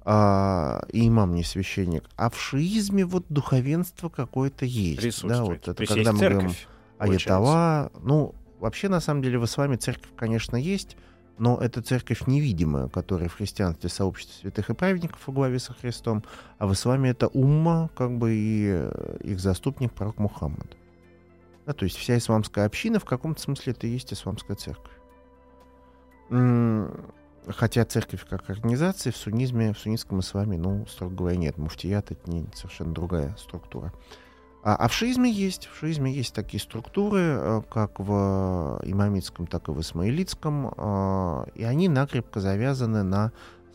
а, 0.04 0.84
и 0.92 1.08
имам 1.08 1.34
не 1.34 1.42
священник. 1.42 2.04
А 2.16 2.30
в 2.30 2.40
шиизме 2.40 3.04
вот 3.04 3.24
духовенство 3.28 4.08
какое-то 4.08 4.64
есть. 4.64 4.96
Да, 4.96 5.02
Присутствует. 5.02 5.66
вот 5.66 5.80
это 5.80 5.86
когда 5.86 6.12
мы 6.12 6.18
говорим 6.18 6.40
церковь. 6.40 6.68
Аятала, 6.98 7.90
ну, 8.00 8.34
вообще, 8.60 8.88
на 8.88 9.00
самом 9.00 9.22
деле, 9.22 9.38
в 9.40 9.44
исламе 9.44 9.76
церковь, 9.76 10.10
конечно, 10.16 10.56
есть, 10.56 10.96
но 11.38 11.58
это 11.58 11.82
церковь 11.82 12.26
невидимая, 12.26 12.88
которая 12.88 13.28
в 13.28 13.34
христианстве 13.34 13.88
сообщество 13.88 14.40
святых 14.40 14.70
и 14.70 14.74
праведников 14.74 15.20
во 15.26 15.32
главе 15.32 15.58
со 15.58 15.72
Христом, 15.72 16.22
а 16.58 16.66
в 16.66 16.72
исламе 16.72 17.10
это 17.10 17.28
умма, 17.28 17.90
как 17.96 18.16
бы 18.18 18.34
и 18.34 18.68
э, 18.68 19.16
их 19.22 19.40
заступник, 19.40 19.92
пророк 19.92 20.18
Мухаммад. 20.18 20.76
Да, 21.66 21.72
то 21.72 21.84
есть 21.84 21.96
вся 21.96 22.18
исламская 22.18 22.66
община 22.66 22.98
в 22.98 23.04
каком-то 23.04 23.40
смысле 23.40 23.72
это 23.72 23.86
и 23.86 23.90
есть 23.90 24.12
исламская 24.12 24.56
церковь. 24.56 24.92
Хотя 27.48 27.84
церковь 27.84 28.24
как 28.28 28.48
организация 28.50 29.12
в 29.12 29.16
суннизме, 29.16 29.72
в 29.72 29.78
суннитском 29.78 30.20
исламе, 30.20 30.58
ну, 30.58 30.86
строго 30.86 31.14
говоря, 31.14 31.36
нет. 31.36 31.58
Муфтият— 31.58 32.10
это 32.12 32.30
не 32.30 32.46
совершенно 32.54 32.94
другая 32.94 33.34
структура. 33.36 33.92
А, 34.64 34.76
а 34.76 34.88
в 34.88 34.92
шиизме 34.92 35.30
есть. 35.30 35.66
В 35.66 35.76
шиизме 35.78 36.12
есть 36.12 36.34
такие 36.34 36.60
структуры, 36.60 37.20
э, 37.20 37.62
как 37.68 37.98
в 37.98 38.80
имамитском, 38.84 39.46
так 39.46 39.68
и 39.68 39.72
в 39.72 39.80
исмаилитском. 39.80 40.72
э, 40.76 41.44
И 41.56 41.64
они 41.64 41.88
накрепко 41.88 42.40
завязаны 42.40 43.02
на 43.02 43.32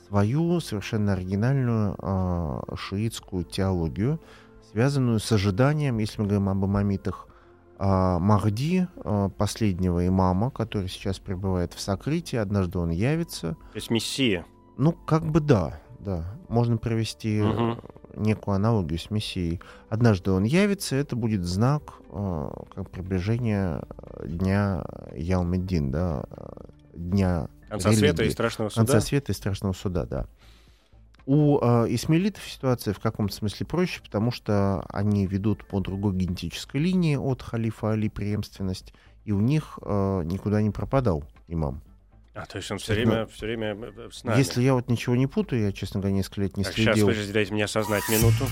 свою 0.07 0.61
совершенно 0.61 1.13
оригинальную 1.13 1.95
э, 2.01 2.75
шиитскую 2.75 3.43
теологию, 3.43 4.21
связанную 4.71 5.19
с 5.19 5.29
ожиданием, 5.31 5.97
если 5.97 6.21
мы 6.21 6.27
говорим 6.27 6.49
об 6.49 6.65
имамитах, 6.65 7.27
Махди, 7.79 8.87
последнего 9.37 10.07
имама, 10.07 10.49
который 10.49 10.89
сейчас 10.89 11.19
пребывает 11.19 11.73
в 11.73 11.79
сокрытии, 11.79 12.35
однажды 12.35 12.79
он 12.79 12.89
явится. 12.89 13.49
То 13.71 13.75
есть 13.75 13.91
мессия. 13.91 14.47
Ну, 14.77 14.93
как 14.93 15.23
бы 15.23 15.41
да, 15.41 15.79
да. 15.99 16.23
Можно 16.49 16.77
провести 16.77 17.39
Мгм. 17.39 17.79
Некую 18.17 18.55
аналогию 18.55 18.99
с 18.99 19.09
Мессией. 19.11 19.61
Однажды 19.89 20.31
он 20.31 20.43
явится, 20.43 20.95
это 20.95 21.15
будет 21.15 21.43
знак 21.45 21.93
э, 22.09 22.49
как 22.75 22.89
приближения 22.89 23.81
э, 23.97 24.27
дня 24.27 24.83
Ялмеддин, 25.15 25.91
да, 25.91 26.23
э, 26.29 26.45
дня 26.93 27.47
Конца 27.69 27.91
света 27.91 28.15
и 28.17 28.17
религии. 28.19 28.33
страшного 28.33 28.69
конца 28.69 28.93
суда. 28.93 29.01
света 29.01 29.31
и 29.31 29.35
страшного 29.35 29.73
суда, 29.73 30.05
да. 30.05 30.25
У 31.25 31.59
э, 31.61 31.87
исмаилитов 31.89 32.43
ситуация 32.49 32.93
в 32.93 32.99
каком-то 32.99 33.35
смысле 33.35 33.65
проще, 33.65 34.01
потому 34.01 34.31
что 34.31 34.85
они 34.89 35.27
ведут 35.27 35.65
по 35.67 35.81
другой 35.81 36.15
генетической 36.15 36.77
линии 36.77 37.17
от 37.17 37.41
халифа 37.41 37.91
Али 37.91 38.07
преемственность, 38.07 38.93
и 39.25 39.33
у 39.33 39.41
них 39.41 39.77
э, 39.81 40.21
никуда 40.23 40.61
не 40.61 40.69
пропадал 40.71 41.25
имам. 41.49 41.81
А, 42.37 42.45
то 42.45 42.57
есть 42.57 42.69
он 42.69 42.77
все 42.77 42.93
время, 42.93 43.25
все 43.25 43.47
время 43.47 43.75
э, 43.97 44.09
с 44.11 44.23
нами. 44.23 44.37
Если 44.37 44.61
я 44.61 44.75
вот 44.75 44.89
ничего 44.89 45.15
не 45.15 45.25
путаю, 45.25 45.63
я, 45.63 45.71
честно 45.71 45.99
говоря, 45.99 46.15
несколько 46.17 46.41
лет 46.41 46.55
не 46.55 46.63
Так, 46.63 46.73
сейчас, 46.73 46.93
следил. 46.93 47.07
подождите, 47.07 47.33
дайте 47.33 47.53
мне 47.53 47.63
осознать 47.63 48.03
минуту. 48.09 48.45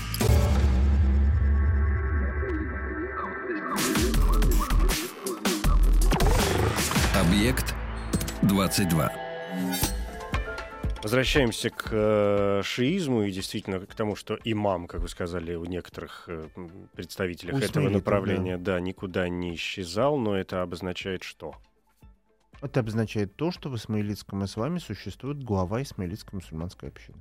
Объект 7.14 7.76
22. 8.42 9.12
Возвращаемся 11.04 11.70
к 11.70 11.88
э, 11.92 12.62
шиизму 12.64 13.22
и 13.22 13.30
действительно 13.30 13.78
к 13.78 13.94
тому, 13.94 14.16
что 14.16 14.36
имам, 14.42 14.88
как 14.88 15.00
вы 15.00 15.08
сказали, 15.08 15.54
у 15.54 15.64
некоторых 15.64 16.24
э, 16.26 16.48
представителей 16.96 17.56
этого 17.64 17.88
направления, 17.88 18.58
да. 18.58 18.80
никуда 18.80 19.28
не 19.28 19.54
исчезал, 19.54 20.18
но 20.18 20.36
это 20.36 20.62
обозначает 20.62 21.22
что? 21.22 21.54
Это 22.66 22.80
обозначает 22.80 23.36
то, 23.36 23.52
что 23.52 23.70
в 23.70 23.76
исмаилитском 23.76 24.44
исламе 24.44 24.80
существует 24.80 25.40
глава 25.40 25.82
исмаилитской 25.82 26.38
мусульманской 26.40 26.88
общины. 26.88 27.18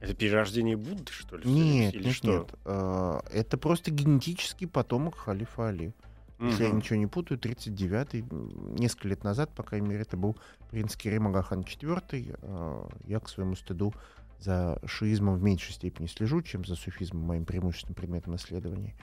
Это 0.00 0.12
перерождение 0.12 0.76
Будды, 0.76 1.12
что 1.12 1.36
ли? 1.36 1.48
Нет, 1.48 1.94
Или 1.94 2.06
нет, 2.06 2.14
что? 2.16 2.26
нет. 2.38 2.54
Э, 2.64 3.20
Это 3.32 3.56
просто 3.58 3.92
генетический 3.92 4.66
потомок 4.66 5.14
халифа 5.16 5.68
Али. 5.68 5.92
Если 6.40 6.64
я 6.64 6.70
ничего 6.70 6.96
не 6.98 7.06
путаю, 7.06 7.38
39-й, 7.38 8.22
м, 8.22 8.74
несколько 8.74 9.06
лет 9.08 9.22
назад, 9.24 9.54
по 9.54 9.62
крайней 9.62 9.86
мере, 9.88 10.02
это 10.02 10.16
был 10.16 10.36
принц 10.70 10.96
Керим 10.96 11.28
Агахан 11.28 11.60
IV. 11.60 12.34
Э, 12.42 12.88
Я, 13.06 13.20
к 13.20 13.28
своему 13.28 13.54
стыду, 13.54 13.94
за 14.40 14.80
шиизмом 14.86 15.36
в 15.36 15.42
меньшей 15.42 15.74
степени 15.74 16.06
слежу, 16.06 16.40
чем 16.42 16.64
за 16.64 16.74
суфизмом, 16.74 17.22
моим 17.24 17.44
преимущественным 17.44 17.94
предметом 17.94 18.34
исследований. 18.36 18.94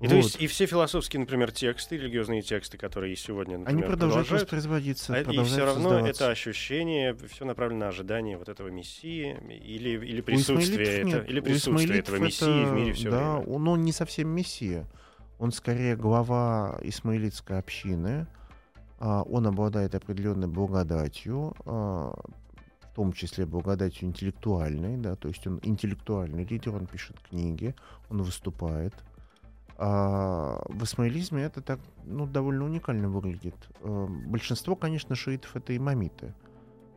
И 0.00 0.04
вот. 0.06 0.10
то 0.10 0.16
есть 0.16 0.40
и 0.40 0.46
все 0.46 0.66
философские, 0.66 1.20
например, 1.20 1.50
тексты, 1.50 1.96
религиозные 1.96 2.42
тексты, 2.42 2.78
которые 2.78 3.10
есть 3.10 3.24
сегодня, 3.24 3.58
например, 3.58 3.82
они 3.82 3.88
продолжают, 3.88 4.28
продолжают 4.28 4.42
воспроизводиться, 4.42 5.14
а, 5.14 5.20
и 5.20 5.44
все 5.44 5.64
равно 5.64 6.06
это 6.06 6.30
ощущение, 6.30 7.16
все 7.28 7.44
направлено 7.44 7.80
на 7.80 7.88
ожидание 7.88 8.38
вот 8.38 8.48
этого 8.48 8.68
мессии 8.68 9.36
или 9.64 9.90
или 10.06 10.20
присутствие 10.20 11.00
это, 11.00 11.18
или 11.18 11.40
присутствие 11.40 11.98
этого 11.98 12.16
мессии 12.16 12.62
это, 12.62 12.70
в 12.70 12.74
мире 12.74 12.92
все 12.92 13.10
да, 13.10 13.38
время. 13.38 13.52
он, 13.52 13.68
он 13.68 13.82
не 13.82 13.90
совсем 13.90 14.28
мессия, 14.28 14.86
он 15.40 15.50
скорее 15.50 15.96
глава 15.96 16.78
исмаилитской 16.82 17.58
общины, 17.58 18.28
а, 19.00 19.22
он 19.22 19.48
обладает 19.48 19.96
определенной 19.96 20.46
благодатью, 20.46 21.56
а, 21.64 22.14
в 22.82 22.94
том 22.94 23.12
числе 23.12 23.46
благодатью 23.46 24.06
интеллектуальной, 24.06 24.96
да, 24.96 25.16
то 25.16 25.26
есть 25.26 25.44
он 25.44 25.58
интеллектуальный 25.64 26.44
лидер, 26.44 26.76
он 26.76 26.86
пишет 26.86 27.16
книги, 27.28 27.74
он 28.10 28.22
выступает. 28.22 28.94
А 29.80 30.60
в 30.68 30.82
исмаилизме 30.82 31.42
это 31.42 31.62
так, 31.62 31.78
ну, 32.04 32.26
довольно 32.26 32.64
уникально 32.64 33.08
выглядит. 33.08 33.54
А, 33.80 34.06
большинство, 34.06 34.74
конечно, 34.74 35.14
шиитов 35.14 35.54
это 35.54 35.76
имамиты. 35.76 36.34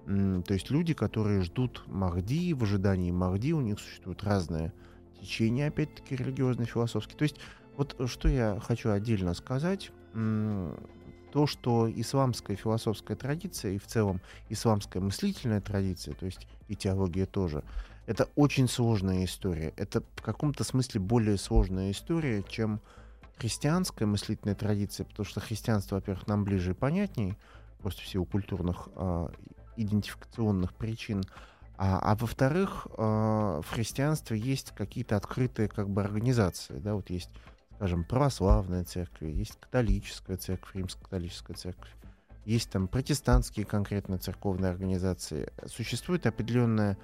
То 0.06 0.54
есть 0.54 0.72
люди, 0.72 0.96
которые 0.96 1.44
ждут 1.44 1.84
Махди, 1.86 2.54
в 2.54 2.64
ожидании 2.64 3.12
Махди, 3.12 3.54
у 3.54 3.62
них 3.62 3.80
существуют 3.80 4.24
разные 4.24 4.74
течения, 5.22 5.68
опять-таки, 5.68 6.16
религиозные, 6.16 6.66
философские. 6.66 7.18
То 7.18 7.24
есть 7.24 7.40
вот 7.78 7.96
что 8.10 8.28
я 8.28 8.60
хочу 8.60 8.90
отдельно 8.90 9.36
сказать, 9.36 9.92
то, 10.14 11.48
что 11.48 11.90
исламская 11.90 12.58
философская 12.58 13.16
традиция 13.16 13.74
и 13.74 13.78
в 13.78 13.86
целом 13.86 14.20
исламская 14.50 15.02
мыслительная 15.02 15.62
традиция, 15.62 16.16
то 16.16 16.26
есть 16.26 16.48
и 16.68 16.76
теология 16.76 17.26
тоже, 17.26 17.64
это 18.06 18.30
очень 18.36 18.68
сложная 18.68 19.26
история. 19.26 19.74
Это 19.78 20.04
в 20.16 20.22
каком-то 20.22 20.64
смысле 20.64 21.02
более 21.02 21.38
сложная 21.38 21.92
история, 21.92 22.44
чем 22.48 22.82
христианская 23.38 24.06
мыслительная 24.06 24.56
традиция, 24.56 25.06
потому 25.06 25.26
что 25.26 25.40
христианство, 25.40 25.96
во-первых, 25.96 26.28
нам 26.28 26.44
ближе 26.44 26.72
и 26.72 26.76
понятней, 26.76 27.38
просто 27.80 28.02
в 28.02 28.08
силу 28.08 28.26
культурных 28.26 28.90
а, 28.96 29.32
идентификационных 29.78 30.74
причин, 30.74 31.24
а, 31.78 32.00
а 32.00 32.16
во-вторых, 32.16 32.88
а, 32.98 33.62
в 33.62 33.70
христианстве 33.72 34.38
есть 34.38 34.72
какие-то 34.76 35.16
открытые 35.18 35.68
как 35.68 35.90
бы 35.90 36.04
организации, 36.04 36.78
да, 36.78 36.94
вот 36.94 37.10
есть, 37.10 37.32
скажем, 37.76 38.04
православная 38.04 38.84
церковь, 38.84 39.30
есть 39.30 39.60
католическая 39.60 40.38
церковь, 40.38 40.76
римско-католическая 40.76 41.56
церковь, 41.56 41.90
есть 42.46 42.70
там 42.70 42.88
протестантские 42.88 43.66
конкретно 43.66 44.18
церковные 44.18 44.72
организации. 44.72 45.52
Существует 45.68 46.26
определенная 46.26 46.98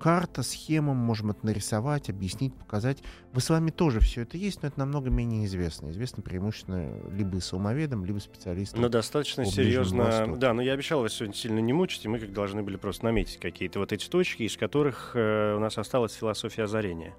карта, 0.00 0.42
схема, 0.42 0.94
можем 0.94 1.30
это 1.30 1.44
нарисовать, 1.44 2.08
объяснить, 2.08 2.54
показать. 2.54 3.02
В 3.32 3.38
исламе 3.38 3.70
тоже 3.70 4.00
все 4.00 4.22
это 4.22 4.36
есть, 4.36 4.62
но 4.62 4.68
это 4.68 4.78
намного 4.78 5.10
менее 5.10 5.44
известно. 5.44 5.90
Известно 5.90 6.22
преимущественно 6.22 6.90
либо 7.12 7.38
исламоведам, 7.38 8.04
либо 8.04 8.18
специалистам. 8.18 8.80
Но 8.80 8.88
достаточно 8.88 9.44
серьезно. 9.44 10.36
Да, 10.36 10.54
но 10.54 10.62
я 10.62 10.72
обещал 10.72 11.02
вас 11.02 11.12
сегодня 11.12 11.34
сильно 11.34 11.58
не 11.58 11.72
мучить, 11.72 12.04
и 12.04 12.08
мы 12.08 12.18
как 12.18 12.32
должны 12.32 12.62
были 12.62 12.76
просто 12.76 13.04
наметить 13.04 13.38
какие-то 13.38 13.78
вот 13.78 13.92
эти 13.92 14.08
точки, 14.08 14.44
из 14.44 14.56
которых 14.56 15.12
э, 15.14 15.54
у 15.54 15.60
нас 15.60 15.76
осталась 15.76 16.14
философия 16.14 16.64
озарения. 16.64 17.14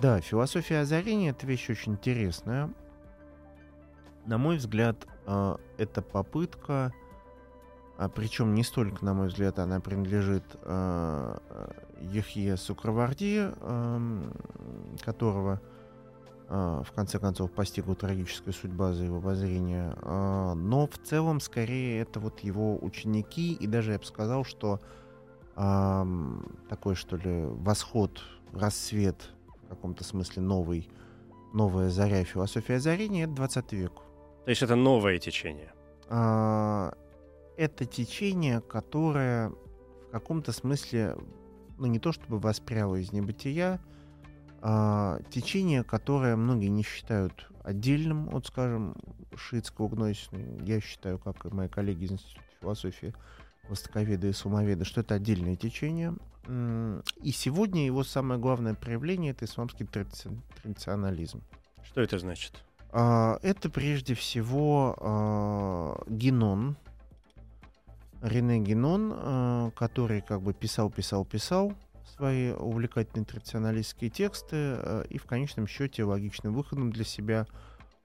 Да, 0.00 0.20
философия 0.20 0.80
озарения 0.80 1.30
это 1.30 1.46
вещь 1.46 1.70
очень 1.70 1.92
интересная. 1.92 2.70
На 4.26 4.38
мой 4.38 4.56
взгляд, 4.56 5.06
э, 5.26 5.56
это 5.78 6.02
попытка 6.02 6.92
а 7.98 8.08
причем 8.08 8.54
не 8.54 8.62
столько, 8.62 9.04
на 9.04 9.12
мой 9.12 9.26
взгляд, 9.26 9.58
она 9.58 9.80
принадлежит 9.80 10.44
э, 10.62 11.38
Ехье 12.00 12.56
Сукраварди, 12.56 13.38
э, 13.40 14.30
которого 15.04 15.60
э, 16.48 16.82
в 16.86 16.92
конце 16.92 17.18
концов 17.18 17.50
постигла 17.52 17.94
трагическая 17.94 18.52
судьба 18.52 18.92
за 18.92 19.04
его 19.04 19.20
воззрение. 19.20 19.94
Э, 20.02 20.54
но 20.54 20.86
в 20.86 20.98
целом, 20.98 21.40
скорее, 21.40 22.00
это 22.00 22.20
вот 22.20 22.40
его 22.40 22.78
ученики, 22.80 23.52
и 23.52 23.66
даже 23.66 23.92
я 23.92 23.98
бы 23.98 24.04
сказал, 24.04 24.44
что 24.44 24.80
э, 25.56 26.04
такой, 26.68 26.94
что 26.94 27.16
ли, 27.16 27.44
восход, 27.44 28.20
рассвет, 28.52 29.30
в 29.64 29.68
каком-то 29.68 30.04
смысле 30.04 30.42
новый, 30.42 30.88
новая 31.52 31.90
заря 31.90 32.24
философия 32.24 32.76
озарения, 32.76 33.24
это 33.24 33.34
20 33.34 33.72
век. 33.72 33.92
То 34.44 34.50
есть 34.50 34.62
это 34.62 34.76
новое 34.76 35.18
течение? 35.18 35.72
А, 36.08 36.94
это 37.56 37.84
течение, 37.84 38.60
которое 38.60 39.52
в 40.08 40.10
каком-то 40.10 40.52
смысле, 40.52 41.16
ну 41.78 41.86
не 41.86 41.98
то 41.98 42.12
чтобы 42.12 42.38
воспряло 42.38 42.96
из 42.96 43.12
небытия, 43.12 43.80
а 44.60 45.20
течение, 45.30 45.84
которое 45.84 46.36
многие 46.36 46.68
не 46.68 46.82
считают 46.82 47.48
отдельным 47.62 48.34
от, 48.34 48.46
скажем, 48.46 48.96
шиитского 49.36 49.88
гносиса. 49.88 50.36
Я 50.64 50.80
считаю, 50.80 51.18
как 51.18 51.44
и 51.44 51.48
мои 51.50 51.68
коллеги 51.68 52.04
из 52.04 52.12
Института 52.12 52.42
философии, 52.60 53.14
востоковеды 53.68 54.30
и 54.30 54.32
сумоведы, 54.32 54.84
что 54.84 55.02
это 55.02 55.14
отдельное 55.14 55.56
течение. 55.56 56.14
И 56.46 57.30
сегодня 57.30 57.84
его 57.84 58.04
самое 58.04 58.40
главное 58.40 58.74
проявление— 58.74 59.30
это 59.32 59.44
исламский 59.44 59.84
традиционализм. 59.84 61.42
Что 61.84 62.00
это 62.00 62.18
значит? 62.18 62.64
А, 62.90 63.38
это 63.42 63.68
прежде 63.68 64.14
всего 64.14 64.96
а, 64.98 66.02
генон, 66.08 66.76
Рене 68.22 68.58
Генон, 68.58 69.12
э, 69.14 69.70
который 69.76 70.20
как 70.20 70.42
бы 70.42 70.52
писал, 70.52 70.90
писал, 70.90 71.24
писал 71.24 71.72
свои 72.16 72.50
увлекательные 72.50 73.24
традиционалистские 73.24 74.10
тексты, 74.10 74.56
э, 74.56 75.04
и 75.08 75.18
в 75.18 75.24
конечном 75.24 75.66
счете 75.66 76.04
логичным 76.04 76.54
выходом 76.54 76.90
для 76.90 77.04
себя 77.04 77.46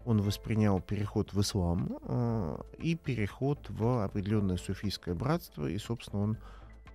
он 0.05 0.21
воспринял 0.21 0.81
переход 0.81 1.33
в 1.33 1.41
ислам 1.41 1.97
э, 2.01 2.57
и 2.77 2.95
переход 2.95 3.69
в 3.69 4.03
определенное 4.03 4.57
суфийское 4.57 5.15
братство, 5.15 5.67
и, 5.67 5.77
собственно, 5.77 6.23
он 6.23 6.37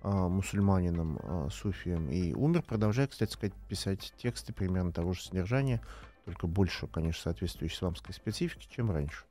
мусульманином, 0.01 1.49
суфием 1.51 2.09
и 2.09 2.33
умер, 2.33 2.63
продолжая, 2.65 3.07
кстати 3.07 3.33
сказать, 3.33 3.53
писать 3.67 4.13
тексты 4.15 4.53
примерно 4.53 4.93
того 4.93 5.11
же 5.11 5.21
содержания, 5.21 5.81
только 6.23 6.47
больше, 6.47 6.87
конечно, 6.87 7.23
соответствующей 7.23 7.75
исламской 7.75 8.13
специфике, 8.13 8.65
чем 8.73 8.91
раньше. 8.91 9.25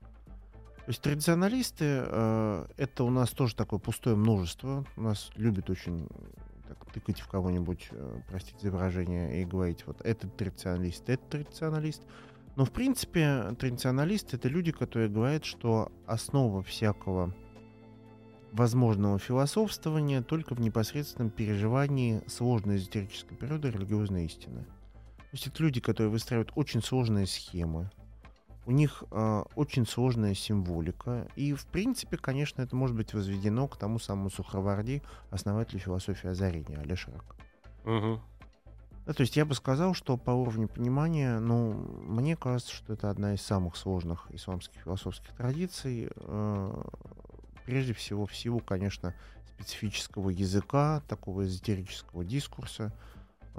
То 0.88 0.92
есть 0.92 1.02
традиционалисты 1.02 1.84
э, 1.84 2.66
это 2.78 3.04
у 3.04 3.10
нас 3.10 3.28
тоже 3.32 3.54
такое 3.54 3.78
пустое 3.78 4.16
множество. 4.16 4.86
У 4.96 5.02
нас 5.02 5.30
любят 5.36 5.68
очень 5.68 6.08
так, 6.66 6.82
тыкать 6.90 7.20
в 7.20 7.28
кого-нибудь, 7.28 7.88
э, 7.90 8.20
простите 8.30 8.58
за 8.58 8.70
выражение, 8.70 9.42
и 9.42 9.44
говорить, 9.44 9.86
вот 9.86 10.00
этот 10.00 10.34
традиционалист, 10.38 11.10
этот 11.10 11.28
традиционалист. 11.28 12.04
Но, 12.56 12.64
в 12.64 12.70
принципе, 12.70 13.54
традиционалисты— 13.58 14.36
это 14.38 14.48
люди, 14.48 14.72
которые 14.72 15.10
говорят, 15.10 15.44
что 15.44 15.92
основа 16.06 16.62
всякого 16.62 17.34
возможного 18.52 19.18
философствования 19.18 20.22
только 20.22 20.54
в 20.54 20.60
непосредственном 20.62 21.30
переживании 21.30 22.22
сложной 22.28 22.78
эзотерической 22.78 23.36
природы 23.36 23.70
религиозной 23.70 24.24
истины. 24.24 24.64
То 24.64 25.32
есть 25.32 25.48
это 25.48 25.62
люди, 25.62 25.82
которые 25.82 26.10
выстраивают 26.10 26.52
очень 26.54 26.82
сложные 26.82 27.26
схемы, 27.26 27.90
у 28.68 28.70
них 28.70 29.02
э, 29.10 29.44
очень 29.54 29.86
сложная 29.86 30.34
символика. 30.34 31.26
И, 31.36 31.54
в 31.54 31.64
принципе, 31.64 32.18
конечно, 32.18 32.60
это 32.60 32.76
может 32.76 32.94
быть 32.94 33.14
возведено 33.14 33.66
к 33.66 33.78
тому 33.78 33.98
самому 33.98 34.28
Сухраварди, 34.28 35.02
основателю 35.30 35.78
философии 35.80 36.28
озарения, 36.28 36.78
Ширак. 36.94 37.24
Угу. 37.86 38.20
Да, 39.06 39.12
то 39.14 39.22
есть 39.22 39.38
я 39.38 39.46
бы 39.46 39.54
сказал, 39.54 39.94
что 39.94 40.18
по 40.18 40.32
уровню 40.32 40.68
понимания, 40.68 41.38
ну, 41.38 41.72
мне 41.72 42.36
кажется, 42.36 42.74
что 42.74 42.92
это 42.92 43.08
одна 43.08 43.32
из 43.32 43.40
самых 43.40 43.74
сложных 43.74 44.26
исламских 44.32 44.78
философских 44.82 45.32
традиций. 45.32 46.10
Э, 46.14 46.82
прежде 47.64 47.94
всего, 47.94 48.26
в 48.26 48.36
силу, 48.36 48.60
конечно, 48.60 49.14
специфического 49.46 50.28
языка, 50.28 51.00
такого 51.08 51.46
эзотерического 51.46 52.22
дискурса, 52.22 52.92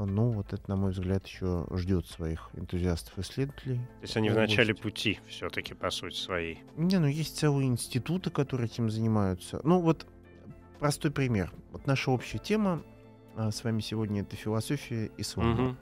ну, 0.06 0.32
вот 0.32 0.54
это, 0.54 0.64
на 0.68 0.76
мой 0.76 0.91
взгляд, 0.91 1.26
еще 1.26 1.66
ждет 1.72 2.08
своих 2.08 2.50
энтузиастов-исследователей. 2.54 3.78
То 3.78 4.02
есть 4.02 4.18
они 4.18 4.30
в 4.30 4.36
начале 4.36 4.74
пути 4.74 5.20
все-таки, 5.28 5.74
по 5.74 5.89
сути, 5.89 6.16
своей. 6.16 6.64
Не, 6.78 7.00
ну 7.00 7.08
есть 7.08 7.38
целые 7.38 7.68
институты, 7.68 8.30
которые 8.30 8.68
этим 8.68 8.89
занимаются. 8.89 9.60
Ну, 9.64 9.80
вот 9.82 10.06
простой 10.80 11.12
пример. 11.12 11.52
Вот 11.72 11.88
наша 11.88 12.12
общая 12.12 12.39
тема 12.39 12.84
а, 13.36 13.52
с 13.52 13.64
вами 13.64 13.82
сегодня 13.82 14.22
это 14.22 14.36
философия 14.36 15.12
ислама. 15.18 15.70
Угу. 15.70 15.76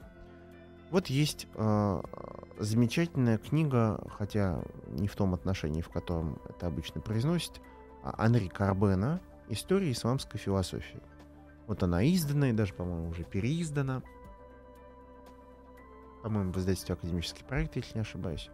Вот 0.92 1.08
есть 1.08 1.48
э, 1.56 2.02
замечательная 2.60 3.38
книга, 3.38 4.00
хотя 4.18 4.62
не 4.88 5.08
в 5.08 5.16
том 5.16 5.34
отношении, 5.34 5.82
в 5.82 5.90
котором 5.90 6.40
это 6.48 6.68
обычно 6.68 7.02
произносит, 7.02 7.62
а 8.04 8.16
Анри 8.18 8.48
Карбена 8.48 9.20
«История 9.50 9.92
исламской 9.92 10.40
философии». 10.40 11.02
Вот 11.68 11.84
она 11.84 12.06
издана 12.08 12.50
и 12.50 12.54
даже, 12.54 12.74
по-моему, 12.74 13.10
уже 13.10 13.24
переиздана. 13.24 14.02
По-моему, 16.24 16.52
в 16.52 16.58
издательстве 16.58 16.96
«Академический 16.96 17.46
проект», 17.46 17.76
если 17.76 17.96
не 17.96 18.02
ошибаюсь. 18.02 18.50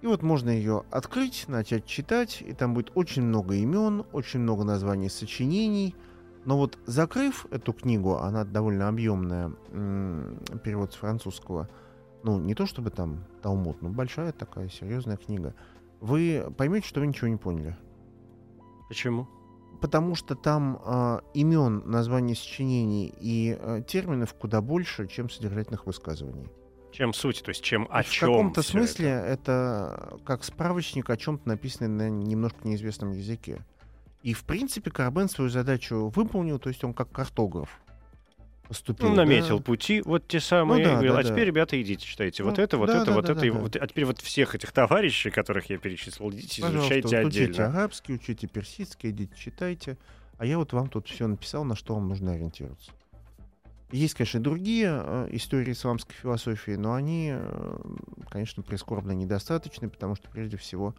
И 0.00 0.06
вот 0.06 0.22
можно 0.22 0.50
ее 0.50 0.84
открыть, 0.90 1.44
начать 1.46 1.84
читать, 1.84 2.42
и 2.42 2.52
там 2.54 2.74
будет 2.74 2.90
очень 2.96 3.22
много 3.22 3.54
имен, 3.54 4.04
очень 4.12 4.40
много 4.40 4.64
названий 4.64 5.08
сочинений. 5.08 5.94
Но 6.44 6.56
вот 6.56 6.78
закрыв 6.86 7.46
эту 7.50 7.72
книгу, 7.72 8.16
она 8.16 8.44
довольно 8.44 8.88
объемная, 8.88 9.50
перевод 10.64 10.92
с 10.92 10.96
французского, 10.96 11.68
ну, 12.24 12.40
не 12.40 12.54
то 12.54 12.66
чтобы 12.66 12.90
там 12.90 13.24
Талмуд, 13.42 13.80
но 13.80 13.90
большая 13.90 14.32
такая 14.32 14.68
серьезная 14.68 15.16
книга, 15.16 15.54
вы 16.00 16.52
поймете, 16.56 16.86
что 16.88 17.00
вы 17.00 17.06
ничего 17.06 17.28
не 17.28 17.36
поняли. 17.36 17.76
Почему? 18.88 19.28
Потому 19.82 20.14
что 20.14 20.36
там 20.36 20.80
э, 20.84 21.20
имен, 21.34 21.82
названий 21.84 22.36
сочинений 22.36 23.12
и 23.20 23.58
э, 23.58 23.82
терминов 23.86 24.32
куда 24.32 24.62
больше, 24.62 25.08
чем 25.08 25.28
содержательных 25.28 25.86
высказываний. 25.86 26.48
Чем 26.92 27.12
суть, 27.12 27.42
то 27.42 27.48
есть 27.48 27.64
чем 27.64 27.88
о 27.90 28.02
в 28.02 28.08
чем. 28.08 28.28
В 28.28 28.32
каком-то 28.32 28.62
смысле 28.62 29.08
это? 29.08 29.32
это 29.32 30.18
как 30.24 30.44
справочник 30.44 31.10
о 31.10 31.16
чем-то 31.16 31.48
написанный 31.48 31.88
на 31.88 32.08
немножко 32.08 32.58
неизвестном 32.62 33.10
языке. 33.10 33.64
И, 34.22 34.34
в 34.34 34.44
принципе, 34.44 34.90
Карбен 34.90 35.28
свою 35.28 35.50
задачу 35.50 36.12
выполнил, 36.14 36.60
то 36.60 36.68
есть 36.68 36.84
он 36.84 36.94
как 36.94 37.10
картограф 37.10 37.82
поступил. 38.72 39.08
Ну, 39.08 39.14
наметил 39.14 39.58
да? 39.58 39.64
пути, 39.64 40.02
вот 40.02 40.26
те 40.26 40.40
самые. 40.40 40.82
Ну, 40.82 40.88
да, 40.88 40.94
говорил, 40.94 41.14
да, 41.14 41.20
а 41.20 41.22
теперь, 41.24 41.36
да. 41.36 41.44
ребята, 41.44 41.80
идите, 41.80 42.06
читайте. 42.06 42.42
Ну, 42.42 42.50
вот 42.50 42.58
это, 42.58 42.78
вот 42.78 42.86
да, 42.86 42.96
это, 42.96 43.06
да, 43.06 43.12
вот 43.12 43.26
да, 43.26 43.32
это. 43.32 43.40
Да, 43.40 43.46
и 43.46 43.50
да. 43.50 43.58
Вот, 43.58 43.76
а 43.76 43.86
теперь 43.86 44.04
вот 44.04 44.20
всех 44.20 44.54
этих 44.54 44.72
товарищей, 44.72 45.30
которых 45.30 45.70
я 45.70 45.78
перечислил, 45.78 46.30
идите, 46.30 46.62
Пожалуйста, 46.62 46.94
изучайте 46.94 47.16
вот 47.16 47.26
отдельно. 47.26 47.48
Учите 47.48 47.62
арабский, 47.64 48.12
учите 48.14 48.46
персидский, 48.46 49.10
идите, 49.10 49.32
читайте. 49.36 49.98
А 50.38 50.46
я 50.46 50.58
вот 50.58 50.72
вам 50.72 50.88
тут 50.88 51.08
все 51.08 51.26
написал, 51.26 51.64
на 51.64 51.76
что 51.76 51.94
вам 51.94 52.08
нужно 52.08 52.32
ориентироваться. 52.32 52.90
Есть, 53.92 54.14
конечно, 54.14 54.40
другие 54.40 54.88
э, 54.88 55.28
истории 55.32 55.72
исламской 55.72 56.14
философии, 56.14 56.72
но 56.72 56.94
они, 56.94 57.32
э, 57.34 57.76
конечно, 58.30 58.62
прискорбно 58.62 59.12
недостаточны, 59.12 59.90
потому 59.90 60.16
что, 60.16 60.30
прежде 60.30 60.56
всего, 60.56 60.94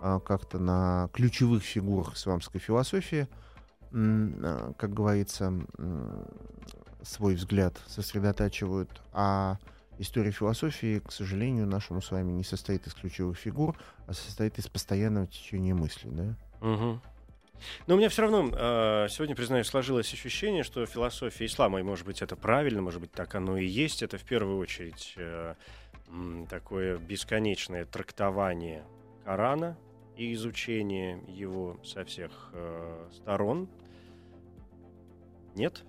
э, 0.00 0.18
как-то 0.24 0.58
на 0.58 1.10
ключевых 1.12 1.62
фигурах 1.62 2.14
исламской 2.14 2.60
философии, 2.60 3.28
как 3.92 4.94
говорится, 4.94 5.52
свой 7.02 7.34
взгляд 7.34 7.80
сосредотачивают, 7.86 8.90
а 9.12 9.58
история 9.98 10.30
философии, 10.30 11.00
к 11.00 11.12
сожалению, 11.12 11.66
нашему 11.66 12.00
с 12.00 12.10
вами 12.10 12.32
не 12.32 12.44
состоит 12.44 12.86
из 12.86 12.94
ключевых 12.94 13.36
фигур, 13.36 13.76
а 14.06 14.14
состоит 14.14 14.58
из 14.58 14.66
постоянного 14.66 15.26
течения 15.26 15.74
мысли, 15.74 16.08
да? 16.10 16.36
Угу. 16.60 17.00
Но 17.86 17.94
у 17.94 17.98
меня 17.98 18.08
все 18.08 18.22
равно 18.22 18.48
э, 18.52 19.08
сегодня, 19.10 19.36
признаюсь, 19.36 19.66
сложилось 19.66 20.12
ощущение, 20.12 20.62
что 20.62 20.86
философия 20.86 21.46
ислама, 21.46 21.80
и 21.80 21.82
может 21.82 22.06
быть 22.06 22.22
это 22.22 22.36
правильно, 22.36 22.80
может 22.80 23.00
быть 23.00 23.12
так 23.12 23.34
оно 23.34 23.56
и 23.56 23.66
есть, 23.66 24.02
это 24.02 24.16
в 24.16 24.24
первую 24.24 24.58
очередь 24.58 25.14
э, 25.16 25.54
такое 26.48 26.98
бесконечное 26.98 27.84
трактование 27.84 28.84
Корана 29.24 29.76
и 30.16 30.32
изучение 30.34 31.22
его 31.28 31.78
со 31.84 32.04
всех 32.04 32.50
э, 32.52 33.08
сторон. 33.12 33.68
Нет? 35.54 35.84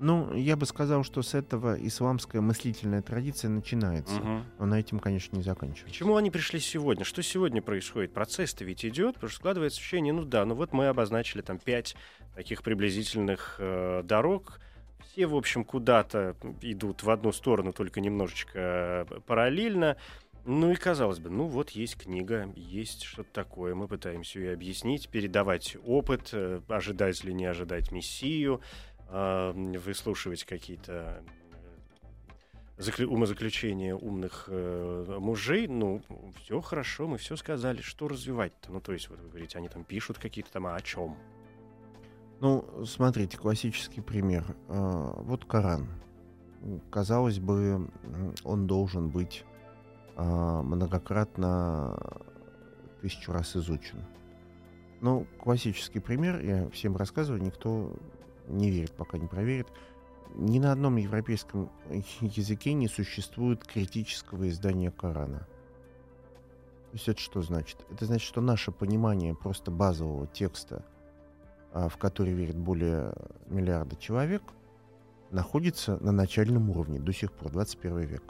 Ну, 0.00 0.34
я 0.34 0.56
бы 0.56 0.66
сказал, 0.66 1.04
что 1.04 1.22
с 1.22 1.34
этого 1.34 1.76
исламская 1.86 2.40
мыслительная 2.40 3.02
традиция 3.02 3.48
начинается. 3.48 4.16
Угу. 4.16 4.42
Но 4.58 4.66
на 4.66 4.80
этим, 4.80 4.98
конечно, 4.98 5.36
не 5.36 5.42
заканчивается. 5.42 5.94
К 5.94 5.96
чему 5.96 6.16
они 6.16 6.30
пришли 6.30 6.60
сегодня? 6.60 7.04
Что 7.04 7.22
сегодня 7.22 7.62
происходит? 7.62 8.12
Процесс-то 8.12 8.64
ведь 8.64 8.84
идет, 8.84 9.14
потому 9.14 9.30
что 9.30 9.38
складывается 9.38 9.78
ощущение, 9.80 10.12
ну 10.12 10.24
да, 10.24 10.44
ну 10.44 10.54
вот 10.54 10.72
мы 10.72 10.88
обозначили 10.88 11.42
там 11.42 11.58
пять 11.58 11.96
таких 12.34 12.62
приблизительных 12.62 13.56
э, 13.58 14.02
дорог. 14.04 14.60
Все, 15.12 15.26
в 15.26 15.36
общем, 15.36 15.64
куда-то 15.64 16.36
идут 16.60 17.02
в 17.02 17.10
одну 17.10 17.30
сторону, 17.30 17.72
только 17.72 18.00
немножечко 18.00 18.58
э, 19.08 19.20
параллельно. 19.26 19.96
Ну 20.46 20.72
и 20.72 20.74
казалось 20.74 21.20
бы, 21.20 21.30
ну 21.30 21.46
вот 21.46 21.70
есть 21.70 21.96
книга, 21.96 22.52
есть 22.54 23.02
что-то 23.02 23.30
такое, 23.32 23.74
мы 23.74 23.88
пытаемся 23.88 24.38
ее 24.38 24.52
объяснить, 24.52 25.08
передавать 25.08 25.76
опыт, 25.86 26.30
э, 26.32 26.60
ожидать 26.68 27.24
или 27.24 27.32
не 27.32 27.46
ожидать 27.46 27.92
мессию, 27.92 28.60
выслушивать 29.14 30.44
какие-то 30.44 31.22
э, 32.76 33.04
умозаключения 33.04 33.94
умных 33.94 34.46
э, 34.48 35.18
мужей, 35.20 35.68
ну, 35.68 36.02
все 36.42 36.60
хорошо, 36.60 37.06
мы 37.06 37.18
все 37.18 37.36
сказали, 37.36 37.80
что 37.80 38.08
развивать-то? 38.08 38.72
Ну, 38.72 38.80
то 38.80 38.92
есть, 38.92 39.08
вот 39.08 39.20
вы 39.20 39.28
говорите, 39.28 39.58
они 39.58 39.68
там 39.68 39.84
пишут 39.84 40.18
какие-то 40.18 40.50
там, 40.50 40.66
а 40.66 40.74
о 40.74 40.80
чем? 40.80 41.16
Ну, 42.40 42.84
смотрите, 42.84 43.38
классический 43.38 44.00
пример. 44.00 44.44
Э, 44.68 45.12
вот 45.18 45.44
Коран. 45.44 45.88
Казалось 46.90 47.38
бы, 47.38 47.90
он 48.42 48.66
должен 48.66 49.10
быть 49.10 49.44
э, 50.16 50.22
многократно 50.22 51.96
тысячу 53.00 53.32
раз 53.32 53.54
изучен. 53.54 54.02
Ну, 55.02 55.26
классический 55.38 56.00
пример, 56.00 56.40
я 56.40 56.70
всем 56.70 56.96
рассказываю, 56.96 57.42
никто 57.42 57.94
не 58.48 58.70
верит, 58.70 58.92
пока 58.92 59.18
не 59.18 59.26
проверит. 59.26 59.68
Ни 60.34 60.58
на 60.58 60.72
одном 60.72 60.96
европейском 60.96 61.70
языке 62.20 62.72
не 62.72 62.88
существует 62.88 63.64
критического 63.64 64.48
издания 64.48 64.90
Корана. 64.90 65.40
То 66.90 66.96
есть 66.96 67.08
это 67.08 67.20
что 67.20 67.42
значит? 67.42 67.84
Это 67.90 68.06
значит, 68.06 68.26
что 68.26 68.40
наше 68.40 68.70
понимание 68.70 69.34
просто 69.34 69.70
базового 69.70 70.26
текста, 70.28 70.84
а, 71.72 71.88
в 71.88 71.96
который 71.96 72.32
верит 72.32 72.56
более 72.56 73.12
миллиарда 73.46 73.96
человек, 73.96 74.42
находится 75.30 75.98
на 75.98 76.12
начальном 76.12 76.70
уровне 76.70 77.00
до 77.00 77.12
сих 77.12 77.32
пор, 77.32 77.50
21 77.50 77.98
век. 78.00 78.22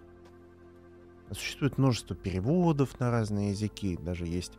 Существует 1.31 1.79
множество 1.79 2.17
переводов 2.17 2.99
на 3.01 3.11
разные 3.11 3.51
языки, 3.51 3.97
даже 3.97 4.27
есть 4.27 4.53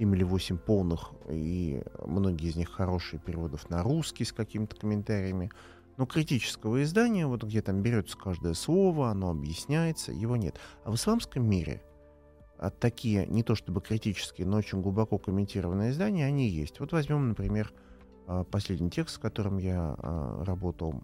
7 0.00 0.14
или 0.14 0.22
8 0.22 0.56
полных, 0.56 1.10
и 1.28 1.82
многие 2.06 2.48
из 2.48 2.56
них 2.56 2.70
хорошие 2.70 3.20
переводов 3.20 3.68
на 3.68 3.82
русский 3.82 4.24
с 4.24 4.32
какими-то 4.32 4.74
комментариями. 4.74 5.50
Но 5.98 6.06
критического 6.06 6.82
издания, 6.82 7.26
вот 7.26 7.44
где 7.44 7.60
там 7.60 7.82
берется 7.82 8.16
каждое 8.16 8.54
слово, 8.54 9.10
оно 9.10 9.28
объясняется, 9.28 10.10
его 10.12 10.36
нет. 10.36 10.58
А 10.84 10.90
в 10.90 10.94
исламском 10.94 11.46
мире 11.46 11.82
а 12.58 12.70
такие, 12.70 13.26
не 13.26 13.42
то 13.42 13.54
чтобы 13.54 13.82
критические, 13.82 14.46
но 14.46 14.56
очень 14.56 14.80
глубоко 14.80 15.18
комментированные 15.18 15.90
издания, 15.90 16.26
они 16.26 16.48
есть. 16.48 16.80
Вот 16.80 16.92
возьмем, 16.92 17.28
например, 17.28 17.72
а, 18.26 18.44
последний 18.44 18.90
текст, 18.90 19.16
с 19.16 19.18
которым 19.18 19.58
я 19.58 19.96
а, 19.98 20.44
работал. 20.44 20.94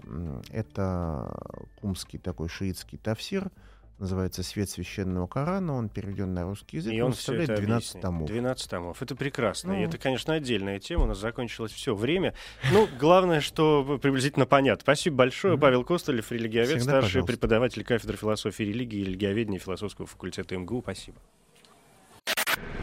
Это 0.51 1.39
кумский 1.81 2.19
такой 2.19 2.49
шиитский 2.49 2.97
тафсир– 2.97 3.51
называется 3.99 4.43
«Свет 4.43 4.69
священного 4.69 5.27
Корана», 5.27 5.75
он 5.75 5.89
переведен 5.89 6.35
на 6.35 6.45
русский 6.45 6.79
язык, 6.79 6.93
и 6.93 7.01
он 7.01 7.15
составляет 7.15 7.55
12 7.55 7.71
объяснит. 7.71 8.03
томов. 8.03 8.29
12 8.29 8.71
томов, 8.71 9.03
это 9.03 9.17
прекрасно, 9.17 9.73
ну, 9.73 9.81
и 9.81 9.83
это, 9.85 9.99
конечно, 9.99 10.35
отдельная 10.35 10.79
тема, 10.79 11.05
у 11.05 11.07
нас 11.07 11.19
закончилось 11.19 11.73
все 11.73 11.95
время. 11.95 12.35
Ну, 12.73 12.89
главное, 12.99 13.41
что 13.41 13.99
приблизительно 14.01 14.47
понятно. 14.47 14.83
Спасибо 14.83 15.17
большое, 15.17 15.59
Павел 15.59 15.85
Костолев, 15.85 16.31
религиовед, 16.31 16.69
Всегда, 16.69 16.83
старший 16.85 17.09
пожалуйста. 17.09 17.33
преподаватель 17.33 17.85
кафедры 17.85 18.17
философии 18.17 18.65
и 18.65 18.69
религии 18.69 19.01
и 19.01 19.05
религиоведения 19.05 19.59
философского 19.59 20.07
факультета 20.07 20.57
МГУ. 20.57 20.83
Спасибо. 20.83 21.19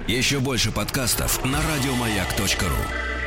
Еще 0.08 0.40
больше 0.40 0.72
подкастов 0.72 1.44
на 1.46 1.60
радиомаяк.ру 1.62 3.23